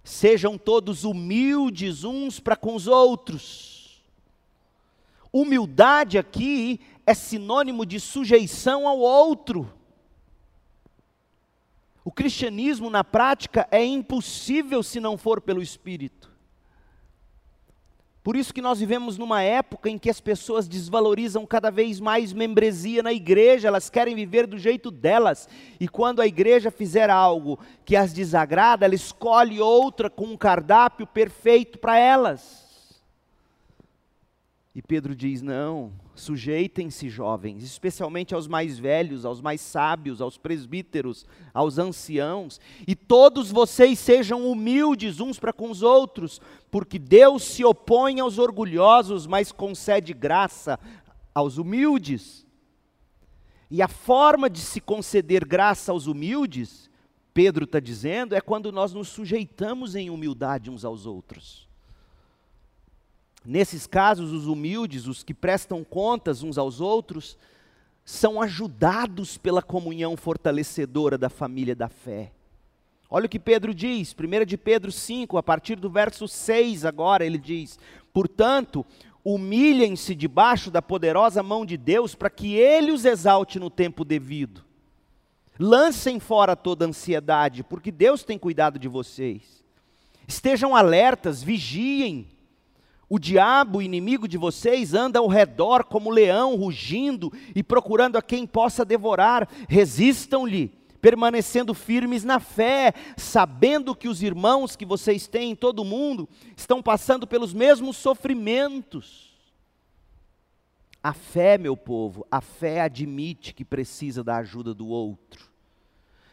Sejam 0.05 0.59
todos 0.59 1.03
humildes 1.03 2.05
uns 2.05 2.39
para 2.39 2.55
com 2.55 2.75
os 2.75 2.87
outros. 2.87 4.05
Humildade 5.33 6.19
aqui 6.19 6.79
é 7.07 7.15
sinônimo 7.15 7.87
de 7.87 7.99
sujeição 7.99 8.87
ao 8.87 8.99
outro. 8.99 9.73
O 12.05 12.13
cristianismo, 12.13 12.91
na 12.91 13.03
prática, 13.03 13.67
é 13.71 13.83
impossível 13.83 14.83
se 14.83 15.01
não 15.01 15.17
for 15.17 15.41
pelo 15.41 15.63
Espírito. 15.63 16.34
Por 18.25 18.37
isso 18.37 18.55
que 18.55 18.63
nós 18.63 18.81
vivemos 18.81 19.19
numa 19.19 19.43
época 19.43 19.91
em 19.91 19.99
que 19.99 20.09
as 20.09 20.19
pessoas 20.19 20.67
desvalorizam 20.67 21.45
cada 21.45 21.71
vez 21.71 22.01
mais 22.01 22.33
membresia 22.33 23.03
na 23.03 23.13
igreja, 23.13 23.69
elas 23.69 23.91
querem 23.91 24.15
viver 24.15 24.47
do 24.47 24.57
jeito 24.59 24.91
delas. 24.91 25.47
E 25.79 25.87
quando 25.87 26.23
a 26.23 26.27
igreja 26.27 26.71
fizer 26.71 27.11
algo 27.11 27.59
que 27.85 27.95
as 27.95 28.15
desagrada, 28.15 28.87
ela 28.87 28.95
escolhe 28.95 29.61
outra 29.61 30.09
com 30.09 30.25
um 30.25 30.39
cardápio 30.39 31.07
perfeito 31.07 31.79
para 31.79 31.99
elas. 31.99 32.99
E 34.75 34.81
Pedro 34.81 35.15
diz: 35.15 35.43
não, 35.43 35.93
sujeitem-se, 36.15 37.09
jovens, 37.09 37.63
especialmente 37.63 38.35
aos 38.35 38.47
mais 38.47 38.79
velhos, 38.79 39.25
aos 39.25 39.41
mais 39.41 39.61
sábios, 39.61 40.21
aos 40.21 40.39
presbíteros, 40.39 41.27
aos 41.53 41.79
anciãos, 41.79 42.61
e 42.87 42.95
todos 42.95 43.51
vocês 43.51 43.99
sejam 43.99 44.49
humildes 44.51 45.21
uns 45.21 45.39
para 45.39 45.53
com 45.53 45.71
os 45.71 45.83
outros, 45.83 46.41
porque 46.71 46.99
Deus 46.99 47.43
se 47.43 47.65
opõe 47.65 48.21
aos 48.21 48.39
orgulhosos, 48.39 49.27
mas 49.27 49.51
concede 49.51 50.13
graça 50.13 50.79
aos 51.35 51.59
humildes. 51.59 52.47
E 53.71 53.83
a 53.83 53.89
forma 53.89 54.49
de 54.49 54.61
se 54.61 54.81
conceder 54.81 55.45
graça 55.45 55.91
aos 55.91 56.07
humildes, 56.07 56.89
Pedro 57.33 57.65
está 57.65 57.81
dizendo, 57.81 58.35
é 58.35 58.41
quando 58.41 58.71
nós 58.71 58.93
nos 58.93 59.09
sujeitamos 59.09 59.97
em 59.97 60.11
humildade 60.11 60.71
uns 60.71 60.85
aos 60.85 61.07
outros. 61.07 61.64
Nesses 63.45 63.87
casos, 63.87 64.33
os 64.33 64.47
humildes, 64.47 65.07
os 65.07 65.23
que 65.23 65.35
prestam 65.35 65.85
contas 65.85 66.43
uns 66.43 66.57
aos 66.57 66.81
outros, 66.81 67.37
são 68.05 68.41
ajudados 68.41 69.37
pela 69.37 69.63
comunhão 69.63 70.17
fortalecedora 70.17 71.19
da 71.19 71.29
família 71.29 71.75
da 71.75 71.89
fé. 71.89 72.33
Olha 73.11 73.27
o 73.27 73.29
que 73.29 73.39
Pedro 73.39 73.75
diz, 73.75 74.15
1 74.15 74.45
de 74.45 74.57
Pedro 74.57 74.91
5, 74.91 75.37
a 75.37 75.43
partir 75.43 75.77
do 75.77 75.91
verso 75.91 76.27
6 76.27 76.85
agora, 76.85 77.25
ele 77.25 77.39
diz: 77.39 77.79
Portanto, 78.13 78.85
humilhem-se 79.25 80.15
debaixo 80.15 80.71
da 80.71 80.83
poderosa 80.83 81.43
mão 81.43 81.65
de 81.65 81.77
Deus, 81.77 82.15
para 82.15 82.31
que 82.31 82.55
Ele 82.55 82.93
os 82.93 83.05
exalte 83.05 83.59
no 83.59 83.71
tempo 83.71 84.05
devido. 84.05 84.65
Lancem 85.59 86.19
fora 86.19 86.57
toda 86.57 86.85
ansiedade, 86.85 87.63
porque 87.63 87.93
Deus 87.93 88.25
tem 88.25 88.39
cuidado 88.39 88.79
de 88.79 88.89
vocês. 88.89 89.65
Estejam 90.27 90.75
alertas, 90.75 91.43
vigiem. 91.43 92.34
O 93.09 93.19
diabo, 93.19 93.83
inimigo 93.83 94.27
de 94.27 94.39
vocês, 94.39 94.95
anda 94.95 95.19
ao 95.19 95.29
redor 95.29 95.85
como 95.85 96.11
leão, 96.11 96.57
rugindo 96.57 97.33
e 97.55 97.63
procurando 97.63 98.17
a 98.17 98.23
quem 98.23 98.47
possa 98.47 98.85
devorar. 98.85 99.49
Resistam-lhe, 99.69 100.69
permanecendo 101.01 101.75
firmes 101.75 102.25
na 102.25 102.41
fé, 102.41 102.95
sabendo 103.17 103.95
que 103.95 104.09
os 104.09 104.23
irmãos 104.23 104.75
que 104.75 104.87
vocês 104.87 105.27
têm 105.27 105.51
em 105.51 105.55
todo 105.55 105.81
o 105.81 105.85
mundo 105.85 106.27
estão 106.57 106.83
passando 106.83 107.27
pelos 107.27 107.53
mesmos 107.53 107.99
sofrimentos. 107.99 109.35
A 111.03 111.13
fé, 111.13 111.59
meu 111.59 111.77
povo, 111.77 112.27
a 112.31 112.41
fé 112.41 112.81
admite 112.81 113.53
que 113.53 113.67
precisa 113.67 114.25
da 114.25 114.39
ajuda 114.39 114.73
do 114.73 114.89
outro. 114.89 115.53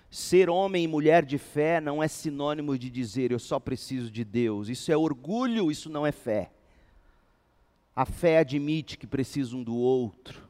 Ser 0.09 0.49
homem 0.49 0.85
e 0.85 0.87
mulher 0.87 1.25
de 1.25 1.37
fé 1.37 1.81
não 1.81 2.01
é 2.01 2.07
sinônimo 2.07 2.77
de 2.77 2.89
dizer 2.89 3.31
eu 3.31 3.39
só 3.39 3.59
preciso 3.59 4.09
de 4.09 4.23
Deus. 4.23 4.69
Isso 4.69 4.89
é 4.89 4.95
orgulho, 4.95 5.69
isso 5.69 5.89
não 5.89 6.07
é 6.07 6.13
fé. 6.13 6.49
A 7.95 8.05
fé 8.05 8.37
admite 8.37 8.97
que 8.97 9.05
precisa 9.05 9.55
um 9.55 9.63
do 9.63 9.75
outro. 9.75 10.49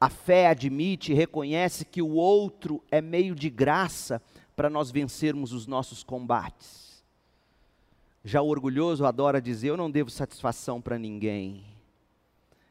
A 0.00 0.08
fé 0.08 0.48
admite 0.48 1.12
e 1.12 1.14
reconhece 1.14 1.84
que 1.84 2.02
o 2.02 2.10
outro 2.10 2.82
é 2.90 3.00
meio 3.00 3.34
de 3.34 3.50
graça 3.50 4.22
para 4.54 4.70
nós 4.70 4.90
vencermos 4.90 5.52
os 5.52 5.66
nossos 5.66 6.02
combates. 6.02 7.02
Já 8.24 8.40
o 8.40 8.48
orgulhoso 8.48 9.04
adora 9.04 9.40
dizer: 9.40 9.68
Eu 9.68 9.76
não 9.76 9.90
devo 9.90 10.10
satisfação 10.10 10.80
para 10.80 10.98
ninguém. 10.98 11.64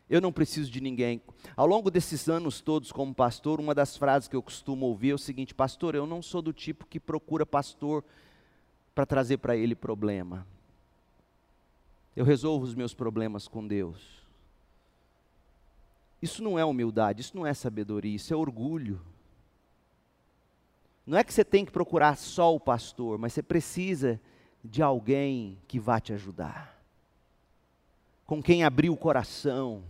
Eu 0.10 0.22
não 0.22 0.32
preciso 0.32 0.70
de 0.70 0.82
ninguém. 0.82 1.22
Ao 1.56 1.66
longo 1.66 1.90
desses 1.90 2.28
anos 2.28 2.62
todos 2.62 2.92
como 2.92 3.14
pastor, 3.14 3.60
uma 3.60 3.74
das 3.74 3.98
frases 3.98 4.28
que 4.28 4.36
eu 4.36 4.44
costumo 4.44 4.86
ouvir 4.86 5.12
é 5.12 5.14
o 5.16 5.18
seguinte: 5.18 5.54
Pastor, 5.54 5.96
eu 5.96 6.06
não 6.06 6.22
sou 6.22 6.42
do 6.42 6.54
tipo 6.54 6.86
que 6.86 7.00
procura 7.00 7.46
pastor 7.46 8.04
para 8.94 9.06
trazer 9.06 9.38
para 9.38 9.56
ele 9.56 9.76
problema. 9.76 10.46
Eu 12.16 12.24
resolvo 12.24 12.66
os 12.66 12.76
meus 12.76 12.94
problemas 12.94 13.48
com 13.48 13.66
Deus. 13.66 14.24
Isso 16.22 16.44
não 16.44 16.58
é 16.58 16.64
humildade, 16.64 17.22
isso 17.22 17.36
não 17.36 17.46
é 17.46 17.54
sabedoria, 17.54 18.16
isso 18.16 18.34
é 18.34 18.38
orgulho. 18.38 19.02
Não 21.06 21.18
é 21.18 21.24
que 21.24 21.34
você 21.34 21.44
tem 21.44 21.66
que 21.66 21.72
procurar 21.72 22.18
só 22.18 22.56
o 22.56 22.60
pastor, 22.60 23.18
mas 23.18 23.34
você 23.34 23.44
precisa 23.44 24.22
de 24.64 24.82
alguém 24.82 25.58
que 25.68 25.80
vá 25.80 26.00
te 26.00 26.14
ajudar. 26.14 26.82
Com 28.26 28.42
quem 28.42 28.64
abrir 28.64 28.90
o 28.90 28.96
coração, 28.96 29.84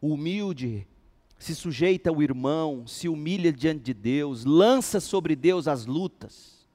o 0.00 0.14
humilde 0.14 0.88
se 1.38 1.54
sujeita 1.54 2.10
ao 2.10 2.20
irmão, 2.22 2.86
se 2.86 3.08
humilha 3.08 3.52
diante 3.52 3.82
de 3.82 3.94
Deus, 3.94 4.44
lança 4.44 4.98
sobre 4.98 5.36
Deus 5.36 5.68
as 5.68 5.86
lutas. 5.86 6.66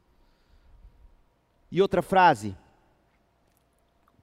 E 1.70 1.82
outra 1.82 2.02
frase 2.02 2.56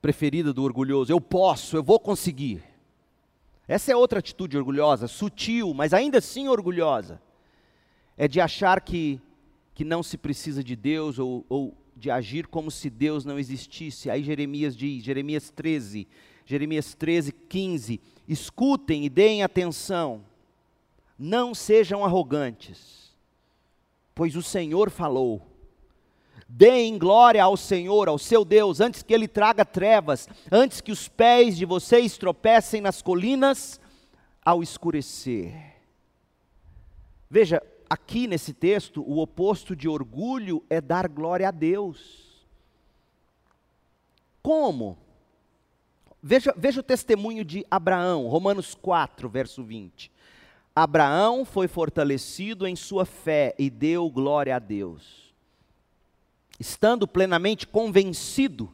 preferida 0.05 0.53
do 0.53 0.63
orgulhoso: 0.63 1.11
eu 1.11 1.19
posso, 1.19 1.79
eu 1.79 1.83
vou 1.83 1.99
conseguir. 1.99 2.63
Essa 3.67 3.91
é 3.91 3.97
outra 3.97 4.19
atitude 4.19 4.55
orgulhosa, 4.55 5.09
sutil, 5.09 5.73
mas 5.73 5.95
ainda 5.95 6.19
assim 6.19 6.47
orgulhosa. 6.47 7.23
É 8.15 8.29
de 8.29 8.39
achar 8.39 8.83
que, 8.83 9.19
que 9.75 9.83
não 9.83 10.03
se 10.03 10.19
precisa 10.19 10.63
de 10.63 10.77
Deus 10.77 11.19
ou, 11.19 11.47
ou 11.49 11.75
de 11.97 12.11
agir 12.11 12.47
como 12.49 12.71
se 12.71 12.91
Deus 12.91 13.25
não 13.25 13.39
existisse. 13.39 14.11
Aí 14.11 14.23
Jeremias 14.23 14.77
diz, 14.77 15.03
Jeremias 15.03 15.49
13, 15.49 16.07
Jeremias 16.45 16.95
13, 16.95 17.33
15: 17.33 17.99
Escutem 18.29 19.07
e 19.07 19.09
deem 19.09 19.43
atenção, 19.43 20.23
não 21.19 21.55
sejam 21.55 22.05
arrogantes, 22.05 23.17
pois 24.15 24.37
o 24.37 24.43
Senhor 24.43 24.91
falou. 24.91 25.54
Deem 26.49 26.99
glória 26.99 27.43
ao 27.43 27.57
Senhor, 27.57 28.09
ao 28.09 28.19
seu 28.19 28.45
Deus, 28.45 28.81
antes 28.81 29.03
que 29.03 29.15
Ele 29.15 29.27
traga 29.27 29.65
trevas, 29.65 30.29
antes 30.51 30.81
que 30.81 30.93
os 30.93 31.09
pés 31.09 31.57
de 31.57 31.65
vocês 31.65 32.19
tropecem 32.19 32.81
nas 32.81 33.01
colinas 33.01 33.81
ao 34.45 34.63
escurecer. 34.63 35.55
Veja, 37.31 37.63
aqui 37.89 38.27
nesse 38.27 38.53
texto, 38.53 39.03
o 39.03 39.19
oposto 39.21 39.75
de 39.75 39.89
orgulho 39.89 40.63
é 40.69 40.81
dar 40.81 41.09
glória 41.09 41.49
a 41.49 41.51
Deus. 41.51 42.47
Como? 44.43 44.99
Veja, 46.23 46.55
veja 46.57 46.81
o 46.81 46.83
testemunho 46.83 47.45
de 47.45 47.67
Abraão, 47.71 48.29
Romanos 48.29 48.75
4, 48.75 49.29
verso 49.29 49.65
20. 49.65 50.13
Abraão 50.77 51.45
foi 51.45 51.69
fortalecido 51.69 52.67
em 52.67 52.77
sua 52.77 53.05
fé 53.05 53.55
e 53.59 53.71
deu 53.71 54.11
glória 54.11 54.57
a 54.57 54.59
Deus. 54.59 55.24
Estando 56.59 57.07
plenamente 57.07 57.67
convencido 57.67 58.73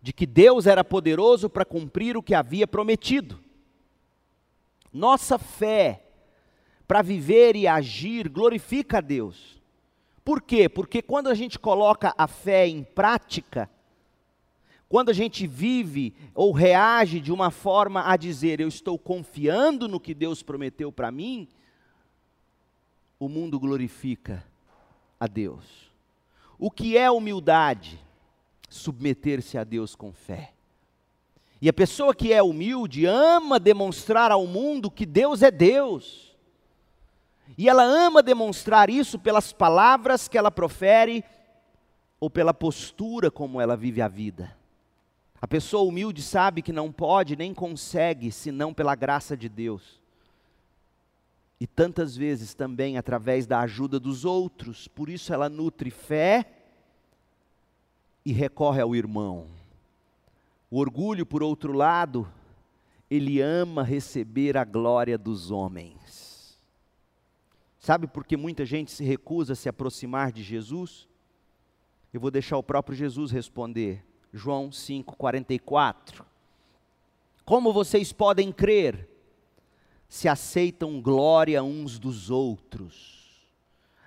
de 0.00 0.12
que 0.12 0.26
Deus 0.26 0.66
era 0.66 0.84
poderoso 0.84 1.50
para 1.50 1.64
cumprir 1.64 2.16
o 2.16 2.22
que 2.22 2.34
havia 2.34 2.66
prometido. 2.66 3.40
Nossa 4.92 5.38
fé 5.38 6.04
para 6.86 7.02
viver 7.02 7.56
e 7.56 7.66
agir 7.66 8.28
glorifica 8.28 8.98
a 8.98 9.00
Deus. 9.00 9.60
Por 10.24 10.40
quê? 10.40 10.68
Porque 10.68 11.02
quando 11.02 11.28
a 11.28 11.34
gente 11.34 11.58
coloca 11.58 12.14
a 12.16 12.26
fé 12.26 12.66
em 12.66 12.82
prática, 12.82 13.68
quando 14.88 15.08
a 15.08 15.12
gente 15.12 15.46
vive 15.46 16.14
ou 16.34 16.52
reage 16.52 17.20
de 17.20 17.32
uma 17.32 17.50
forma 17.50 18.08
a 18.08 18.16
dizer 18.16 18.60
eu 18.60 18.68
estou 18.68 18.98
confiando 18.98 19.88
no 19.88 20.00
que 20.00 20.14
Deus 20.14 20.42
prometeu 20.42 20.92
para 20.92 21.10
mim, 21.10 21.48
o 23.18 23.28
mundo 23.28 23.58
glorifica 23.58 24.44
a 25.18 25.26
Deus. 25.26 25.85
O 26.58 26.70
que 26.70 26.96
é 26.96 27.10
humildade? 27.10 27.98
Submeter-se 28.68 29.58
a 29.58 29.64
Deus 29.64 29.94
com 29.94 30.12
fé. 30.12 30.52
E 31.60 31.68
a 31.68 31.72
pessoa 31.72 32.14
que 32.14 32.32
é 32.32 32.42
humilde 32.42 33.06
ama 33.06 33.58
demonstrar 33.58 34.30
ao 34.30 34.46
mundo 34.46 34.90
que 34.90 35.06
Deus 35.06 35.42
é 35.42 35.50
Deus. 35.50 36.36
E 37.56 37.68
ela 37.68 37.82
ama 37.82 38.22
demonstrar 38.22 38.90
isso 38.90 39.18
pelas 39.18 39.52
palavras 39.52 40.28
que 40.28 40.36
ela 40.36 40.50
profere 40.50 41.24
ou 42.20 42.28
pela 42.28 42.52
postura 42.52 43.30
como 43.30 43.60
ela 43.60 43.76
vive 43.76 44.02
a 44.02 44.08
vida. 44.08 44.54
A 45.40 45.46
pessoa 45.46 45.84
humilde 45.84 46.22
sabe 46.22 46.62
que 46.62 46.72
não 46.72 46.90
pode 46.90 47.36
nem 47.36 47.54
consegue 47.54 48.32
senão 48.32 48.74
pela 48.74 48.94
graça 48.94 49.36
de 49.36 49.48
Deus. 49.48 50.00
E 51.58 51.66
tantas 51.66 52.16
vezes 52.16 52.54
também 52.54 52.98
através 52.98 53.46
da 53.46 53.60
ajuda 53.60 53.98
dos 53.98 54.24
outros, 54.24 54.88
por 54.88 55.08
isso 55.08 55.32
ela 55.32 55.48
nutre 55.48 55.90
fé 55.90 56.52
e 58.24 58.32
recorre 58.32 58.80
ao 58.80 58.94
irmão. 58.94 59.46
O 60.70 60.78
orgulho, 60.78 61.24
por 61.24 61.42
outro 61.42 61.72
lado, 61.72 62.30
ele 63.10 63.40
ama 63.40 63.82
receber 63.82 64.56
a 64.56 64.64
glória 64.64 65.16
dos 65.16 65.50
homens. 65.50 66.58
Sabe 67.78 68.06
por 68.08 68.24
que 68.24 68.36
muita 68.36 68.66
gente 68.66 68.90
se 68.90 69.04
recusa 69.04 69.52
a 69.52 69.56
se 69.56 69.68
aproximar 69.68 70.32
de 70.32 70.42
Jesus? 70.42 71.08
Eu 72.12 72.20
vou 72.20 72.32
deixar 72.32 72.58
o 72.58 72.62
próprio 72.62 72.96
Jesus 72.96 73.30
responder. 73.30 74.04
João 74.32 74.70
5:44. 74.72 76.24
Como 77.44 77.72
vocês 77.72 78.12
podem 78.12 78.50
crer 78.50 79.08
se 80.08 80.28
aceitam 80.28 81.00
glória 81.00 81.62
uns 81.62 81.98
dos 81.98 82.30
outros, 82.30 83.46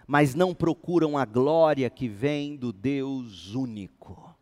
mas 0.07 0.33
não 0.33 0.55
procuram 0.55 1.17
a 1.17 1.25
glória 1.25 1.89
que 1.89 2.07
vem 2.07 2.55
do 2.55 2.71
Deus 2.71 3.53
único? 3.53 4.35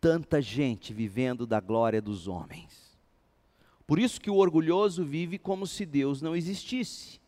Tanta 0.00 0.40
gente 0.40 0.92
vivendo 0.92 1.46
da 1.46 1.60
glória 1.60 2.00
dos 2.00 2.26
homens. 2.28 2.98
Por 3.86 3.98
isso 3.98 4.20
que 4.20 4.30
o 4.30 4.36
orgulhoso 4.36 5.04
vive 5.04 5.38
como 5.38 5.66
se 5.66 5.86
Deus 5.86 6.20
não 6.20 6.36
existisse. 6.36 7.20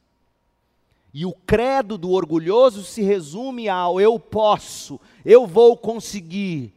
E 1.13 1.27
o 1.27 1.33
credo 1.33 1.99
do 1.99 2.11
orgulhoso 2.11 2.85
se 2.85 3.03
resume 3.03 3.69
ao 3.69 4.01
eu 4.01 4.19
posso, 4.21 5.01
eu 5.25 5.47
vou 5.47 5.77
conseguir, 5.77 6.73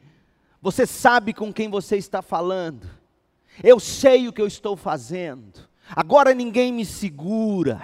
você 0.62 0.88
sabe 0.88 1.34
com 1.34 1.54
quem 1.54 1.70
você 1.70 1.98
está 1.98 2.22
falando. 2.22 2.90
Eu 3.62 3.80
sei 3.80 4.28
o 4.28 4.34
que 4.34 4.42
eu 4.42 4.48
estou 4.48 4.76
fazendo. 4.78 5.73
Agora 5.96 6.34
ninguém 6.34 6.72
me 6.72 6.86
segura. 6.86 7.82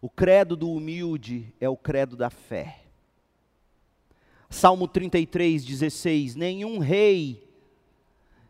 O 0.00 0.08
credo 0.08 0.56
do 0.56 0.70
humilde 0.70 1.52
é 1.60 1.68
o 1.68 1.76
credo 1.76 2.16
da 2.16 2.30
fé. 2.30 2.80
Salmo 4.48 4.88
33, 4.88 5.64
16: 5.64 6.34
Nenhum 6.34 6.78
rei, 6.78 7.46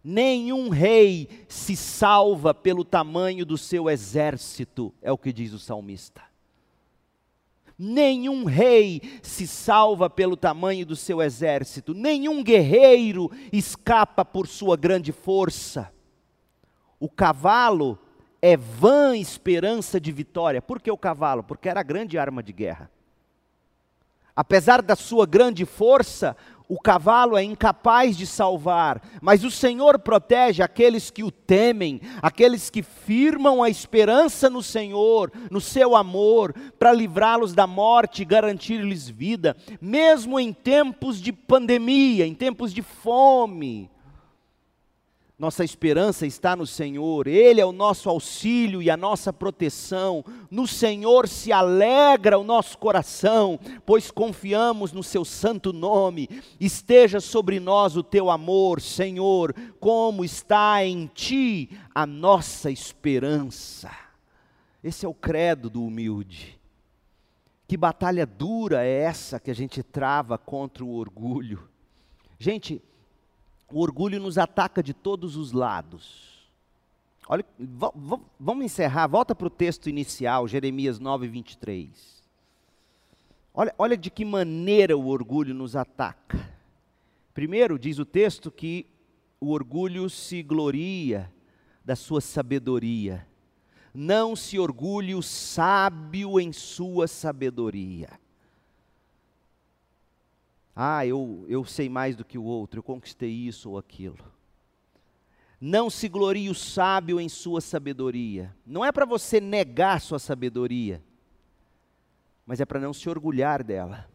nenhum 0.05 0.69
rei 0.69 1.29
se 1.49 1.75
salva 1.75 2.55
pelo 2.55 2.85
tamanho 2.85 3.45
do 3.45 3.59
seu 3.59 3.91
exército, 3.91 4.95
é 5.03 5.11
o 5.11 5.19
que 5.19 5.33
diz 5.33 5.53
o 5.53 5.59
salmista. 5.59 6.23
Nenhum 7.79 8.45
rei 8.45 9.03
se 9.23 9.47
salva 9.47 10.09
pelo 10.09 10.37
tamanho 10.37 10.87
do 10.87 10.95
seu 10.95 11.21
exército, 11.21 11.93
nenhum 11.93 12.43
guerreiro 12.43 13.31
escapa 13.53 14.25
por 14.25 14.47
sua 14.47 14.77
grande 14.77 15.13
força. 15.13 15.96
O 16.99 17.09
cavalo 17.09 17.99
é 18.41 18.57
vã 18.57 19.17
esperança 19.17 20.01
de 20.01 20.13
vitória. 20.13 20.63
Por 20.63 20.81
que 20.81 20.91
o 20.91 20.97
cavalo? 20.97 21.43
Porque 21.43 21.69
era 21.69 21.81
a 21.81 21.85
grande 21.85 22.19
arma 22.19 22.43
de 22.43 22.53
guerra. 22.53 22.91
Apesar 24.35 24.83
da 24.83 24.95
sua 24.95 25.25
grande 25.25 25.65
força, 25.65 26.37
o 26.69 26.79
cavalo 26.81 27.39
é 27.39 27.45
incapaz 27.45 28.17
de 28.17 28.27
salvar, 28.27 29.01
mas 29.23 29.45
o 29.45 29.51
Senhor 29.51 29.99
protege 30.01 30.63
aqueles 30.63 31.11
que 31.11 31.23
o 31.23 31.31
temem, 31.31 32.01
aqueles 32.21 32.69
que 32.69 32.83
firmam 32.83 33.63
a 33.63 33.71
esperança 33.71 34.51
no 34.51 34.63
Senhor, 34.63 35.33
no 35.51 35.61
seu 35.61 35.95
amor, 35.95 36.55
para 36.79 36.93
livrá-los 36.93 37.55
da 37.55 37.67
morte 37.67 38.23
e 38.23 38.27
garantir-lhes 38.27 39.09
vida, 39.09 39.57
mesmo 39.81 40.41
em 40.41 40.53
tempos 40.53 41.21
de 41.21 41.33
pandemia, 41.33 42.27
em 42.27 42.35
tempos 42.35 42.75
de 42.75 42.83
fome. 42.83 43.89
Nossa 45.39 45.63
esperança 45.63 46.27
está 46.27 46.57
no 46.57 46.67
Senhor, 46.67 47.27
Ele 47.27 47.61
é 47.61 47.67
o 47.67 47.73
nosso 47.73 48.09
auxílio 48.09 48.81
e 48.81 48.89
a 48.89 48.97
nossa 48.97 49.35
proteção. 49.35 50.25
No 50.51 50.67
Senhor 50.67 51.29
se 51.29 51.53
alegra 51.53 52.39
o 52.39 52.45
nosso 52.45 52.79
coração, 52.79 53.61
pois 53.85 54.11
confiamos 54.11 54.93
no 54.93 55.03
Seu 55.03 55.27
santo 55.27 55.75
nome. 55.75 56.27
Esteja 56.59 57.21
sobre 57.21 57.61
nós 57.61 57.99
o 57.99 58.03
Teu 58.03 58.31
amor, 58.31 58.81
Senhor, 58.81 59.55
como 59.79 60.25
está 60.25 60.83
em 60.83 61.07
Ti 61.07 61.69
a 61.95 62.07
nossa 62.07 62.71
esperança. 62.71 63.91
Esse 64.83 65.05
é 65.05 65.09
o 65.09 65.13
credo 65.13 65.69
do 65.69 65.85
humilde. 65.85 66.59
Que 67.69 67.77
batalha 67.77 68.25
dura 68.25 68.87
é 68.87 69.01
essa 69.01 69.39
que 69.39 69.51
a 69.51 69.55
gente 69.55 69.83
trava 69.83 70.39
contra 70.39 70.83
o 70.83 70.95
orgulho? 70.95 71.69
Gente, 72.39 72.81
o 73.71 73.81
orgulho 73.81 74.21
nos 74.21 74.39
ataca 74.39 74.83
de 74.83 74.95
todos 74.95 75.37
os 75.37 75.53
lados. 75.53 76.37
Olha, 77.29 77.45
vamos 78.39 78.65
encerrar, 78.65 79.09
volta 79.09 79.35
para 79.35 79.49
o 79.49 79.51
texto 79.51 79.89
inicial, 79.89 80.47
Jeremias 80.47 81.01
9, 81.01 81.27
23. 81.27 82.23
Olha, 83.53 83.75
olha 83.77 83.97
de 83.97 84.11
que 84.11 84.25
maneira 84.25 84.97
o 84.97 85.09
orgulho 85.09 85.53
nos 85.53 85.75
ataca. 85.75 86.55
Primeiro, 87.35 87.79
diz 87.79 87.99
o 87.99 88.05
texto 88.05 88.51
que 88.51 88.87
o 89.41 89.51
orgulho 89.51 90.09
se 90.09 90.43
gloria 90.43 91.33
da 91.85 91.97
sua 91.97 92.21
sabedoria. 92.21 93.27
Não 93.93 94.37
se 94.37 94.59
orgulhe 94.59 95.15
o 95.15 95.23
sábio 95.23 96.39
em 96.39 96.53
sua 96.53 97.09
sabedoria. 97.09 98.11
Ah, 100.79 101.07
eu, 101.07 101.47
eu 101.49 101.65
sei 101.65 101.89
mais 101.89 102.15
do 102.15 102.23
que 102.23 102.37
o 102.37 102.45
outro, 102.45 102.81
eu 102.81 102.83
conquistei 102.83 103.31
isso 103.31 103.71
ou 103.71 103.79
aquilo. 103.79 104.19
Não 105.59 105.89
se 105.89 106.07
glorie 106.07 106.51
o 106.51 106.55
sábio 106.55 107.19
em 107.19 107.31
sua 107.31 107.63
sabedoria. 107.63 108.55
Não 108.67 108.85
é 108.85 108.93
para 108.93 109.07
você 109.07 109.41
negar 109.41 110.03
sua 110.03 110.19
sabedoria, 110.19 111.03
mas 112.45 112.61
é 112.61 112.67
para 112.67 112.79
não 112.79 112.93
se 112.93 113.09
orgulhar 113.09 113.65
dela. 113.65 114.07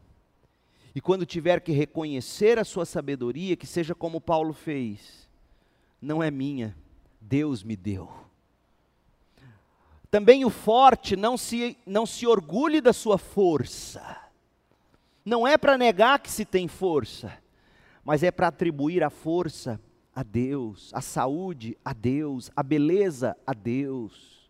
E 0.93 1.01
quando 1.01 1.25
tiver 1.25 1.61
que 1.61 1.71
reconhecer 1.71 2.59
a 2.59 2.63
sua 2.63 2.85
sabedoria, 2.85 3.55
que 3.55 3.65
seja 3.65 3.95
como 3.95 4.21
Paulo 4.21 4.53
fez: 4.53 5.27
não 5.99 6.21
é 6.21 6.29
minha, 6.29 6.77
Deus 7.19 7.63
me 7.63 7.75
deu. 7.75 8.07
Também 10.11 10.45
o 10.45 10.49
forte 10.51 11.15
não 11.15 11.37
se, 11.37 11.75
não 11.87 12.05
se 12.05 12.27
orgulhe 12.27 12.81
da 12.81 12.93
sua 12.93 13.17
força 13.17 14.20
não 15.23 15.47
é 15.47 15.57
para 15.57 15.77
negar 15.77 16.19
que 16.19 16.31
se 16.31 16.45
tem 16.45 16.67
força, 16.67 17.31
mas 18.03 18.23
é 18.23 18.31
para 18.31 18.47
atribuir 18.47 19.03
a 19.03 19.09
força 19.09 19.79
a 20.13 20.23
Deus, 20.23 20.91
a 20.93 21.01
saúde 21.01 21.77
a 21.83 21.93
Deus, 21.93 22.49
a 22.55 22.63
beleza 22.63 23.37
a 23.45 23.53
Deus. 23.53 24.49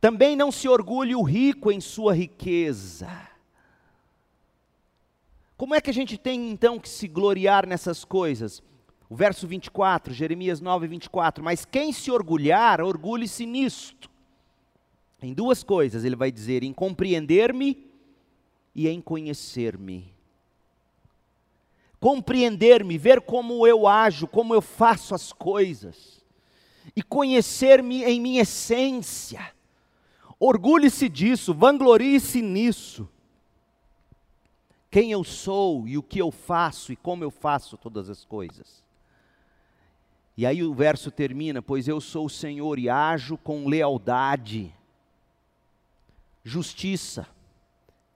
Também 0.00 0.34
não 0.34 0.50
se 0.50 0.68
orgulhe 0.68 1.14
o 1.14 1.22
rico 1.22 1.70
em 1.70 1.80
sua 1.80 2.14
riqueza. 2.14 3.10
Como 5.56 5.74
é 5.74 5.80
que 5.80 5.90
a 5.90 5.94
gente 5.94 6.16
tem 6.16 6.50
então 6.50 6.78
que 6.78 6.88
se 6.88 7.06
gloriar 7.06 7.66
nessas 7.66 8.02
coisas? 8.02 8.62
O 9.10 9.14
verso 9.14 9.46
24, 9.46 10.14
Jeremias 10.14 10.60
9, 10.60 10.86
24. 10.86 11.44
Mas 11.44 11.66
quem 11.66 11.92
se 11.92 12.10
orgulhar, 12.10 12.80
orgulhe-se 12.80 13.44
nisto. 13.44 14.08
Em 15.20 15.34
duas 15.34 15.62
coisas, 15.62 16.02
ele 16.02 16.16
vai 16.16 16.32
dizer: 16.32 16.62
em 16.62 16.72
compreender-me 16.72 17.89
e 18.74 18.88
em 18.88 19.00
conhecer-me. 19.00 20.14
Compreender-me, 21.98 22.96
ver 22.96 23.20
como 23.20 23.66
eu 23.66 23.86
ajo, 23.86 24.26
como 24.26 24.54
eu 24.54 24.62
faço 24.62 25.14
as 25.14 25.32
coisas, 25.32 26.24
e 26.96 27.02
conhecer-me 27.02 28.04
em 28.04 28.20
minha 28.20 28.42
essência. 28.42 29.52
Orgulhe-se 30.38 31.08
disso, 31.08 31.52
vanglorie-se 31.52 32.40
nisso. 32.40 33.08
Quem 34.90 35.12
eu 35.12 35.22
sou 35.22 35.86
e 35.86 35.98
o 35.98 36.02
que 36.02 36.18
eu 36.18 36.30
faço 36.30 36.92
e 36.92 36.96
como 36.96 37.22
eu 37.22 37.30
faço 37.30 37.76
todas 37.76 38.08
as 38.08 38.24
coisas. 38.24 38.82
E 40.36 40.46
aí 40.46 40.64
o 40.64 40.72
verso 40.72 41.10
termina: 41.10 41.60
Pois 41.60 41.86
eu 41.86 42.00
sou 42.00 42.24
o 42.24 42.30
Senhor 42.30 42.78
e 42.78 42.88
ajo 42.88 43.36
com 43.36 43.68
lealdade, 43.68 44.74
justiça, 46.42 47.26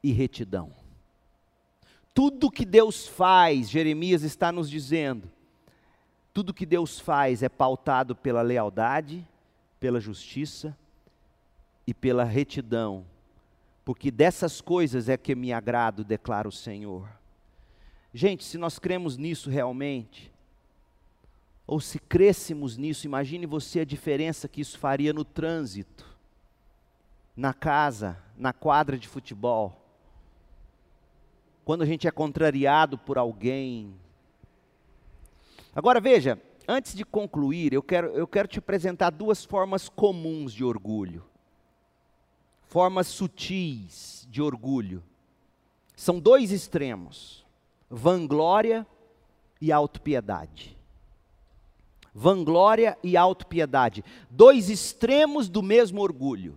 e 0.05 0.13
retidão. 0.13 0.71
Tudo 2.13 2.51
que 2.51 2.67
Deus 2.67 3.09
faz, 3.09 3.71
Jeremias 3.71 4.23
está 4.23 4.53
nos 4.53 4.69
dizendo, 4.69 5.31
tudo 6.33 6.53
que 6.53 6.67
Deus 6.67 7.01
faz 7.01 7.43
é 7.43 7.49
pautado 7.49 8.15
pela 8.15 8.43
lealdade, 8.43 9.27
pela 9.81 9.99
justiça 9.99 10.77
e 11.87 11.95
pela 11.95 12.23
retidão, 12.23 13.07
porque 13.83 14.11
dessas 14.11 14.61
coisas 14.61 15.09
é 15.09 15.17
que 15.17 15.35
me 15.35 15.55
agrado, 15.55 16.05
declara 16.05 16.47
o 16.47 16.53
Senhor. 16.53 17.09
Gente, 18.13 18.45
se 18.45 18.59
nós 18.59 18.79
cremos 18.79 19.17
nisso 19.17 19.49
realmente, 19.49 20.31
ou 21.67 21.81
se 21.81 21.99
crescemos 21.99 22.77
nisso, 22.77 23.07
imagine 23.07 23.47
você 23.47 23.81
a 23.81 23.85
diferença 23.87 24.49
que 24.49 24.61
isso 24.61 24.79
faria 24.79 25.15
no 25.15 25.25
trânsito, 25.25 26.07
na 27.35 27.55
casa, 27.55 28.23
na 28.37 28.53
quadra 28.53 28.99
de 28.99 29.09
futebol 29.09 29.84
quando 31.65 31.83
a 31.83 31.87
gente 31.87 32.07
é 32.07 32.11
contrariado 32.11 32.99
por 32.99 33.17
alguém. 33.17 33.95
Agora 35.75 36.01
veja, 36.01 36.41
antes 36.69 36.95
de 36.95 37.05
concluir, 37.05 37.73
eu 37.73 37.83
quero, 37.83 38.09
eu 38.09 38.27
quero 38.27 38.47
te 38.47 38.59
apresentar 38.59 39.11
duas 39.11 39.45
formas 39.45 39.89
comuns 39.89 40.53
de 40.53 40.63
orgulho. 40.63 41.25
Formas 42.67 43.07
sutis 43.07 44.27
de 44.31 44.43
orgulho. 44.43 45.03
São 45.97 46.19
dois 46.19 46.51
extremos: 46.53 47.45
vanglória 47.89 48.87
e 49.61 49.73
autopiedade. 49.73 50.77
Vanglória 52.15 52.97
e 53.03 53.17
autopiedade. 53.17 54.05
Dois 54.31 54.71
extremos 54.71 55.49
do 55.49 55.63
mesmo 55.63 56.01
orgulho. 56.01 56.57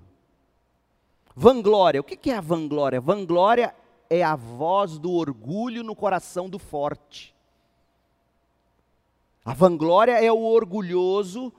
Vanglória, 1.35 2.01
o 2.01 2.03
que 2.03 2.29
é 2.29 2.35
a 2.35 2.41
vanglória? 2.41 3.01
Vanglória 3.01 3.73
é 4.09 4.23
a 4.23 4.35
voz 4.35 4.97
do 4.97 5.11
orgulho 5.11 5.83
no 5.83 5.95
coração 5.95 6.49
do 6.49 6.59
forte. 6.59 7.35
A 9.43 9.53
vanglória 9.53 10.13
é 10.23 10.31
o 10.31 10.41
orgulhoso 10.41 11.53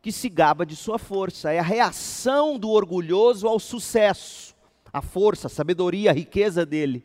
que 0.00 0.12
se 0.12 0.28
gaba 0.28 0.64
de 0.66 0.76
sua 0.76 0.98
força, 0.98 1.50
é 1.52 1.58
a 1.58 1.62
reação 1.62 2.58
do 2.58 2.70
orgulhoso 2.70 3.48
ao 3.48 3.58
sucesso, 3.58 4.54
a 4.92 5.00
força, 5.00 5.46
a 5.46 5.50
sabedoria, 5.50 6.10
a 6.10 6.14
riqueza 6.14 6.64
dele. 6.64 7.04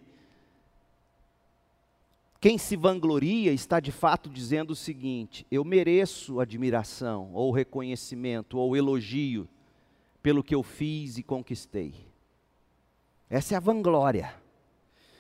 Quem 2.42 2.58
se 2.58 2.76
vangloria 2.76 3.52
está 3.52 3.80
de 3.80 3.92
fato 3.92 4.30
dizendo 4.30 4.72
o 4.72 4.76
seguinte: 4.76 5.48
eu 5.50 5.66
mereço 5.66 6.40
admiração, 6.40 7.32
ou 7.34 7.52
reconhecimento, 7.52 8.58
ou 8.58 8.78
elogio 8.78 9.48
pelo 10.22 10.44
que 10.44 10.54
eu 10.54 10.62
fiz 10.62 11.18
e 11.18 11.24
conquistei. 11.24 11.94
Essa 13.30 13.56
é 13.56 13.58
a 13.58 13.62
vanglória. 13.62 14.34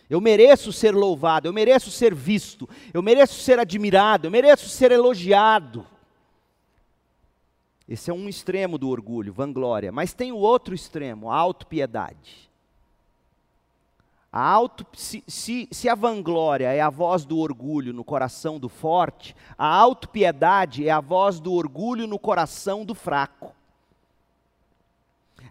Eu 0.10 0.20
mereço 0.20 0.74
ser 0.74 0.96
louvado, 0.96 1.48
eu 1.48 1.54
mereço 1.54 1.92
ser 1.92 2.16
visto, 2.16 2.68
eu 2.92 3.02
mereço 3.02 3.36
ser 3.36 3.60
admirado, 3.60 4.26
eu 4.26 4.32
mereço 4.32 4.68
ser 4.68 4.92
elogiado. 4.92 5.86
Esse 7.88 8.10
é 8.10 8.14
um 8.14 8.28
extremo 8.28 8.78
do 8.80 8.90
orgulho, 8.90 9.32
vanglória. 9.32 9.92
Mas 9.92 10.14
tem 10.14 10.32
o 10.32 10.38
outro 10.38 10.74
extremo, 10.74 11.30
a 11.30 11.36
autopiedade. 11.36 12.50
A 14.32 14.42
auto, 14.42 14.86
se, 14.94 15.24
se, 15.28 15.68
se 15.72 15.90
a 15.90 15.96
vanglória 15.96 16.72
é 16.72 16.82
a 16.82 16.90
voz 16.90 17.26
do 17.26 17.38
orgulho 17.38 17.94
no 17.94 18.04
coração 18.04 18.60
do 18.60 18.70
forte, 18.70 19.36
a 19.58 19.68
autopiedade 19.68 20.88
é 20.88 20.92
a 20.92 21.00
voz 21.00 21.40
do 21.40 21.54
orgulho 21.54 22.08
no 22.08 22.18
coração 22.18 22.84
do 22.84 22.96
fraco. 22.96 23.56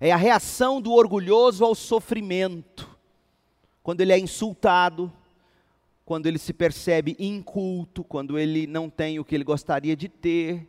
É 0.00 0.12
a 0.12 0.16
reação 0.16 0.80
do 0.80 0.92
orgulhoso 0.92 1.64
ao 1.64 1.74
sofrimento 1.74 2.97
quando 3.88 4.02
ele 4.02 4.12
é 4.12 4.18
insultado, 4.18 5.10
quando 6.04 6.26
ele 6.26 6.38
se 6.38 6.52
percebe 6.52 7.16
inculto, 7.18 8.04
quando 8.04 8.38
ele 8.38 8.66
não 8.66 8.90
tem 8.90 9.18
o 9.18 9.24
que 9.24 9.34
ele 9.34 9.44
gostaria 9.44 9.96
de 9.96 10.10
ter. 10.10 10.68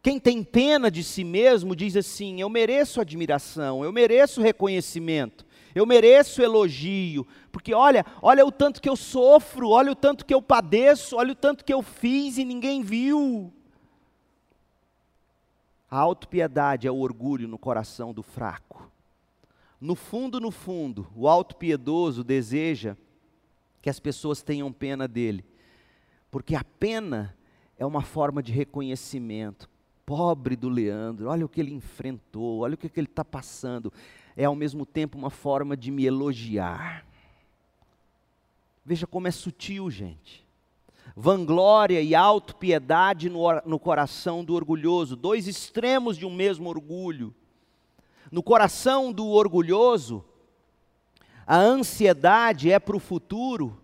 Quem 0.00 0.20
tem 0.20 0.44
pena 0.44 0.88
de 0.88 1.02
si 1.02 1.24
mesmo 1.24 1.74
diz 1.74 1.96
assim: 1.96 2.40
eu 2.40 2.48
mereço 2.48 3.00
admiração, 3.00 3.82
eu 3.82 3.90
mereço 3.90 4.40
reconhecimento, 4.40 5.44
eu 5.74 5.84
mereço 5.84 6.40
elogio, 6.40 7.26
porque 7.50 7.74
olha, 7.74 8.06
olha 8.22 8.46
o 8.46 8.52
tanto 8.52 8.80
que 8.80 8.88
eu 8.88 8.94
sofro, 8.94 9.70
olha 9.70 9.90
o 9.90 9.96
tanto 9.96 10.24
que 10.24 10.32
eu 10.32 10.40
padeço, 10.40 11.16
olha 11.16 11.32
o 11.32 11.34
tanto 11.34 11.64
que 11.64 11.74
eu 11.74 11.82
fiz 11.82 12.38
e 12.38 12.44
ninguém 12.44 12.84
viu. 12.84 13.52
A 15.90 15.98
autopiedade 15.98 16.86
é 16.86 16.90
o 16.92 17.00
orgulho 17.00 17.48
no 17.48 17.58
coração 17.58 18.14
do 18.14 18.22
fraco. 18.22 18.91
No 19.82 19.96
fundo, 19.96 20.38
no 20.38 20.52
fundo, 20.52 21.08
o 21.12 21.26
autopiedoso 21.26 22.22
deseja 22.22 22.96
que 23.82 23.90
as 23.90 23.98
pessoas 23.98 24.40
tenham 24.40 24.72
pena 24.72 25.08
dele. 25.08 25.44
Porque 26.30 26.54
a 26.54 26.62
pena 26.62 27.36
é 27.76 27.84
uma 27.84 28.00
forma 28.00 28.40
de 28.40 28.52
reconhecimento. 28.52 29.68
Pobre 30.06 30.54
do 30.54 30.68
Leandro, 30.68 31.28
olha 31.28 31.44
o 31.44 31.48
que 31.48 31.60
ele 31.60 31.74
enfrentou, 31.74 32.60
olha 32.60 32.74
o 32.74 32.76
que 32.76 32.88
ele 32.96 33.08
está 33.08 33.24
passando. 33.24 33.92
É 34.36 34.44
ao 34.44 34.54
mesmo 34.54 34.86
tempo 34.86 35.18
uma 35.18 35.30
forma 35.30 35.76
de 35.76 35.90
me 35.90 36.04
elogiar. 36.04 37.04
Veja 38.86 39.04
como 39.04 39.26
é 39.26 39.32
sutil, 39.32 39.90
gente. 39.90 40.46
Vanglória 41.16 42.00
e 42.00 42.14
autopiedade 42.14 43.28
no, 43.28 43.48
no 43.66 43.80
coração 43.80 44.44
do 44.44 44.54
orgulhoso, 44.54 45.16
dois 45.16 45.48
extremos 45.48 46.16
de 46.16 46.24
um 46.24 46.32
mesmo 46.32 46.68
orgulho. 46.68 47.34
No 48.32 48.42
coração 48.42 49.12
do 49.12 49.28
orgulhoso, 49.28 50.24
a 51.46 51.58
ansiedade 51.58 52.72
é 52.72 52.78
para 52.78 52.96
o 52.96 52.98
futuro, 52.98 53.78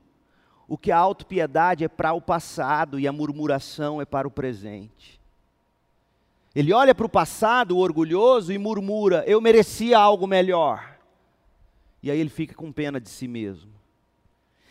o 0.67 0.79
que 0.79 0.91
a 0.91 0.97
autopiedade 0.97 1.85
é 1.85 1.89
para 1.89 2.15
o 2.15 2.21
passado 2.23 2.99
e 2.99 3.07
a 3.07 3.13
murmuração 3.13 4.01
é 4.01 4.07
para 4.07 4.27
o 4.27 4.31
presente. 4.31 5.21
Ele 6.55 6.73
olha 6.73 6.95
para 6.95 7.05
o 7.05 7.11
passado, 7.11 7.77
o 7.77 7.81
orgulhoso, 7.81 8.51
e 8.51 8.57
murmura: 8.57 9.23
Eu 9.27 9.39
merecia 9.39 9.99
algo 9.99 10.27
melhor. 10.27 10.97
E 12.03 12.11
aí 12.11 12.19
ele 12.19 12.31
fica 12.31 12.55
com 12.55 12.73
pena 12.73 12.99
de 12.99 13.11
si 13.11 13.29
mesmo. 13.29 13.71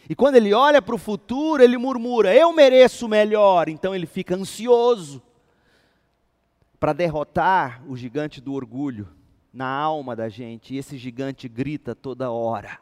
E 0.09 0.15
quando 0.15 0.37
ele 0.37 0.55
olha 0.55 0.81
para 0.81 0.95
o 0.95 0.99
futuro, 0.99 1.61
ele 1.61 1.77
murmura: 1.77 2.33
Eu 2.33 2.51
mereço 2.51 3.07
melhor. 3.07 3.69
Então 3.69 3.93
ele 3.93 4.07
fica 4.07 4.35
ansioso 4.35 5.21
para 6.79 6.93
derrotar 6.93 7.83
o 7.87 7.95
gigante 7.95 8.41
do 8.41 8.53
orgulho 8.53 9.16
na 9.57 9.67
alma 9.67 10.15
da 10.15 10.29
gente, 10.29 10.75
e 10.75 10.77
esse 10.77 10.99
gigante 10.99 11.49
grita 11.49 11.95
toda 11.95 12.29
hora. 12.29 12.79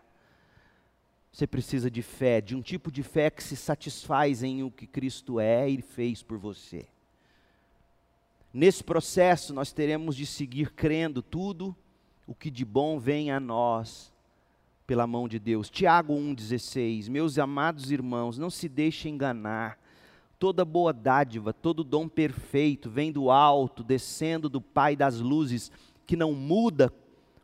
Você 1.31 1.47
precisa 1.47 1.89
de 1.89 2.01
fé, 2.01 2.41
de 2.41 2.53
um 2.53 2.61
tipo 2.61 2.91
de 2.91 3.01
fé 3.01 3.29
que 3.29 3.41
se 3.41 3.55
satisfaz 3.55 4.43
em 4.43 4.61
o 4.61 4.69
que 4.69 4.85
Cristo 4.85 5.39
é 5.39 5.69
e 5.69 5.81
fez 5.81 6.21
por 6.21 6.37
você. 6.37 6.85
Nesse 8.53 8.83
processo, 8.83 9.53
nós 9.53 9.71
teremos 9.71 10.17
de 10.17 10.25
seguir 10.25 10.73
crendo 10.73 11.21
tudo 11.21 11.73
o 12.27 12.35
que 12.35 12.51
de 12.51 12.65
bom 12.65 12.99
vem 12.99 13.31
a 13.31 13.39
nós 13.39 14.13
pela 14.85 15.07
mão 15.07 15.29
de 15.29 15.39
Deus. 15.39 15.69
Tiago 15.69 16.13
1,16: 16.13 17.09
Meus 17.09 17.39
amados 17.39 17.89
irmãos, 17.89 18.37
não 18.37 18.49
se 18.49 18.67
deixem 18.67 19.13
enganar. 19.13 19.79
Toda 20.37 20.65
boa 20.65 20.91
dádiva, 20.91 21.53
todo 21.53 21.85
dom 21.85 22.09
perfeito 22.09 22.89
vem 22.89 23.13
do 23.13 23.31
alto, 23.31 23.81
descendo 23.81 24.49
do 24.49 24.59
Pai 24.59 24.93
das 24.93 25.21
luzes 25.21 25.71
que 26.05 26.15
não 26.15 26.33
muda 26.33 26.93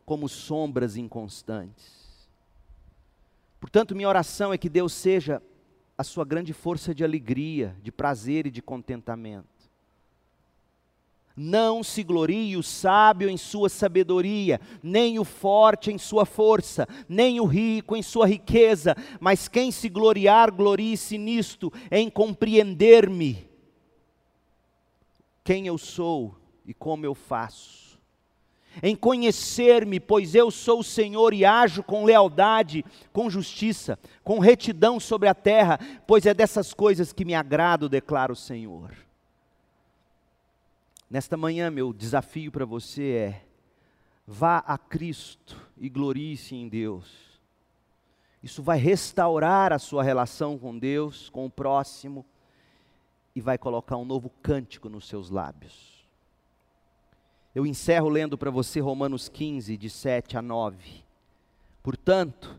como 0.04 0.28
sombras 0.28 0.96
inconstantes. 0.96 2.28
Portanto, 3.60 3.94
minha 3.94 4.08
oração 4.08 4.52
é 4.52 4.58
que 4.58 4.68
Deus 4.68 4.92
seja 4.92 5.42
a 5.96 6.02
sua 6.02 6.24
grande 6.24 6.52
força 6.52 6.94
de 6.94 7.04
alegria, 7.04 7.76
de 7.82 7.92
prazer 7.92 8.46
e 8.46 8.50
de 8.50 8.60
contentamento. 8.60 9.46
Não 11.34 11.82
se 11.82 12.02
glorie 12.02 12.56
o 12.56 12.62
sábio 12.62 13.30
em 13.30 13.38
sua 13.38 13.68
sabedoria, 13.68 14.60
nem 14.82 15.18
o 15.18 15.24
forte 15.24 15.90
em 15.90 15.96
sua 15.96 16.26
força, 16.26 16.86
nem 17.08 17.40
o 17.40 17.46
rico 17.46 17.96
em 17.96 18.02
sua 18.02 18.26
riqueza, 18.26 18.94
mas 19.18 19.48
quem 19.48 19.70
se 19.70 19.88
gloriar, 19.88 20.52
glorie-se 20.52 21.16
nisto, 21.16 21.72
em 21.90 22.10
compreender-me, 22.10 23.48
quem 25.42 25.66
eu 25.66 25.78
sou 25.78 26.36
e 26.66 26.74
como 26.74 27.06
eu 27.06 27.14
faço 27.14 27.91
em 28.80 28.94
conhecer-me, 28.94 29.98
pois 29.98 30.34
eu 30.34 30.50
sou 30.50 30.80
o 30.80 30.84
Senhor 30.84 31.34
e 31.34 31.44
ajo 31.44 31.82
com 31.82 32.04
lealdade, 32.04 32.84
com 33.12 33.28
justiça, 33.28 33.98
com 34.22 34.38
retidão 34.38 35.00
sobre 35.00 35.28
a 35.28 35.34
terra, 35.34 35.80
pois 36.06 36.26
é 36.26 36.32
dessas 36.32 36.72
coisas 36.72 37.12
que 37.12 37.24
me 37.24 37.34
agrado, 37.34 37.88
declara 37.88 38.32
o 38.32 38.36
Senhor. 38.36 38.94
Nesta 41.10 41.36
manhã, 41.36 41.70
meu 41.70 41.92
desafio 41.92 42.50
para 42.50 42.64
você 42.64 43.10
é: 43.10 43.44
vá 44.26 44.58
a 44.58 44.78
Cristo 44.78 45.60
e 45.76 45.88
glorie-se 45.88 46.54
em 46.54 46.68
Deus. 46.68 47.32
Isso 48.42 48.62
vai 48.62 48.78
restaurar 48.78 49.72
a 49.72 49.78
sua 49.78 50.02
relação 50.02 50.58
com 50.58 50.76
Deus, 50.78 51.28
com 51.28 51.46
o 51.46 51.50
próximo, 51.50 52.24
e 53.36 53.40
vai 53.40 53.56
colocar 53.56 53.96
um 53.96 54.04
novo 54.04 54.30
cântico 54.42 54.88
nos 54.88 55.06
seus 55.06 55.30
lábios. 55.30 55.91
Eu 57.54 57.66
encerro 57.66 58.08
lendo 58.08 58.38
para 58.38 58.50
você 58.50 58.80
Romanos 58.80 59.28
15, 59.28 59.76
de 59.76 59.90
7 59.90 60.38
a 60.38 60.42
9. 60.42 61.04
Portanto, 61.82 62.58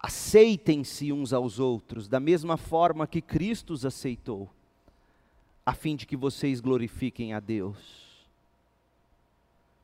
aceitem-se 0.00 1.12
uns 1.12 1.32
aos 1.32 1.60
outros, 1.60 2.08
da 2.08 2.18
mesma 2.18 2.56
forma 2.56 3.06
que 3.06 3.22
Cristo 3.22 3.72
os 3.72 3.86
aceitou, 3.86 4.50
a 5.64 5.72
fim 5.72 5.94
de 5.94 6.04
que 6.04 6.16
vocês 6.16 6.60
glorifiquem 6.60 7.32
a 7.32 7.38
Deus. 7.38 8.04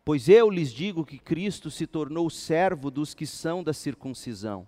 Pois 0.05 0.29
eu 0.29 0.51
lhes 0.51 0.73
digo 0.73 1.05
que 1.05 1.19
Cristo 1.19 1.71
se 1.71 1.87
tornou 1.87 2.29
servo 2.29 2.91
dos 2.91 3.15
que 3.15 3.27
são 3.27 3.63
da 3.63 3.73
circuncisão, 3.73 4.67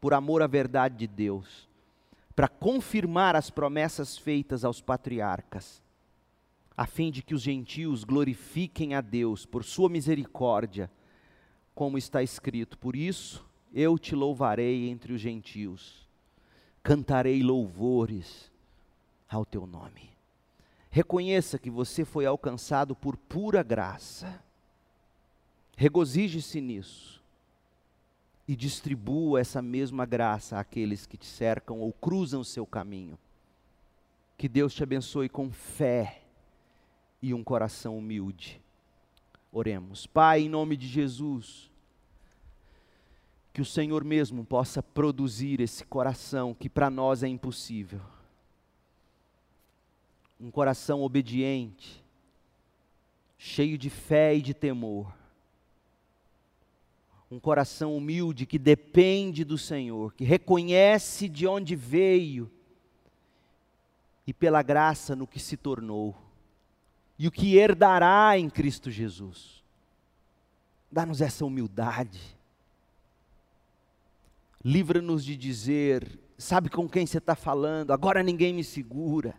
por 0.00 0.14
amor 0.14 0.42
à 0.42 0.46
verdade 0.46 0.96
de 0.96 1.06
Deus, 1.08 1.68
para 2.36 2.46
confirmar 2.46 3.34
as 3.34 3.50
promessas 3.50 4.16
feitas 4.16 4.64
aos 4.64 4.80
patriarcas 4.80 5.82
a 6.78 6.86
fim 6.86 7.10
de 7.10 7.24
que 7.24 7.34
os 7.34 7.42
gentios 7.42 8.04
glorifiquem 8.04 8.94
a 8.94 9.00
Deus 9.00 9.44
por 9.44 9.64
sua 9.64 9.88
misericórdia, 9.88 10.88
como 11.74 11.98
está 11.98 12.22
escrito: 12.22 12.78
Por 12.78 12.94
isso 12.94 13.44
eu 13.74 13.98
te 13.98 14.14
louvarei 14.14 14.88
entre 14.88 15.12
os 15.12 15.20
gentios, 15.20 16.06
cantarei 16.80 17.42
louvores 17.42 18.48
ao 19.28 19.44
teu 19.44 19.66
nome. 19.66 20.08
Reconheça 20.88 21.58
que 21.58 21.68
você 21.68 22.04
foi 22.04 22.24
alcançado 22.24 22.94
por 22.94 23.16
pura 23.16 23.60
graça. 23.64 24.40
Regozije-se 25.76 26.60
nisso 26.60 27.20
e 28.46 28.54
distribua 28.54 29.40
essa 29.40 29.60
mesma 29.60 30.06
graça 30.06 30.60
àqueles 30.60 31.06
que 31.06 31.16
te 31.16 31.26
cercam 31.26 31.80
ou 31.80 31.92
cruzam 31.92 32.40
o 32.40 32.44
seu 32.44 32.64
caminho. 32.64 33.18
Que 34.36 34.48
Deus 34.48 34.72
te 34.72 34.84
abençoe 34.84 35.28
com 35.28 35.50
fé 35.50 36.27
e 37.20 37.34
um 37.34 37.42
coração 37.42 37.98
humilde. 37.98 38.60
Oremos. 39.50 40.06
Pai, 40.06 40.42
em 40.42 40.48
nome 40.48 40.76
de 40.76 40.86
Jesus, 40.86 41.70
que 43.52 43.60
o 43.60 43.64
Senhor 43.64 44.04
mesmo 44.04 44.44
possa 44.44 44.82
produzir 44.82 45.60
esse 45.60 45.84
coração 45.84 46.54
que 46.54 46.68
para 46.68 46.90
nós 46.90 47.22
é 47.22 47.28
impossível. 47.28 48.00
Um 50.40 50.50
coração 50.50 51.02
obediente, 51.02 52.04
cheio 53.36 53.76
de 53.76 53.90
fé 53.90 54.36
e 54.36 54.42
de 54.42 54.54
temor. 54.54 55.12
Um 57.30 57.40
coração 57.40 57.96
humilde 57.96 58.46
que 58.46 58.58
depende 58.58 59.44
do 59.44 59.58
Senhor, 59.58 60.14
que 60.14 60.24
reconhece 60.24 61.28
de 61.28 61.46
onde 61.46 61.74
veio 61.74 62.50
e 64.26 64.32
pela 64.32 64.62
graça 64.62 65.16
no 65.16 65.26
que 65.26 65.40
se 65.40 65.56
tornou 65.56 66.27
e 67.18 67.26
o 67.26 67.32
que 67.32 67.56
herdará 67.56 68.38
em 68.38 68.48
Cristo 68.48 68.90
Jesus. 68.90 69.64
Dá-nos 70.90 71.20
essa 71.20 71.44
humildade. 71.44 72.20
Livra-nos 74.64 75.24
de 75.24 75.36
dizer, 75.36 76.18
sabe 76.36 76.68
com 76.68 76.88
quem 76.88 77.06
você 77.06 77.18
está 77.18 77.34
falando, 77.34 77.92
agora 77.92 78.22
ninguém 78.22 78.54
me 78.54 78.64
segura, 78.64 79.34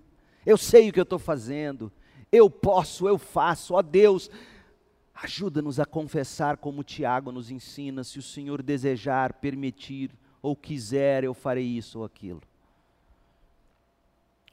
eu 0.46 0.58
sei 0.58 0.90
o 0.90 0.94
que 0.94 1.00
eu 1.00 1.04
estou 1.04 1.20
fazendo, 1.20 1.92
eu 2.32 2.50
posso, 2.50 3.08
eu 3.08 3.18
faço, 3.18 3.74
ó 3.74 3.82
Deus, 3.82 4.30
ajuda-nos 5.14 5.80
a 5.80 5.86
confessar 5.86 6.58
como 6.58 6.84
Tiago 6.84 7.32
nos 7.32 7.52
ensina, 7.52 8.04
se 8.04 8.18
o 8.18 8.24
Senhor 8.24 8.62
desejar, 8.62 9.34
permitir 9.34 10.12
ou 10.42 10.56
quiser, 10.56 11.24
eu 11.24 11.34
farei 11.34 11.66
isso 11.66 12.00
ou 12.00 12.06
aquilo. 12.06 12.42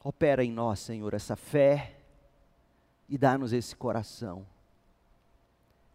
Opera 0.03 0.43
em 0.43 0.51
nós, 0.51 0.79
Senhor, 0.79 1.13
essa 1.13 1.35
fé, 1.35 1.96
e 3.09 3.17
dá-nos 3.17 3.53
esse 3.53 3.75
coração. 3.75 4.45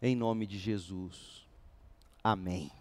Em 0.01 0.15
nome 0.15 0.45
de 0.45 0.57
Jesus. 0.57 1.47
Amém. 2.23 2.71